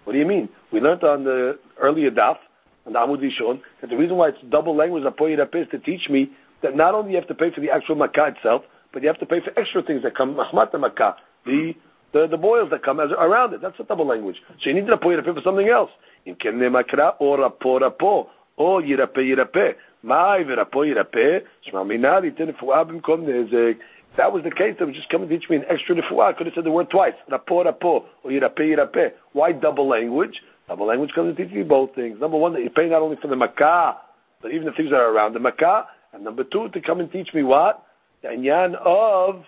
What 0.03 0.13
do 0.13 0.19
you 0.19 0.25
mean? 0.25 0.49
We 0.71 0.79
learned 0.79 1.03
on 1.03 1.23
the 1.23 1.59
earlier 1.79 2.11
daf, 2.11 2.37
on 2.85 2.93
the 2.93 2.99
Amud 2.99 3.21
Rishon, 3.21 3.61
that 3.79 3.89
the 3.89 3.97
reason 3.97 4.17
why 4.17 4.29
it's 4.29 4.41
double 4.49 4.75
language, 4.75 5.03
is 5.03 5.67
to 5.69 5.79
teach 5.79 6.09
me 6.09 6.31
that 6.61 6.75
not 6.75 6.95
only 6.95 7.11
you 7.11 7.17
have 7.17 7.27
to 7.27 7.35
pay 7.35 7.51
for 7.51 7.61
the 7.61 7.69
actual 7.69 7.95
makkah 7.95 8.27
itself, 8.35 8.63
but 8.91 9.01
you 9.01 9.07
have 9.07 9.19
to 9.19 9.25
pay 9.25 9.39
for 9.39 9.57
extra 9.57 9.81
things 9.81 10.01
that 10.03 10.15
come, 10.15 10.35
mahmat 10.35 10.77
makkah, 10.79 11.15
the, 11.45 11.75
the, 12.13 12.27
the 12.27 12.37
boils 12.37 12.69
that 12.71 12.83
come 12.83 12.99
as, 12.99 13.11
around 13.11 13.53
it. 13.53 13.61
That's 13.61 13.79
a 13.79 13.83
double 13.83 14.05
language. 14.05 14.41
So 14.61 14.69
you 14.69 14.73
need 14.73 14.87
to 14.87 14.97
pay 14.97 15.15
for 15.21 15.41
something 15.43 15.69
else. 15.69 15.91
or 16.25 16.35
rapo 17.37 17.79
rapo. 17.79 18.27
או 18.60 18.80
ירפא 18.80 19.20
ירפא. 19.20 19.70
מאי 20.04 20.44
ורפו 20.46 20.84
ירפא, 20.84 21.38
שמע 21.60 21.82
מינה 21.82 22.18
ייתן 22.24 22.48
רפואה 22.48 22.84
במקום 22.84 23.20
נזק. 23.26 23.76
That 24.16 24.32
was 24.32 24.42
the 24.44 24.50
case. 24.50 24.74
They 24.78 24.84
would 24.86 24.94
just 24.94 25.10
come 25.10 25.22
and 25.22 25.30
teach 25.30 25.50
me 25.50 25.56
an 25.56 25.64
extra 25.68 25.94
refuah. 25.94 26.28
I 26.28 26.32
could 26.32 26.46
have 26.46 26.54
said 26.54 26.64
the 26.64 26.70
word 26.70 26.88
twice. 26.88 27.12
Rapo, 27.30 27.64
rapo, 27.64 28.04
or 28.22 28.30
yirape, 28.30 28.56
yirape. 28.56 29.12
Why 29.32 29.52
double 29.52 29.86
language? 29.86 30.40
Double 30.68 30.86
language 30.86 31.12
comes 31.14 31.36
to 31.36 31.44
teach 31.44 31.52
you 31.52 31.64
both 31.64 31.94
things. 31.94 32.18
Number 32.18 32.38
one, 32.38 32.54
that 32.54 32.62
you 32.62 32.70
pay 32.70 32.88
not 32.88 33.02
only 33.02 33.16
for 33.16 33.28
the 33.28 33.36
makkah, 33.36 33.98
but 34.40 34.52
even 34.52 34.64
the 34.64 34.72
things 34.72 34.90
that 34.90 35.00
are 35.00 35.12
around 35.12 35.34
the 35.34 35.40
makkah. 35.40 35.86
And 36.14 36.24
number 36.24 36.44
two, 36.44 36.70
to 36.70 36.80
come 36.80 37.00
and 37.00 37.12
teach 37.12 37.34
me 37.34 37.42
what? 37.42 37.84
The 38.22 38.28
inyan 38.28 38.74
of 38.76 39.44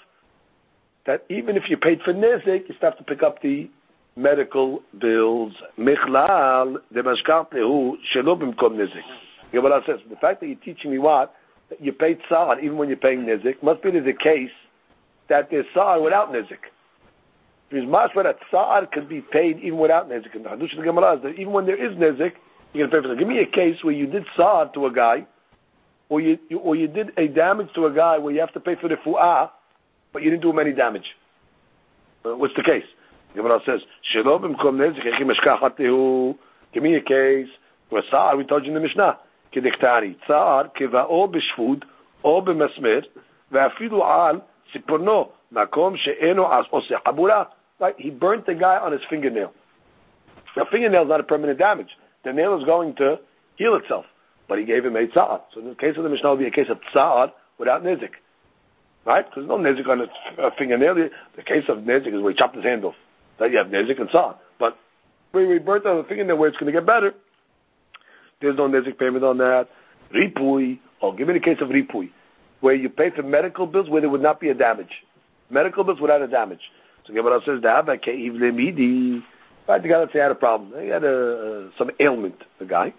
that 1.07 1.25
even 1.31 1.57
if 1.57 1.71
you 1.71 1.79
paid 1.79 2.03
for 2.03 2.12
nizik, 2.12 2.69
you 2.69 2.75
still 2.77 2.91
have 2.91 2.99
to 2.99 3.05
pick 3.05 3.23
up 3.23 3.41
the 3.41 3.71
medical 4.16 4.82
bills. 4.97 5.53
Michlal 5.78 6.78
demashkat 6.93 7.51
lehu 7.51 7.95
shelo 8.14 8.39
b'mkom 8.39 8.76
nizik. 8.76 9.03
Gemara 9.51 9.82
says 9.86 9.99
the 10.09 10.16
fact 10.16 10.41
that 10.41 10.47
you're 10.47 10.55
teaching 10.57 10.91
me 10.91 10.97
what 10.97 11.36
that 11.70 11.82
you 11.82 11.93
paid 11.93 12.20
tzar 12.30 12.59
even 12.59 12.78
when 12.78 12.89
you're 12.89 12.97
paying 12.97 13.26
nizik 13.26 13.61
must 13.64 13.82
be 13.82 13.91
the 13.91 14.14
case 14.14 14.51
that 15.30 15.49
there's 15.49 15.66
tzar 15.76 16.01
without 16.01 16.32
nizik. 16.32 16.59
Because 17.70 17.86
mashma 17.86 18.24
that 18.24 18.39
tzar 18.51 18.86
can 18.91 19.07
be 19.07 19.22
paid 19.22 19.59
even 19.59 19.80
without 19.80 20.09
nizik. 20.09 20.36
And 20.36 20.45
the 20.45 20.49
Hadush 20.49 20.72
of 20.72 20.78
the 20.78 20.84
Gemara 20.84 21.16
is 21.16 21.24
that 21.24 21.39
even 21.39 21.53
when 21.53 21.66
there 21.66 21.76
is 21.76 21.97
you're 22.74 22.88
going 22.88 22.89
to 22.89 23.01
pay 23.01 23.07
for 23.07 23.14
it. 23.14 23.20
Give 23.20 23.28
me 23.28 23.39
a 23.39 23.45
case 23.45 23.84
where 23.84 23.93
you 23.93 24.07
did 24.07 24.26
tzar 24.36 24.74
to 24.74 24.88
a 24.88 24.91
guy 24.91 25.26
or 26.09 26.22
you, 26.22 26.39
you 26.49 26.59
or 26.59 26.76
you 26.76 26.88
did 26.88 27.11
a 27.18 27.28
damage 27.28 27.70
to 27.76 27.86
a 27.86 27.91
guy 27.91 28.18
where 28.18 28.34
you 28.34 28.39
have 28.39 28.53
to 28.53 28.59
pay 28.59 28.76
for 28.76 28.88
the 28.88 28.97
fu'ah, 28.97 29.49
but 30.11 30.24
you 30.24 30.30
didn't 30.30 30.43
do 30.43 30.49
him 30.49 30.59
any 30.59 30.74
damage. 30.74 31.16
Uh, 32.26 32.36
what's 32.36 32.55
the 32.55 32.64
case? 32.64 32.86
The 33.35 33.43
Gemara 33.43 33.61
says, 33.64 33.81
"Shelo 34.12 34.41
b'mkom 34.41 34.77
nezik 34.77 35.05
echim 35.05 35.31
eshkachateu." 35.35 36.37
Give 36.73 36.83
me 36.83 36.95
a 36.95 37.01
case 37.01 37.49
where 37.89 38.03
tzar 38.03 38.37
we 38.37 38.45
told 38.45 38.64
you 38.64 38.69
in 38.69 38.75
the 38.75 38.81
Mishnah. 38.81 39.19
כדקטני, 39.53 40.14
צער 40.27 40.66
קבעו 40.75 41.29
בשפוד 41.29 41.85
או 42.25 42.43
במסמר, 42.43 43.01
ואפילו 43.51 44.05
על 44.05 44.41
ציפורנו, 44.73 45.29
מקום 45.53 45.97
שאינו 45.97 46.47
עושה 46.71 46.97
חבורה. 47.07 47.45
Right? 47.81 47.95
He 47.99 48.11
burnt 48.11 48.45
the 48.47 48.55
guy 48.55 48.77
on 48.77 48.93
his 48.93 49.01
fingernail. 49.09 49.53
Now, 50.57 50.64
fingernail 50.64 51.05
is 51.05 51.09
not 51.09 51.21
a 51.21 51.23
permanent 51.23 51.59
damage. 51.59 51.97
The 52.25 52.33
nail 52.33 52.59
is 52.59 52.64
going 52.64 52.95
to 52.97 53.21
heal 53.57 53.77
itself. 53.77 54.05
But 54.49 54.59
he 54.59 54.64
gave 54.64 54.85
him 54.85 54.97
a 54.97 55.07
tza'ar. 55.07 55.43
So 55.55 55.61
in 55.61 55.69
the 55.69 55.75
case 55.77 55.97
of 55.97 56.03
the 56.03 56.09
Mishnah, 56.09 56.29
it 56.29 56.33
would 56.33 56.41
be 56.41 56.47
a 56.47 56.51
case 56.51 56.69
of 56.69 56.81
tza'ar 56.93 57.33
without 57.59 57.85
nizik. 57.85 58.14
Right? 59.05 59.25
Because 59.25 59.47
there's 59.47 59.49
no 59.49 59.59
nizik 59.59 59.89
on 59.89 60.09
a 60.39 60.51
fingernail. 60.51 61.11
The 61.37 61.43
case 61.43 61.69
of 61.69 61.79
nizik 61.79 62.12
is 62.12 62.21
where 62.21 62.33
he 62.33 62.37
chopped 62.37 62.57
his 62.57 62.64
hand 62.64 62.85
off. 62.85 62.97
Then 63.44 63.52
you 63.52 63.58
have 63.58 63.68
nizik 63.68 64.00
and 64.00 64.10
tza'ar. 64.10 64.38
But 64.58 64.78
where 65.32 65.52
he 65.52 65.60
burnt 65.60 65.86
on 65.86 65.98
the 65.98 66.06
fingernail 66.06 66.38
where 66.38 66.48
it's 66.48 66.58
going 66.58 66.72
to 66.72 66.72
get 66.72 66.86
better, 66.86 67.14
there's 68.39 68.56
no 68.56 68.70
nizik 68.70 68.98
payment 68.98 69.26
on 69.26 69.38
that. 69.39 69.68
Ripui. 70.16 70.80
Oh, 71.02 71.12
give 71.12 71.28
me 71.28 71.34
the 71.34 71.41
case 71.41 71.58
of 71.60 71.68
ripui. 71.68 72.10
Where 72.62 72.74
you 72.74 72.88
pay 72.88 73.10
for 73.10 73.22
medical 73.22 73.68
bills 73.68 73.89
where 73.89 74.00
there 74.00 74.10
would 74.10 74.22
not 74.22 74.39
be 74.39 74.48
a 74.48 74.54
damage. 74.54 75.04
Medical 75.50 75.84
bills 75.84 76.00
without 76.00 76.22
a 76.22 76.28
damage. 76.28 76.62
So 77.06 77.14
Gemara 77.14 77.41
says. 77.46 77.62
Right, 79.66 79.82
the 79.82 79.89
guy 79.89 79.98
let's 79.98 80.14
say 80.14 80.20
had 80.20 80.32
a 80.32 80.36
problem. 80.36 80.82
He 80.82 80.88
had 80.88 81.04
a, 81.04 81.70
some 81.78 81.91
ailment. 82.00 82.41
The 82.60 82.66
guy, 82.66 82.94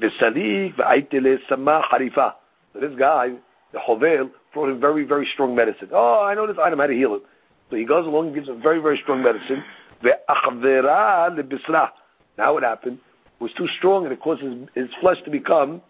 harifa. 0.00 2.34
So 2.72 2.80
this 2.80 2.96
guy, 2.96 3.32
the 3.72 3.80
hovel, 3.80 4.30
brought 4.52 4.70
him 4.70 4.80
very 4.80 5.04
very 5.04 5.28
strong 5.32 5.56
medicine. 5.56 5.88
Oh, 5.90 6.24
I 6.24 6.34
know 6.34 6.46
this 6.46 6.58
item 6.58 6.78
how 6.78 6.86
to 6.86 6.94
heal 6.94 7.16
it. 7.16 7.22
So 7.70 7.76
he 7.76 7.84
goes 7.84 8.06
along 8.06 8.26
and 8.26 8.34
gives 8.36 8.48
him 8.48 8.62
very 8.62 8.80
very 8.80 8.98
strong 9.02 9.22
medicine. 9.22 9.64
Ve'achvera 10.02 11.30
lebisra. 11.34 11.90
Now 12.38 12.54
what 12.54 12.62
happened? 12.62 12.98
It 13.40 13.42
was 13.42 13.52
too 13.52 13.68
strong 13.68 14.04
and 14.04 14.12
it 14.12 14.20
caused 14.20 14.42
his, 14.42 14.54
his 14.74 14.88
flesh 15.00 15.18
to 15.24 15.30
become 15.30 15.82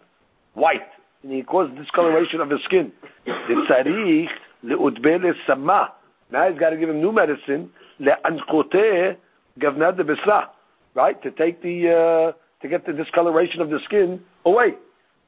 white. 0.53 0.87
And 1.23 1.31
he 1.31 1.43
caused 1.43 1.75
discoloration 1.75 2.41
of 2.41 2.49
his 2.49 2.61
skin. 2.63 2.91
The 3.25 4.27
le'udbe 4.63 5.35
sama. 5.45 5.93
Now 6.31 6.49
he's 6.49 6.59
got 6.59 6.71
to 6.71 6.77
give 6.77 6.89
him 6.89 7.01
new 7.01 7.11
medicine, 7.11 7.71
le'ankote 7.99 9.17
gavnad 9.59 9.97
de 9.97 10.03
besra, 10.03 10.49
right? 10.93 11.21
To 11.23 11.31
take 11.31 11.61
the, 11.61 11.89
uh, 11.89 12.31
to 12.61 12.67
get 12.67 12.85
the 12.85 12.93
discoloration 12.93 13.61
of 13.61 13.69
the 13.69 13.79
skin 13.81 14.23
away. 14.45 14.75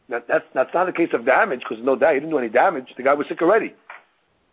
Now, 0.07 0.21
that's, 0.27 0.45
that's 0.53 0.73
not 0.73 0.89
a 0.89 0.93
case 0.93 1.09
of 1.13 1.25
damage, 1.25 1.61
because 1.67 1.84
no 1.84 1.95
doubt 1.95 2.13
he 2.13 2.19
didn't 2.19 2.31
do 2.31 2.38
any 2.38 2.49
damage. 2.49 2.93
The 2.95 3.03
guy 3.03 3.13
was 3.13 3.27
sick 3.27 3.41
already. 3.41 3.73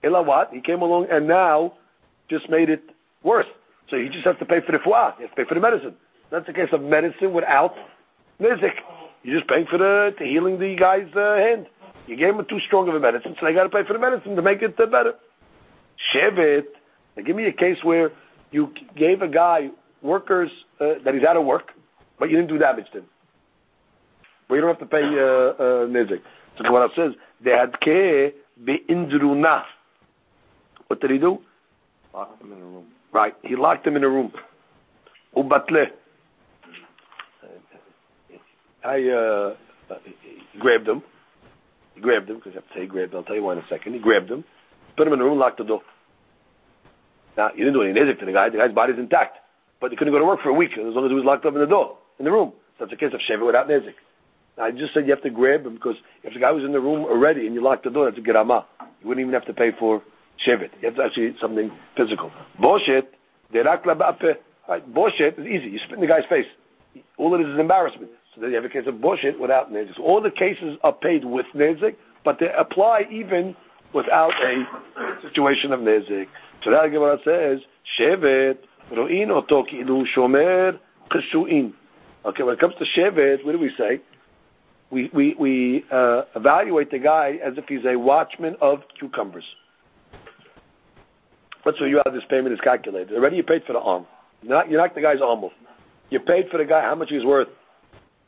Illa 0.03 0.23
what? 0.23 0.53
He 0.53 0.61
came 0.61 0.81
along 0.83 1.09
and 1.11 1.27
now 1.27 1.75
just 2.29 2.49
made 2.49 2.71
it 2.71 2.83
worse. 3.23 3.49
So 3.91 3.97
he 3.99 4.09
just 4.09 4.25
has 4.25 4.37
to 4.39 4.45
pay 4.45 4.61
for 4.61 4.73
the 4.73 4.79
fuah. 4.79 5.17
He 5.17 5.23
has 5.23 5.31
to 5.31 5.37
pay 5.37 5.45
for 5.45 5.55
the 5.55 5.61
medicine. 5.61 5.95
That's 6.31 6.49
a 6.49 6.53
case 6.53 6.69
of 6.73 6.83
medicine 6.83 7.33
without 7.33 7.75
nizik. 8.41 8.75
You're 9.23 9.39
just 9.39 9.49
paying 9.51 9.67
for 9.67 9.79
the, 9.79 10.15
to 10.17 10.25
healing 10.25 10.59
the 10.59 10.77
guy's 10.77 11.13
uh, 11.15 11.37
hand. 11.37 11.67
You 12.07 12.17
gave 12.17 12.35
him 12.35 12.45
too 12.49 12.61
strong 12.61 12.89
of 12.89 12.95
a 12.95 13.01
medicine, 13.01 13.37
so 13.39 13.45
they 13.45 13.53
got 13.53 13.65
to 13.65 13.69
pay 13.69 13.85
for 13.85 13.93
the 13.93 13.99
medicine 13.99 14.37
to 14.37 14.43
make 14.43 14.63
it 14.63 14.79
uh, 14.81 14.87
better. 14.87 15.15
Shevet. 16.13 16.67
Now 17.17 17.25
give 17.25 17.37
me 17.37 17.45
a 17.45 17.53
case 17.53 17.79
where 17.83 18.13
you 18.53 18.73
gave 18.97 19.23
a 19.23 19.29
guy 19.29 19.71
workers 20.03 20.51
uh, 20.81 20.95
that 21.05 21.15
he's 21.15 21.25
out 21.25 21.37
of 21.37 21.45
work, 21.45 21.73
but 22.19 22.31
you 22.31 22.37
didn't 22.37 22.49
do 22.49 22.59
damage 22.59 22.87
to 22.93 22.99
him. 22.99 23.07
Well, 24.49 24.57
you 24.57 24.61
don't 24.63 24.71
have 24.71 24.79
to 24.79 24.87
pay 24.87 25.03
uh, 25.03 25.23
uh, 25.23 25.87
nizik. 25.87 26.23
So 26.57 26.65
Gemara 26.65 26.89
says 26.97 27.13
they 27.41 27.51
had 27.51 27.75
ke 27.81 28.35
beindruna. 28.65 29.65
What 30.87 31.01
did 31.01 31.11
he 31.11 31.19
do? 31.19 31.41
Locked 32.15 32.43
him 32.43 32.53
in 32.53 32.59
a 32.59 32.65
room. 32.65 32.87
Right, 33.13 33.35
he 33.43 33.57
locked 33.57 33.87
him 33.87 33.97
in 33.97 34.05
a 34.05 34.09
room. 34.09 34.33
Ubatle. 35.37 35.91
I 38.85 39.09
uh, 39.09 39.55
grabbed 40.59 40.89
him. 40.89 41.03
He 41.95 42.01
grabbed 42.01 42.31
him 42.31 42.37
because 42.37 42.55
you 42.55 42.61
have 42.61 42.69
to 42.69 42.75
say 42.75 42.81
he 42.83 42.87
grabbed. 42.87 43.15
I'll 43.15 43.23
tell 43.23 43.37
you 43.37 43.43
why 43.43 43.53
in 43.53 43.59
a 43.59 43.69
second. 43.69 43.95
He 43.95 43.99
grabbed 43.99 44.31
him, 44.31 44.45
put 44.97 45.07
him 45.07 45.13
in 45.13 45.21
a 45.21 45.25
room, 45.25 45.39
locked 45.39 45.59
the 45.59 45.65
door. 45.65 45.83
Now 47.37 47.51
you 47.51 47.65
didn't 47.65 47.75
do 47.75 47.83
any 47.83 47.99
nizik 47.99 48.19
to 48.21 48.27
the 48.27 48.33
guy. 48.33 48.49
The 48.49 48.59
guy's 48.59 48.73
body's 48.73 48.99
intact, 48.99 49.39
but 49.81 49.91
he 49.91 49.97
couldn't 49.97 50.13
go 50.13 50.19
to 50.19 50.25
work 50.25 50.41
for 50.41 50.49
a 50.49 50.55
week 50.55 50.73
as 50.73 50.95
long 50.95 51.05
as 51.05 51.11
he 51.11 51.15
was 51.15 51.25
locked 51.25 51.45
up 51.45 51.55
in 51.55 51.61
the 51.61 51.67
door 51.67 51.99
in 52.19 52.25
the 52.25 52.33
room. 52.33 52.53
So 52.79 52.87
that's 52.87 52.93
a 52.93 52.97
case 52.97 53.13
of 53.13 53.21
sheva 53.21 53.45
without 53.45 53.69
nizik. 53.69 53.95
Now, 54.57 54.65
I 54.65 54.71
just 54.71 54.95
said 54.95 55.05
you 55.05 55.11
have 55.11 55.23
to 55.23 55.31
grab 55.31 55.67
him 55.67 55.75
because 55.75 55.97
if 56.23 56.33
the 56.33 56.41
guy 56.41 56.51
was 56.51 56.65
in 56.65 56.73
the 56.73 56.81
room 56.81 57.05
already 57.05 57.47
and 57.47 57.55
you 57.55 57.63
locked 57.63 57.85
the 57.85 57.91
door, 57.91 58.07
that's 58.07 58.19
a 58.19 58.21
gerama. 58.21 58.65
You 58.81 59.09
wouldn't 59.09 59.23
even 59.23 59.35
have 59.35 59.47
to 59.47 59.55
pay 59.55 59.73
for 59.73 60.03
shevet. 60.47 60.71
You 60.81 60.89
have 60.89 60.97
to 60.97 61.05
actually 61.05 61.37
something 61.41 61.71
physical. 61.97 62.33
Boshet. 62.59 63.07
Right, 63.53 64.95
boshet 64.95 65.39
is 65.39 65.47
easy. 65.47 65.71
You 65.71 65.79
spit 65.81 65.95
in 65.95 66.01
the 66.01 66.07
guy's 66.07 66.25
face. 66.27 66.47
All 67.17 67.35
it 67.35 67.41
is 67.41 67.49
is 67.49 67.59
embarrassment. 67.59 68.11
So 68.35 68.41
then 68.41 68.51
you 68.51 68.57
have 68.57 68.65
a 68.65 68.69
case 68.69 68.87
of 68.87 68.95
boshet 68.97 69.39
without 69.39 69.73
nezik. 69.73 69.97
So 69.97 70.03
all 70.05 70.21
the 70.21 70.31
cases 70.31 70.79
are 70.85 70.93
paid 70.93 71.25
with 71.25 71.47
nezik, 71.55 71.97
but 72.25 72.39
they 72.39 72.53
apply 72.53 73.09
even 73.11 73.57
without 73.93 74.33
a 74.45 74.67
situation 75.23 75.73
of 75.73 75.81
nezik. 75.81 76.29
So 76.63 76.71
that 76.71 76.89
Gemara 76.93 77.19
says, 77.25 77.61
shevet 77.99 78.59
ro'in 78.93 79.31
oto 79.31 79.65
shomer 79.65 80.79
cheshu'in. 81.11 81.73
Okay, 82.25 82.43
when 82.45 82.55
it 82.55 82.61
comes 82.61 82.75
to 82.77 82.85
shevet, 82.85 83.45
what 83.45 83.53
do 83.53 83.59
we 83.59 83.75
say? 83.77 84.01
We 84.91 85.11
we 85.13 85.35
we 85.35 85.85
uh, 85.91 86.23
evaluate 86.37 86.91
the 86.91 86.99
guy 86.99 87.41
as 87.43 87.59
if 87.59 87.67
he's 87.67 87.85
a 87.85 87.97
watchman 87.97 88.57
of 88.61 88.83
cucumbers. 88.99 89.45
Let's 91.65 91.79
say 91.79 91.89
you 91.89 92.01
how 92.05 92.11
this 92.11 92.25
payment 92.29 92.55
is 92.55 92.61
calculated. 92.61 93.15
Already 93.15 93.37
you 93.37 93.43
paid 93.43 93.65
for 93.65 93.73
the 93.73 93.81
arm. 93.81 94.07
You're 94.43 94.53
not, 94.53 94.71
you 94.71 94.77
knocked 94.77 94.95
the 94.95 95.03
guy's 95.03 95.21
arm 95.21 95.45
off. 95.45 95.53
You 96.09 96.21
paid 96.21 96.49
for 96.49 96.59
the 96.59 96.65
guy 96.65 96.83
how 96.83 96.95
much 96.95 97.11
he's 97.11 97.25
worth 97.25 97.49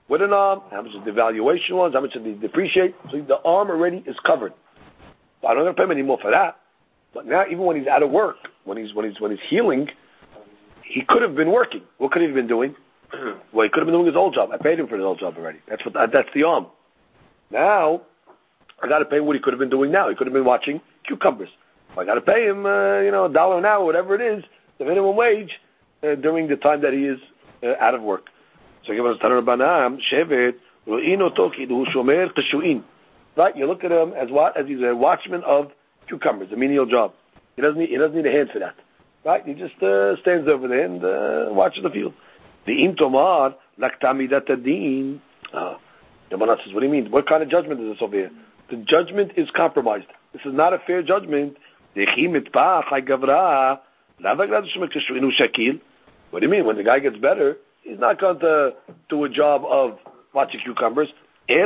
with 0.09 0.23
an 0.23 0.33
arm, 0.33 0.61
how 0.71 0.83
much 0.83 0.93
the 1.05 1.13
valuation 1.13 1.77
was, 1.77 1.95
how 1.95 2.01
much 2.01 2.13
did 2.13 2.27
he 2.27 2.35
depreciate. 2.35 2.95
So 3.11 3.21
the 3.23 3.41
arm 3.43 3.71
already 3.71 4.03
is 4.07 4.17
covered. 4.25 4.53
So 5.41 5.49
I 5.49 5.55
don't 5.55 5.67
have 5.67 5.75
to 5.75 5.81
pay 5.81 5.85
him 5.85 5.91
any 5.91 6.03
more 6.03 6.19
for 6.19 6.31
that. 6.31 6.59
But 7.15 7.27
now, 7.27 7.45
even 7.47 7.61
when 7.61 7.77
he's 7.77 7.87
out 7.87 8.03
of 8.03 8.11
work, 8.11 8.37
when 8.65 8.79
he's 8.79 8.95
when 8.95 9.11
he's 9.11 9.21
when 9.21 9.31
he's 9.31 9.41
healing, 9.49 9.91
he 10.85 11.03
could 11.03 11.23
have 11.23 11.35
been 11.35 11.51
working. 11.51 11.83
What 11.99 12.13
could 12.13 12.23
he 12.23 12.29
have 12.29 12.35
been 12.35 12.47
doing? 12.47 12.75
well, 13.53 13.65
he 13.65 13.69
could 13.69 13.81
have 13.81 13.87
been 13.87 13.95
doing 13.95 14.07
his 14.07 14.17
old 14.17 14.35
job. 14.35 14.51
I 14.53 14.57
paid 14.57 14.79
him 14.79 14.89
for 14.89 14.97
his 14.97 15.05
old 15.05 15.19
job 15.19 15.37
already. 15.37 15.59
That's 15.69 15.85
what 15.85 15.95
that's 15.95 16.29
the 16.35 16.45
arm. 16.45 16.67
Now, 17.51 18.03
I 18.83 18.89
got 18.89 19.01
to 19.01 19.05
pay 19.05 19.21
what 19.21 19.37
he 19.37 19.43
could 19.43 19.53
have 19.53 19.61
been 19.61 19.71
doing. 19.71 19.91
Now 19.91 20.09
he 20.09 20.15
could 20.15 20.27
have 20.27 20.35
been 20.35 20.45
watching 20.45 20.81
cucumbers. 21.07 21.51
I 21.97 22.05
got 22.05 22.15
to 22.15 22.21
pay 22.21 22.47
him, 22.47 22.65
uh, 22.65 23.01
you 23.01 23.11
know, 23.11 23.27
a 23.27 23.33
dollar 23.33 23.59
an 23.59 23.67
hour, 23.67 23.85
whatever 23.85 24.15
it 24.15 24.21
is, 24.21 24.45
the 24.79 24.85
minimum 24.85 25.15
wage 25.17 25.61
uh, 26.03 26.15
during 26.15 26.49
the 26.49 26.57
time 26.57 26.81
that 26.83 26.93
he 26.93 27.07
is 27.07 27.21
uh, 27.63 27.75
out 27.79 27.95
of 27.95 28.03
work. 28.03 28.27
So 28.87 28.95
give 28.95 29.05
us 29.05 29.19
Tanur 29.19 29.45
Shevet, 30.11 30.55
Shomer 30.87 32.33
Teshuin. 32.33 32.83
Right? 33.37 33.57
You 33.57 33.67
look 33.67 33.85
at 33.85 33.93
him 33.93 34.13
as 34.13 34.31
what? 34.31 34.57
As 34.57 34.67
he's 34.67 34.83
a 34.83 34.95
watchman 34.95 35.43
of 35.45 35.71
cucumbers, 36.09 36.51
a 36.53 36.57
menial 36.57 36.87
job. 36.87 37.15
He 37.57 37.63
doesn't 37.63 37.79
need, 37.79 37.91
he 37.91 37.97
doesn't 37.97 38.17
need 38.17 38.27
a 38.27 38.33
hand 38.33 38.51
for 38.53 38.59
that. 38.59 38.75
Right? 39.25 39.47
He 39.47 39.55
just 39.55 39.81
uh, 39.83 40.17
stands 40.21 40.49
over 40.49 40.69
there 40.69 40.85
and 40.85 41.05
uh, 41.05 41.53
watches 41.53 41.83
the 41.83 41.91
field. 41.91 42.15
The 42.67 42.85
Im 42.85 42.97
Tomar, 42.97 43.55
Laktamidat 43.79 44.51
Adin. 44.51 45.21
Uh, 45.53 45.77
the 46.31 46.59
says, 46.65 46.73
what 46.73 46.81
do 46.81 46.87
you 46.87 46.93
mean? 46.93 47.11
What 47.11 47.27
kind 47.27 47.43
of 47.43 47.51
judgment 47.51 47.81
is 47.81 47.93
this 47.93 48.03
over 48.03 48.17
here? 48.17 48.31
The 48.71 48.77
judgment 48.77 49.33
is 49.37 49.51
compromised. 49.51 50.07
This 50.33 50.43
is 50.47 50.55
not 50.55 50.73
a 50.73 50.79
fair 50.79 51.03
judgment. 51.03 51.59
What 56.31 56.41
do 56.41 56.47
you 56.47 56.51
mean? 56.51 56.65
When 56.65 56.77
the 56.77 56.85
guy 56.85 56.99
gets 57.01 57.17
better, 57.19 57.59
he's 57.83 57.99
not 57.99 58.21
going 58.21 58.39
to 58.41 58.75
do 59.09 59.25
a 59.25 59.29
job 59.29 59.65
of 59.65 59.99
watching 60.33 60.61
cucumbers. 60.61 61.09
He's 61.47 61.61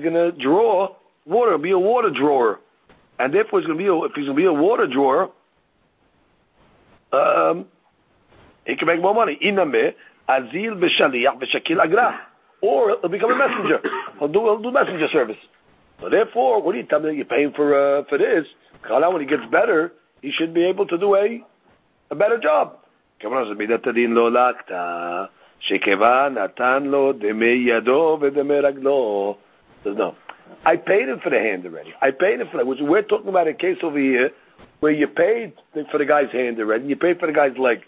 going 0.00 0.14
to 0.14 0.32
draw 0.32 0.94
water, 1.26 1.58
be 1.58 1.70
a 1.72 1.78
water 1.78 2.10
drawer. 2.10 2.60
And 3.18 3.34
therefore, 3.34 3.60
he's 3.60 3.66
going 3.66 3.78
to 3.78 3.84
be 3.84 3.88
a, 3.88 3.94
if 4.04 4.12
he's 4.14 4.24
going 4.24 4.36
to 4.36 4.42
be 4.42 4.46
a 4.46 4.52
water 4.52 4.86
drawer, 4.86 5.30
um, 7.12 7.66
he 8.64 8.76
can 8.76 8.86
make 8.86 9.02
more 9.02 9.14
money. 9.14 9.38
Azil. 10.28 10.80
Or 12.62 12.96
he'll 13.00 13.08
become 13.10 13.32
a 13.32 13.36
messenger. 13.36 13.82
He'll 14.18 14.28
do, 14.28 14.40
he'll 14.40 14.62
do 14.62 14.70
messenger 14.70 15.08
service. 15.12 15.36
So 16.02 16.08
therefore, 16.08 16.60
what 16.60 16.74
are 16.74 16.78
you 16.78 16.84
telling 16.84 17.12
me? 17.12 17.16
You're 17.16 17.24
paying 17.24 17.52
for 17.52 17.74
uh, 17.74 18.02
for 18.08 18.18
this. 18.18 18.46
When 18.88 19.20
he 19.20 19.26
gets 19.26 19.46
better, 19.50 19.92
he 20.20 20.32
should 20.32 20.52
be 20.52 20.64
able 20.64 20.86
to 20.88 20.98
do 20.98 21.14
a 21.14 21.44
a 22.10 22.16
better 22.16 22.38
job. 22.38 22.78
Says, 29.84 29.96
no. 29.96 30.16
I 30.64 30.76
paid 30.76 31.08
him 31.08 31.20
for 31.20 31.30
the 31.30 31.38
hand 31.38 31.64
already. 31.64 31.94
I 32.02 32.10
paid 32.10 32.40
him 32.40 32.48
for 32.48 32.56
that. 32.56 32.66
We're 32.66 33.02
talking 33.02 33.28
about 33.28 33.46
a 33.46 33.54
case 33.54 33.78
over 33.82 33.98
here 33.98 34.32
where 34.80 34.90
you 34.90 35.06
paid 35.06 35.52
for 35.92 35.98
the 35.98 36.04
guy's 36.04 36.32
hand 36.32 36.58
already, 36.58 36.82
and 36.82 36.90
you 36.90 36.96
paid 36.96 37.20
for 37.20 37.26
the 37.28 37.32
guy's 37.32 37.56
leg. 37.56 37.82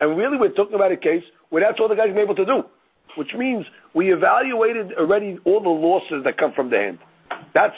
And 0.00 0.16
really, 0.16 0.36
we're 0.36 0.48
talking 0.50 0.74
about 0.74 0.90
a 0.90 0.96
case 0.96 1.22
where 1.50 1.62
that's 1.62 1.78
all 1.78 1.86
the 1.88 1.94
guy's 1.94 2.08
been 2.08 2.18
able 2.18 2.34
to 2.34 2.44
do, 2.44 2.64
which 3.14 3.34
means 3.34 3.66
we 3.94 4.12
evaluated 4.12 4.94
already 4.94 5.38
all 5.44 5.60
the 5.60 5.68
losses 5.68 6.24
that 6.24 6.36
come 6.36 6.52
from 6.52 6.70
the 6.70 6.78
hand. 6.78 6.98
That's 7.54 7.76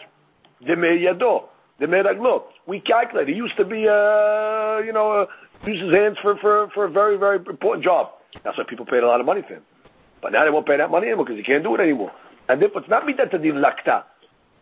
Demir 0.63 0.99
Yado, 1.01 1.45
Demir 1.81 2.05
Aglo. 2.05 2.45
We 2.67 2.81
calculate. 2.81 3.29
He 3.29 3.35
used 3.35 3.57
to 3.57 3.65
be, 3.65 3.89
uh, 3.89 4.79
you 4.79 4.93
know, 4.93 5.13
uh, 5.13 5.27
use 5.67 5.81
his 5.83 5.93
hands 5.93 6.19
for, 6.23 6.37
for, 6.37 6.69
for 6.71 6.85
a 6.85 6.91
very, 6.91 7.17
very 7.17 7.37
important 7.37 7.85
job. 7.85 8.11
That's 8.43 8.57
why 8.57 8.65
people 8.65 8.87
paid 8.87 9.03
a 9.03 9.07
lot 9.07 9.21
of 9.21 9.27
money 9.27 9.43
for 9.43 9.55
him. 9.55 9.63
But 10.21 10.33
now 10.33 10.45
they 10.45 10.51
won't 10.51 10.67
pay 10.67 10.77
that 10.77 10.91
money 10.91 11.09
anymore 11.09 11.27
because 11.27 11.39
he 11.39 11.45
can't 11.45 11.63
do 11.63 11.75
it 11.75 11.81
anymore. 11.81 12.13
And 12.49 12.61
therefore, 12.61 12.83
it's 12.83 12.91
not 12.91 13.05
midat 13.05 13.31
din 13.31 13.57
lakta. 13.57 14.05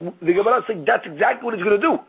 The 0.01 0.33
Gemara 0.33 0.59
is 0.59 0.65
saying 0.67 0.85
that's 0.85 1.07
exactly 1.07 1.45
what 1.45 1.55
he's 1.55 1.63
going 1.63 1.81
to 1.81 1.87
do. 1.87 2.01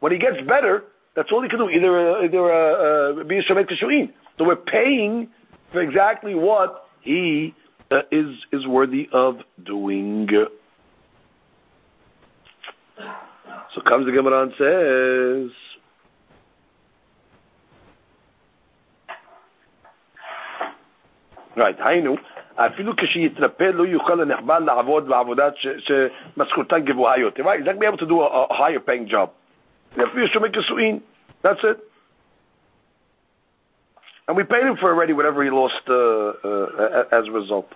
When 0.00 0.12
he 0.12 0.18
gets 0.18 0.40
better, 0.46 0.84
that's 1.14 1.30
all 1.30 1.42
he 1.42 1.48
can 1.48 1.58
do. 1.58 1.70
Either 1.70 2.18
uh, 2.18 2.22
either 2.22 2.52
uh, 2.52 3.20
uh, 3.20 3.24
be 3.24 3.38
a 3.38 3.42
shemet 3.42 3.68
kishuin. 3.70 4.12
So 4.38 4.44
we're 4.44 4.56
paying 4.56 5.28
for 5.72 5.80
exactly 5.80 6.34
what 6.34 6.88
he 7.00 7.54
uh, 7.90 8.02
is 8.10 8.36
is 8.52 8.66
worthy 8.66 9.08
of 9.12 9.40
doing. 9.64 10.28
So 13.73 13.81
comes 13.81 14.05
the 14.05 14.11
Gemara 14.11 14.43
and 14.43 14.53
says. 14.57 15.51
Right, 21.55 21.75
היינו, 21.79 22.15
אפילו 22.55 22.95
כשיתרפא 22.95 23.63
לא 23.73 23.83
יוכל 23.85 24.21
הנחבל 24.21 24.59
לעבוד 24.59 25.07
בעבודת 25.07 25.53
שמשכורתן 25.57 26.81
גבוהה 26.85 27.19
יותר. 27.19 27.43
Right, 27.43 27.59
he's 27.59 27.65
not 27.65 27.79
be 27.79 27.85
able 27.85 27.97
to 27.97 28.05
do 28.05 28.21
a, 28.21 28.25
a 28.25 28.53
higher 28.53 28.79
paying 28.79 29.07
job. 29.07 29.29
אפילו 29.97 30.27
שומע 30.27 30.49
כסוין. 30.49 30.99
That's 31.43 31.63
it. 31.63 31.79
And 34.27 34.37
we 34.37 34.43
paid 34.43 34.63
him 34.63 34.77
for 34.77 34.89
already 34.93 35.13
whatever 35.13 35.43
he 35.43 35.49
lost 35.49 35.83
uh, 35.89 35.93
uh, 35.93 37.03
as 37.11 37.27
a 37.27 37.31
result. 37.31 37.67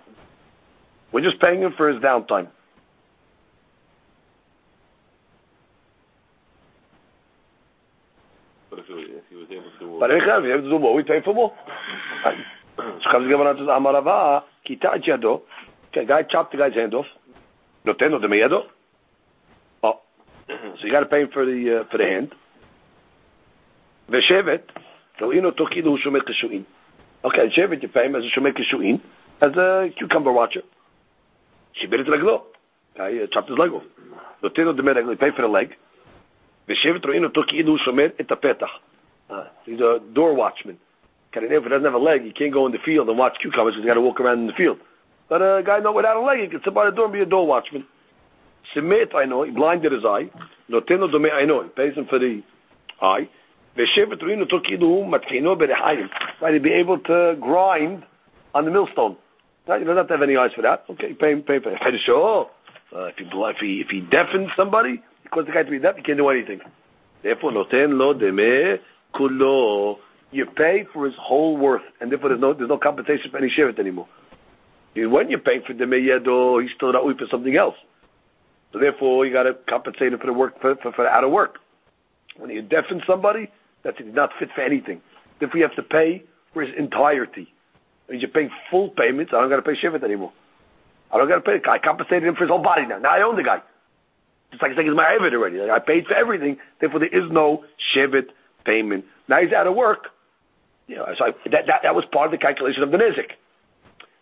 We're 1.12 1.20
just 1.20 1.40
paying 1.40 1.60
him 1.60 1.72
for 1.76 1.88
his 1.92 2.00
downtime. 2.02 2.48
To 10.07 10.41
But 10.41 10.45
he 10.45 10.51
was 10.51 10.63
to 10.63 10.69
do 10.69 10.79
more, 10.79 10.95
we 10.95 11.03
pay 11.03 11.21
for 11.21 11.33
more. 11.33 11.53
So 12.75 13.11
comes 13.11 13.25
the 13.25 13.29
Gemara 13.29 13.51
and 13.51 13.59
says, 13.59 13.67
Amarava, 13.67 14.43
kita 14.67 15.03
yado. 15.05 15.41
Okay, 15.89 16.05
guy 16.05 16.23
chopped 16.23 16.51
the 16.51 16.57
guy's 16.57 16.73
hand 16.73 16.93
off. 16.93 17.05
Noteno 17.85 18.19
de 18.19 18.27
meyado. 18.27 18.63
Oh, 19.83 19.99
so 20.47 20.85
you 20.85 20.91
got 20.91 21.01
to 21.01 21.05
pay 21.05 21.21
him 21.21 21.29
for 21.31 21.45
the 21.45 21.81
uh, 21.81 21.83
for 21.91 21.97
the 21.97 22.05
hand. 22.05 22.33
Veshevet, 24.09 24.63
Ro'ino 25.19 25.51
tokidu 25.51 25.97
shomet 26.03 26.21
kishuin. 26.21 26.65
Okay, 27.23 27.49
Shevet, 27.49 27.83
you 27.83 27.89
pay 27.89 28.05
him 28.05 28.15
as 28.15 28.23
a 28.23 28.39
shomet 28.39 28.57
kishuin, 28.57 29.01
as 29.41 29.51
a 29.55 29.93
cucumber 29.97 30.31
watcher. 30.31 30.63
Shibir 31.79 31.99
it 31.99 32.07
raglo. 32.07 32.43
Guy 32.97 33.19
uh, 33.19 33.27
chopped 33.31 33.49
his 33.49 33.57
leg 33.57 33.71
off. 33.71 33.83
Noteno 34.41 34.75
de 34.75 34.81
meyado, 34.81 35.19
pay 35.19 35.31
for 35.31 35.41
the 35.43 35.47
leg. 35.47 35.75
Veshevet, 36.67 37.03
Ro'ino 37.03 37.29
tokidu 37.29 37.77
shomet 37.79 38.13
et 38.17 38.27
apetach. 38.27 38.69
Uh, 39.31 39.45
he's 39.65 39.79
a 39.79 40.01
door 40.13 40.33
watchman. 40.33 40.77
Kind 41.31 41.45
of, 41.45 41.51
if 41.51 41.65
it 41.65 41.69
doesn't 41.69 41.85
have 41.85 41.93
a 41.93 41.97
leg, 41.97 42.23
he 42.23 42.31
can't 42.31 42.51
go 42.51 42.65
in 42.65 42.73
the 42.73 42.77
field 42.79 43.07
and 43.09 43.17
watch 43.17 43.37
cucumbers. 43.39 43.75
He's 43.75 43.85
got 43.85 43.93
to 43.93 44.01
walk 44.01 44.19
around 44.19 44.39
in 44.39 44.47
the 44.47 44.53
field. 44.53 44.79
But 45.29 45.41
a 45.41 45.63
guy 45.63 45.79
not 45.79 45.95
without 45.95 46.17
a 46.17 46.21
leg, 46.21 46.41
he 46.41 46.47
can 46.47 46.61
sit 46.63 46.73
by 46.73 46.85
the 46.85 46.91
door 46.91 47.05
and 47.05 47.13
be 47.13 47.21
a 47.21 47.25
door 47.25 47.47
watchman. 47.47 47.85
Semet, 48.75 49.15
I 49.15 49.25
know, 49.25 49.43
he 49.43 49.51
blinded 49.51 49.93
his 49.93 50.03
eye. 50.03 50.29
Noteno 50.69 51.09
dome, 51.09 51.27
I 51.31 51.45
know, 51.45 51.63
he 51.63 51.69
pays 51.69 51.95
him 51.95 52.05
for 52.05 52.19
the 52.19 52.43
eye. 53.01 53.29
Veshevet 53.77 54.19
ruinu 54.21 54.45
tokidu 54.45 55.09
berehayim. 55.09 56.09
Right, 56.41 56.53
he'd 56.53 56.63
be 56.63 56.73
able 56.73 56.99
to 56.99 57.37
grind 57.39 58.03
on 58.53 58.65
the 58.65 58.71
millstone. 58.71 59.15
Right, 59.67 59.79
you 59.79 59.85
don't 59.85 59.95
have 59.95 60.07
to 60.07 60.13
have 60.13 60.21
any 60.21 60.35
eyes 60.35 60.51
for 60.53 60.63
that. 60.63 60.83
Okay, 60.89 61.13
pay 61.13 61.31
him, 61.31 61.43
pay 61.43 61.55
him 61.55 61.63
it. 61.65 62.01
Sure. 62.01 62.49
Uh, 62.93 63.05
if 63.05 63.17
he 63.17 63.25
if 63.25 63.57
he 63.57 63.81
if 63.81 63.89
he 63.89 64.01
deafens 64.01 64.49
somebody, 64.57 65.01
because 65.23 65.45
the 65.45 65.53
guy 65.53 65.63
to 65.63 65.71
be 65.71 65.79
deaf, 65.79 65.95
he 65.95 66.01
can't 66.01 66.17
do 66.17 66.27
anything. 66.27 66.59
Therefore, 67.23 67.51
noten 67.51 67.97
lo 67.97 68.13
deme 68.13 68.79
kulo. 69.13 69.97
You 70.31 70.45
pay 70.45 70.85
for 70.93 71.05
his 71.05 71.15
whole 71.15 71.57
worth, 71.57 71.83
and 71.99 72.11
therefore 72.11 72.29
there's 72.29 72.41
no 72.41 72.53
there's 72.53 72.69
no 72.69 72.77
compensation 72.77 73.31
for 73.31 73.37
any 73.37 73.49
shevet 73.49 73.79
anymore. 73.79 74.07
When 74.95 75.29
you 75.29 75.37
pay 75.37 75.59
for 75.59 75.73
the 75.73 75.85
meyedo, 75.85 76.61
he's 76.61 76.71
still 76.75 76.91
not 76.91 77.03
for 77.17 77.27
something 77.27 77.55
else. 77.55 77.75
So 78.73 78.79
therefore, 78.79 79.25
you 79.25 79.33
got 79.33 79.43
to 79.43 79.53
compensate 79.53 80.13
him 80.13 80.19
for 80.19 80.27
the 80.27 80.33
work 80.33 80.59
for, 80.61 80.75
for, 80.77 80.91
for 80.91 81.07
out 81.07 81.23
of 81.23 81.31
work. 81.31 81.59
When 82.37 82.49
you 82.49 82.61
deafen 82.61 83.01
somebody, 83.05 83.49
that's 83.83 83.97
he's 83.97 84.13
not 84.13 84.31
fit 84.39 84.49
for 84.53 84.61
anything. 84.61 85.01
Therefore, 85.39 85.57
you 85.57 85.63
have 85.63 85.75
to 85.75 85.83
pay 85.83 86.23
for 86.53 86.61
his 86.63 86.75
entirety. 86.75 87.53
You're 88.09 88.29
paying 88.29 88.51
full 88.69 88.89
payments. 88.89 89.33
I 89.33 89.39
don't 89.39 89.49
got 89.49 89.57
to 89.57 89.61
pay 89.61 89.75
shevet 89.75 90.03
anymore. 90.03 90.33
I 91.11 91.17
don't 91.17 91.27
got 91.27 91.43
to 91.43 91.59
pay. 91.59 91.69
I 91.69 91.77
compensated 91.77 92.23
him 92.23 92.35
for 92.35 92.41
his 92.41 92.49
whole 92.49 92.59
body 92.59 92.85
now. 92.85 92.97
Now 92.97 93.11
I 93.11 93.21
own 93.21 93.35
the 93.35 93.43
guy. 93.43 93.61
Just 94.51 94.61
like 94.61 94.73
I 94.73 94.75
said, 94.75 94.85
he's 94.85 94.93
my 94.93 95.17
Evid 95.17 95.33
already. 95.33 95.57
Like 95.57 95.69
I 95.69 95.79
paid 95.79 96.07
for 96.07 96.13
everything. 96.13 96.57
Therefore, 96.79 96.99
there 96.99 97.09
is 97.09 97.29
no 97.31 97.65
shevet 97.93 98.29
payment. 98.63 99.05
Now 99.27 99.41
he's 99.41 99.53
out 99.53 99.67
of 99.67 99.75
work. 99.75 100.07
You 100.87 100.97
know, 100.97 101.07
so 101.17 101.25
I, 101.25 101.49
that, 101.49 101.67
that 101.67 101.83
that 101.83 101.95
was 101.95 102.05
part 102.05 102.25
of 102.25 102.31
the 102.31 102.37
calculation 102.37 102.83
of 102.83 102.91
the 102.91 102.97
nizik. 102.97 103.31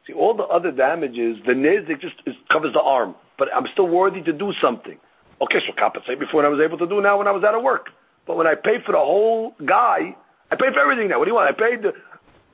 See, 0.05 0.13
all 0.13 0.33
the 0.33 0.45
other 0.45 0.71
damages, 0.71 1.39
the 1.45 1.53
nizik 1.53 2.01
just 2.01 2.15
is, 2.25 2.35
covers 2.49 2.73
the 2.73 2.81
arm, 2.81 3.15
but 3.37 3.49
I'm 3.55 3.67
still 3.71 3.87
worthy 3.87 4.21
to 4.23 4.33
do 4.33 4.53
something. 4.61 4.97
Okay, 5.41 5.61
so 5.65 5.73
compensate 5.73 6.19
before 6.19 6.45
I 6.45 6.49
was 6.49 6.59
able 6.59 6.77
to 6.77 6.87
do 6.87 7.01
now 7.01 7.17
when 7.17 7.27
I 7.27 7.31
was 7.31 7.43
out 7.43 7.55
of 7.55 7.63
work. 7.63 7.89
But 8.25 8.37
when 8.37 8.45
I 8.45 8.55
paid 8.55 8.83
for 8.83 8.91
the 8.91 8.99
whole 8.99 9.55
guy, 9.65 10.15
I 10.51 10.55
paid 10.55 10.73
for 10.73 10.79
everything 10.79 11.07
now. 11.07 11.17
What 11.17 11.25
do 11.25 11.31
you 11.31 11.35
want? 11.35 11.49
I 11.49 11.53
paid 11.53 11.81
the 11.81 11.93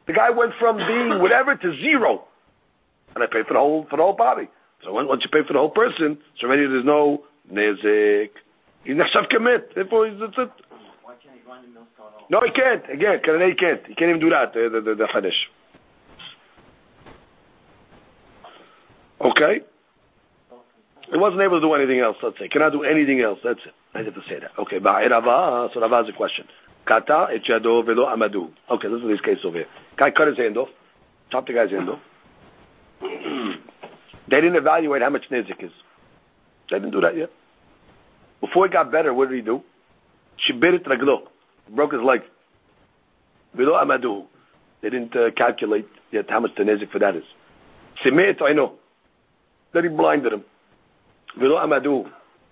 the 0.06 0.14
guy 0.14 0.30
went 0.30 0.54
from 0.60 0.78
being 0.78 1.20
whatever 1.20 1.56
to 1.56 1.76
zero, 1.82 2.24
and 3.16 3.24
I 3.24 3.28
paid 3.28 3.48
for 3.48 3.54
the 3.54 3.60
whole 3.60 3.86
for 3.90 3.98
the 3.98 4.04
whole 4.04 4.14
body. 4.14 4.48
So 4.84 4.94
once 4.94 5.24
you 5.24 5.30
pay 5.30 5.44
for 5.44 5.54
the 5.54 5.60
whole 5.60 5.72
person, 5.72 6.20
so 6.40 6.48
already 6.48 6.68
there's 6.68 6.86
no 6.86 7.24
nizik. 7.52 8.30
He's 8.84 8.96
not 8.96 9.30
commit. 9.30 9.74
Therefore, 9.74 10.08
he's, 10.08 10.20
that's 10.20 10.38
it. 10.38 10.52
No, 12.30 12.42
he 12.42 12.52
can't. 12.52 12.90
Again, 12.90 13.20
he 13.24 13.56
can't. 13.56 13.86
He 13.86 13.96
can't 13.96 14.10
even 14.10 14.20
do 14.20 14.30
that. 14.30 14.54
The 14.54 14.70
the 14.70 14.96
the, 14.96 15.08
Hadish. 15.08 15.48
Okay. 19.22 19.62
He 21.12 21.18
wasn't 21.18 21.42
able 21.42 21.62
to 21.62 21.68
do 21.68 21.74
anything 21.74 22.00
else. 22.00 22.18
Let's 22.22 22.40
say 22.40 22.48
cannot 22.48 22.72
do 22.72 22.84
anything 22.84 23.22
else. 23.22 23.40
That's 23.44 23.60
it. 23.66 23.74
I 23.94 24.00
have 24.04 24.14
to 24.14 24.22
say 24.28 24.40
that. 24.40 24.52
Okay. 24.58 24.80
Ba'irava. 24.80 25.70
Eh, 25.70 25.74
so 25.74 25.82
Rava 25.82 25.98
has 25.98 26.10
a 26.10 26.14
question. 26.14 26.48
Kata 26.86 27.28
et 27.32 27.44
yado 27.46 27.86
velo 27.86 28.08
amadu. 28.08 28.52
Okay, 28.70 28.88
this 28.88 29.02
is 29.02 29.10
his 29.10 29.22
case 29.22 29.40
over 29.44 29.58
here. 29.58 29.68
Guy 29.98 30.12
cut 30.12 30.28
his 30.28 30.38
hand 30.38 30.58
off. 30.58 30.70
Chopped 31.32 31.48
the 31.48 31.54
guy's 31.54 31.72
hand 31.72 31.90
off. 31.90 32.00
they 33.02 34.42
didn't 34.42 34.56
evaluate 34.56 35.02
how 35.02 35.10
much 35.10 35.30
nizik 35.30 35.64
is. 35.64 35.72
They 36.70 36.78
didn't 36.78 36.92
do 36.92 37.02
that 37.02 37.16
yet. 37.16 37.32
Before 38.42 38.66
it 38.66 38.72
got 38.72 38.92
better, 38.92 39.14
what 39.14 39.30
did 39.30 39.36
he 39.36 39.42
do? 39.42 39.64
She 40.38 40.54
bit 40.54 40.76
it 40.76 40.86
raglo. 40.86 41.28
Broke 41.70 41.94
his 41.94 42.02
leg. 42.02 42.22
Velo 43.54 43.74
amadu. 43.74 44.26
They 44.82 44.90
didn't 44.90 45.16
uh, 45.16 45.32
calculate 45.32 45.88
yet 46.12 46.30
how 46.30 46.40
much 46.40 46.56
the 46.56 46.64
nizik 46.64 46.92
for 46.92 47.00
that 47.00 47.16
is. 47.16 47.24
Simit, 48.04 48.42
I 48.42 48.52
know. 48.52 48.74
Then 49.74 49.84
he 49.84 49.90
blinded 49.90 50.34
him. 50.34 50.44
Velo 51.38 51.56
amadu. 51.56 52.10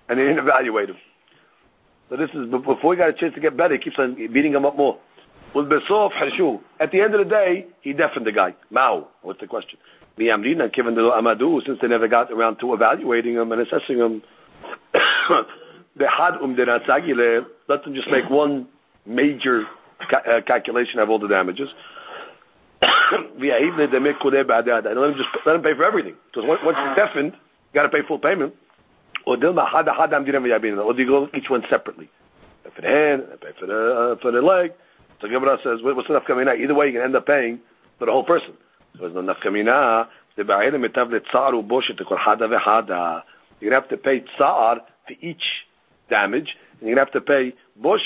And 0.09 0.19
he 0.19 0.25
didn't 0.25 0.39
evaluate 0.39 0.89
him. 0.89 0.97
So 2.09 2.17
this 2.17 2.29
is 2.31 2.49
before 2.49 2.93
he 2.93 2.97
got 2.97 3.09
a 3.09 3.13
chance 3.13 3.33
to 3.35 3.39
get 3.41 3.55
better, 3.55 3.73
he 3.75 3.79
keeps 3.79 3.97
on 3.97 4.15
beating 4.15 4.53
him 4.53 4.65
up 4.65 4.75
more. 4.75 4.99
With 5.53 5.69
Besof 5.69 6.11
Hashu. 6.13 6.61
At 6.79 6.91
the 6.91 7.01
end 7.01 7.13
of 7.13 7.19
the 7.19 7.29
day, 7.29 7.67
he 7.81 7.93
deafened 7.93 8.25
the 8.25 8.31
guy. 8.31 8.55
Mao. 8.71 9.07
What's 9.21 9.39
the 9.39 9.47
question? 9.47 9.77
Miyamrina, 10.17 10.71
given 10.71 10.95
the 10.95 11.01
Amadu, 11.01 11.65
since 11.65 11.79
they 11.81 11.87
never 11.87 12.07
got 12.07 12.31
around 12.31 12.57
to 12.57 12.73
evaluating 12.73 13.35
him 13.35 13.51
and 13.51 13.61
assessing 13.61 13.97
him, 13.97 14.21
the 15.95 16.09
had 16.09 16.35
um 16.35 16.55
let 16.55 17.83
them 17.83 17.95
just 17.95 18.09
make 18.09 18.29
one 18.29 18.67
major 19.05 19.65
uh, 20.11 20.41
calculation 20.45 20.99
of 20.99 21.09
all 21.09 21.19
the 21.19 21.27
damages. 21.27 21.69
Let 22.81 23.21
him 23.21 23.39
pay 25.61 25.73
for 25.73 25.83
everything. 25.83 26.15
Because 26.31 26.47
once 26.47 26.77
he's 26.77 26.95
deafened, 26.95 27.33
you 27.33 27.73
got 27.73 27.83
to 27.83 27.89
pay 27.89 28.01
full 28.05 28.19
payment. 28.19 28.55
Or 29.25 29.37
do 29.37 29.47
you 29.47 29.53
go 31.07 31.29
each 31.33 31.49
one 31.49 31.63
separately? 31.69 32.09
Pay 32.63 32.69
for 32.75 32.81
the 32.81 32.87
hand, 32.87 33.23
pay 33.41 33.51
for 33.59 33.65
the 33.67 33.95
uh, 33.95 34.15
for 34.17 34.31
the 34.31 34.41
leg. 34.41 34.73
So 35.21 35.29
Gemara 35.29 35.59
says, 35.63 35.81
what's 35.81 36.07
the 36.07 36.19
nafkamina? 36.19 36.59
Either 36.59 36.75
way, 36.75 36.87
you 36.87 36.93
can 36.93 37.01
end 37.01 37.15
up 37.15 37.25
paying 37.25 37.59
for 37.97 38.05
the 38.05 38.11
whole 38.11 38.25
person. 38.25 38.53
So 38.99 39.09
tekol 39.09 39.37
hada 42.17 42.49
vehada. 42.49 43.23
You're 43.59 43.69
gonna 43.69 43.81
have 43.81 43.89
to 43.89 43.97
pay 43.97 44.23
tsar 44.35 44.81
for 45.07 45.13
each 45.21 45.65
damage, 46.09 46.57
and 46.79 46.89
you're 46.89 46.95
gonna 46.95 47.05
have 47.05 47.13
to 47.13 47.21
pay 47.21 47.53
for 47.81 47.99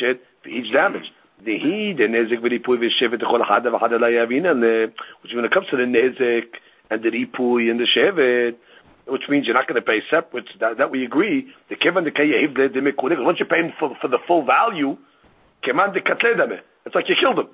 each 0.46 0.72
damage. 0.74 1.12
The 1.44 1.58
he 1.58 1.94
the 1.94 2.04
nezik 2.04 2.40
v'ripui 2.40 2.78
v'shevet 2.78 3.22
tekol 3.22 3.46
hada 3.46 3.68
v'hada 3.68 4.00
la 4.00 4.08
yavina. 4.08 4.92
Which 5.22 5.34
when 5.34 5.46
it 5.46 5.52
comes 5.52 5.68
to 5.70 5.78
the 5.78 5.84
nezik 5.84 6.48
and 6.90 7.04
the 7.04 7.10
ripui 7.10 7.70
and 7.70 7.80
the 7.80 7.86
shevet, 7.86 8.56
which 9.08 9.30
means 9.30 9.46
you're 9.46 9.54
not 9.54 9.68
going 9.68 9.82
to 9.82 9.86
pay 9.86 10.02
separate. 10.10 10.48
That, 10.60 10.78
that 10.78 10.92
we 10.92 11.06
agree. 11.06 11.48
The 11.70 11.76
kevan 11.76 12.04
the 12.04 12.12
kayev 12.12 12.56
the 12.56 12.70
the 12.70 12.92
mekunik. 12.92 13.24
Once 13.24 13.40
you 13.40 13.46
pay 13.46 13.64
him 13.64 13.74
for, 13.80 13.96
for 14.02 14.08
the 14.08 14.20
full 14.28 14.46
value, 14.46 14.98
keman 15.64 15.94
the 15.94 16.02
katledame. 16.02 16.62
It's 16.86 16.96
like 16.96 17.10
you 17.10 17.16
killed 17.16 17.40
him. 17.40 17.50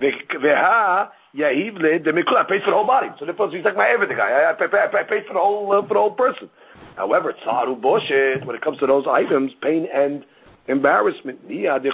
Veha 0.00 1.10
Yahivle 1.34 2.02
the 2.02 2.10
mikul. 2.10 2.36
I 2.36 2.44
paid 2.44 2.62
for 2.62 2.70
the 2.70 2.76
whole 2.76 2.86
body. 2.86 3.08
So 3.18 3.24
therefore, 3.24 3.50
he's 3.50 3.64
like 3.64 3.76
my 3.76 3.88
everything 3.88 4.16
guy. 4.16 4.30
I, 4.30 4.50
I, 4.50 4.64
I, 4.64 5.00
I 5.00 5.02
paid 5.04 5.26
for 5.26 5.34
the 5.34 5.38
whole 5.38 5.70
uh, 5.72 5.82
for 5.82 5.94
the 5.94 6.00
whole 6.00 6.10
person. 6.10 6.50
However, 6.96 7.34
tzaru 7.44 7.80
boshet 7.80 8.44
when 8.44 8.56
it 8.56 8.62
comes 8.62 8.78
to 8.78 8.86
those 8.86 9.06
items, 9.06 9.52
pain 9.62 9.88
and 9.94 10.24
embarrassment. 10.70 11.46
Because 11.46 11.84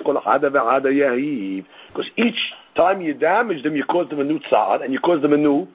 each 2.17 2.53
time 2.77 3.01
you 3.01 3.15
damage 3.15 3.63
them, 3.63 3.77
you 3.77 3.85
cause 3.85 4.09
them 4.09 4.21
a 4.21 4.25
new 4.25 4.39
tzad 4.41 4.85
and 4.85 4.93
you 4.93 5.01
cause 5.01 5.23
them 5.23 5.33
a 5.33 5.37
new 5.37 5.67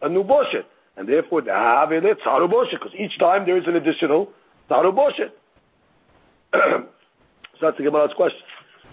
a 0.00 0.08
new 0.08 0.24
boshet. 0.24 0.64
And 0.96 1.08
therefore, 1.08 1.42
tzaru 1.42 2.50
boshet. 2.50 2.72
Because 2.72 2.94
each 2.96 3.18
time 3.18 3.46
there 3.46 3.56
is 3.56 3.66
an 3.66 3.76
additional 3.76 4.30
tzaru 4.70 4.94
boshet. 4.94 5.30
so 6.54 6.86
that's 7.60 7.78
the 7.78 7.84
Gemara's 7.84 8.12
question. 8.14 8.40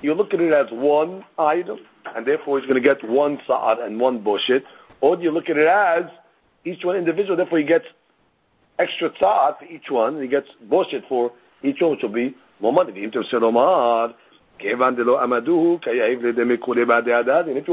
You 0.01 0.13
look 0.13 0.33
at 0.33 0.39
it 0.39 0.53
as 0.53 0.71
one 0.71 1.25
item, 1.37 1.79
and 2.15 2.25
therefore 2.25 2.59
he's 2.59 2.67
going 2.67 2.81
to 2.81 2.87
get 2.87 3.07
one 3.07 3.39
sa'ad 3.45 3.79
and 3.79 3.99
one 3.99 4.23
bushit, 4.23 4.63
or 5.01 5.17
do 5.17 5.23
you 5.23 5.31
look 5.31 5.49
at 5.49 5.57
it 5.57 5.67
as 5.67 6.05
each 6.63 6.83
one 6.83 6.95
individual, 6.95 7.35
therefore 7.35 7.57
he 7.57 7.65
gets 7.65 7.85
extra 8.77 9.11
sa'ad 9.19 9.57
for 9.59 9.65
each 9.65 9.89
one, 9.89 10.15
and 10.15 10.23
he 10.23 10.29
gets 10.29 10.47
bushit 10.69 11.07
for 11.07 11.33
each 11.63 11.81
one, 11.81 11.91
which 11.91 12.01
will 12.01 12.09
be 12.09 12.35
more 12.59 12.73
money. 12.73 12.91
And 12.91 13.13
if 13.13 13.13
you 13.13 13.21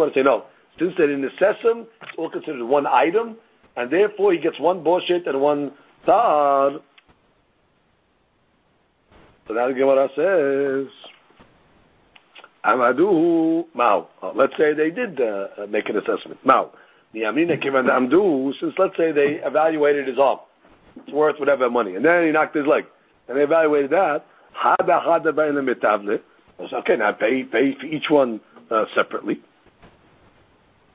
want 0.00 0.14
to 0.14 0.18
say 0.18 0.22
no, 0.22 0.44
since 0.78 0.94
they're 0.96 1.10
in 1.10 1.22
the 1.22 1.30
sesam, 1.40 1.86
it's 2.02 2.12
all 2.16 2.30
considered 2.30 2.64
one 2.64 2.86
item, 2.86 3.36
and 3.76 3.90
therefore 3.90 4.32
he 4.32 4.38
gets 4.38 4.58
one 4.60 4.84
bushit 4.84 5.26
and 5.26 5.40
one 5.40 5.72
tar. 6.04 6.80
So 9.48 9.54
now 9.54 9.68
the 9.68 9.74
Gemara 9.74 10.10
says, 10.16 10.88
Amadu 12.64 13.66
Mao. 13.74 14.08
Uh, 14.22 14.32
let's 14.32 14.56
say 14.56 14.72
they 14.72 14.90
did 14.90 15.20
uh, 15.20 15.48
uh 15.56 15.66
make 15.68 15.88
an 15.88 15.96
assessment. 15.96 16.44
Mao. 16.44 16.72
Amdu, 17.14 18.52
since 18.60 18.74
let's 18.76 18.96
say 18.96 19.12
they 19.12 19.36
evaluated 19.36 20.08
his 20.08 20.18
arm, 20.18 20.40
it's 20.96 21.12
worth 21.12 21.38
whatever 21.38 21.70
money, 21.70 21.94
and 21.94 22.04
then 22.04 22.26
he 22.26 22.32
knocked 22.32 22.54
his 22.54 22.66
leg, 22.66 22.84
and 23.28 23.36
they 23.36 23.42
evaluated 23.42 23.90
that. 23.90 24.26
Okay, 26.72 26.96
now 26.96 27.12
pay 27.12 27.44
pay 27.44 27.74
for 27.74 27.86
each 27.86 28.08
one 28.08 28.40
uh, 28.70 28.86
separately. 28.94 29.40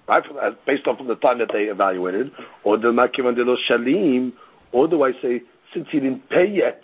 Right, 0.08 0.66
based 0.66 0.88
on 0.88 0.98
from 0.98 1.08
the 1.08 1.16
time 1.16 1.38
that 1.40 1.52
they 1.54 1.66
evaluated, 1.66 2.32
or 2.64 2.78
the 2.78 2.90
makivan 2.92 3.36
de 3.36 3.46
shalim, 3.70 4.34
or 4.72 4.88
do 4.88 5.04
I 5.04 5.14
say 5.22 5.42
since 5.74 5.88
he 5.90 6.00
didn't 6.00 6.28
pay 6.30 6.50
yet, 6.50 6.84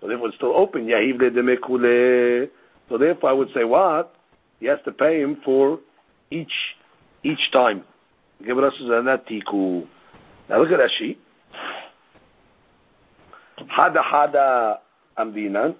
but 0.00 0.10
if 0.10 0.20
it's 0.22 0.36
still 0.36 0.56
open, 0.56 0.86
yahiv 0.86 1.18
de 1.18 2.48
so 2.88 2.98
therefore, 2.98 3.30
I 3.30 3.32
would 3.32 3.52
say 3.54 3.64
what 3.64 4.14
he 4.60 4.66
has 4.66 4.78
to 4.84 4.92
pay 4.92 5.20
him 5.22 5.36
for 5.44 5.80
each 6.30 6.76
each 7.22 7.50
time. 7.52 7.84
Now 8.40 8.54
look 8.56 8.70
at 10.72 10.78
that 10.78 10.90
sheet. 10.98 11.18
Hada 13.58 14.02
hada 14.02 14.78
amdinan. 15.17 15.71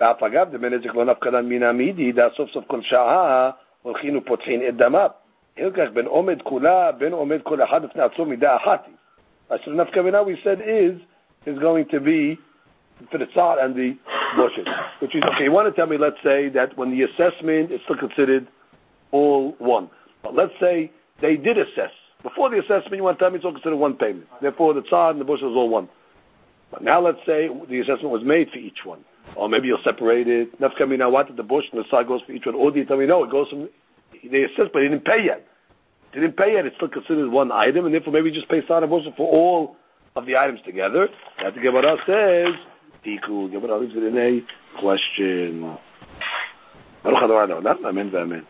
ואף 0.00 0.22
אגב, 0.22 0.50
דמנזק 0.50 0.94
לא 0.94 1.04
נפקא 1.04 1.28
לן 1.28 1.48
מן 1.48 1.62
המידי, 1.62 2.12
דא 2.12 2.28
סוף 2.36 2.50
סוף 2.50 2.64
כל 2.66 2.82
שעה 2.82 3.50
הולכים 3.82 4.18
ופותחים 4.18 4.60
את 4.68 4.76
דמיו. 4.76 5.10
הלקח 5.56 5.88
בין 5.92 6.06
עומד 6.06 6.42
כולה, 6.42 6.92
בין 6.92 7.12
עומד 7.12 7.42
כל 7.42 7.62
אחד 7.62 7.82
בפני 7.82 8.02
עצמו 8.02 8.24
מידה 8.24 8.56
אחת. 8.56 8.86
So 9.50 9.70
nafka 9.70 10.24
we 10.24 10.40
said 10.42 10.60
is, 10.62 10.98
is 11.44 11.58
going 11.58 11.84
to 11.86 12.00
be 12.00 12.38
for 13.10 13.18
the 13.18 13.26
tzar 13.26 13.58
and 13.58 13.74
the 13.74 13.96
bushes. 14.34 14.66
Which 15.00 15.14
is, 15.14 15.22
okay, 15.24 15.44
you 15.44 15.52
want 15.52 15.68
to 15.68 15.72
tell 15.72 15.86
me, 15.86 15.98
let's 15.98 16.22
say, 16.22 16.48
that 16.50 16.76
when 16.78 16.90
the 16.90 17.02
assessment 17.02 17.70
is 17.70 17.80
still 17.84 17.96
considered 17.96 18.46
all 19.10 19.52
one. 19.58 19.90
But 20.22 20.34
let's 20.34 20.54
say 20.58 20.90
they 21.20 21.36
did 21.36 21.58
assess. 21.58 21.90
Before 22.22 22.48
the 22.48 22.60
assessment, 22.60 22.96
you 22.96 23.02
want 23.02 23.18
to 23.18 23.24
tell 23.24 23.30
me 23.30 23.36
it's 23.36 23.44
all 23.44 23.52
considered 23.52 23.76
one 23.76 23.94
payment. 23.94 24.26
Therefore, 24.40 24.72
the 24.74 24.82
tzar 24.82 25.10
and 25.10 25.20
the 25.20 25.24
bush 25.24 25.40
is 25.40 25.44
all 25.44 25.68
one. 25.68 25.88
But 26.71 26.83
now 26.83 26.99
let's 26.99 27.19
say 27.25 27.49
the 27.69 27.79
assessment 27.79 28.11
was 28.11 28.23
made 28.23 28.49
for 28.49 28.57
each 28.57 28.83
one. 28.83 29.03
Or 29.35 29.49
maybe 29.49 29.67
you'll 29.67 29.83
separate 29.83 30.27
it. 30.27 30.59
Nafka 30.59 30.87
me 30.87 30.97
now 30.97 31.09
what 31.09 31.35
the 31.35 31.43
bush 31.43 31.65
and 31.71 31.79
the 31.79 31.85
tzar 31.85 32.03
goes 32.03 32.21
for 32.25 32.31
each 32.31 32.45
one. 32.45 32.55
Or 32.55 32.71
do 32.71 32.79
you 32.79 32.85
tell 32.85 32.97
me, 32.97 33.05
no, 33.05 33.23
it 33.23 33.31
goes 33.31 33.49
from, 33.49 33.69
they 34.23 34.43
assessed, 34.43 34.71
but 34.73 34.79
they 34.79 34.87
didn't 34.87 35.05
pay 35.05 35.25
yet. 35.25 35.45
Didn't 36.13 36.37
pay 36.37 36.53
yet, 36.53 36.65
it's 36.65 36.75
still 36.77 36.87
considered 36.87 37.29
one 37.29 37.51
item, 37.51 37.85
and 37.85 37.93
therefore 37.93 38.13
maybe 38.13 38.31
just 38.31 38.49
pay 38.49 38.63
and 38.67 38.89
bush 38.89 39.05
for 39.15 39.29
all 39.29 39.75
of 40.15 40.25
the 40.25 40.37
items 40.37 40.61
together. 40.65 41.09
That's 41.41 41.55
what 41.55 41.63
Gemara 41.63 41.97
says. 42.05 42.53
Tiku. 43.05 43.51
Gemara 43.51 43.81
it 43.81 44.03
in 44.03 44.17
a 44.17 44.79
question. 44.79 45.77
Baruch 47.03 47.23
Adonai, 47.23 47.87
amen, 47.87 48.11
amen. 48.15 48.47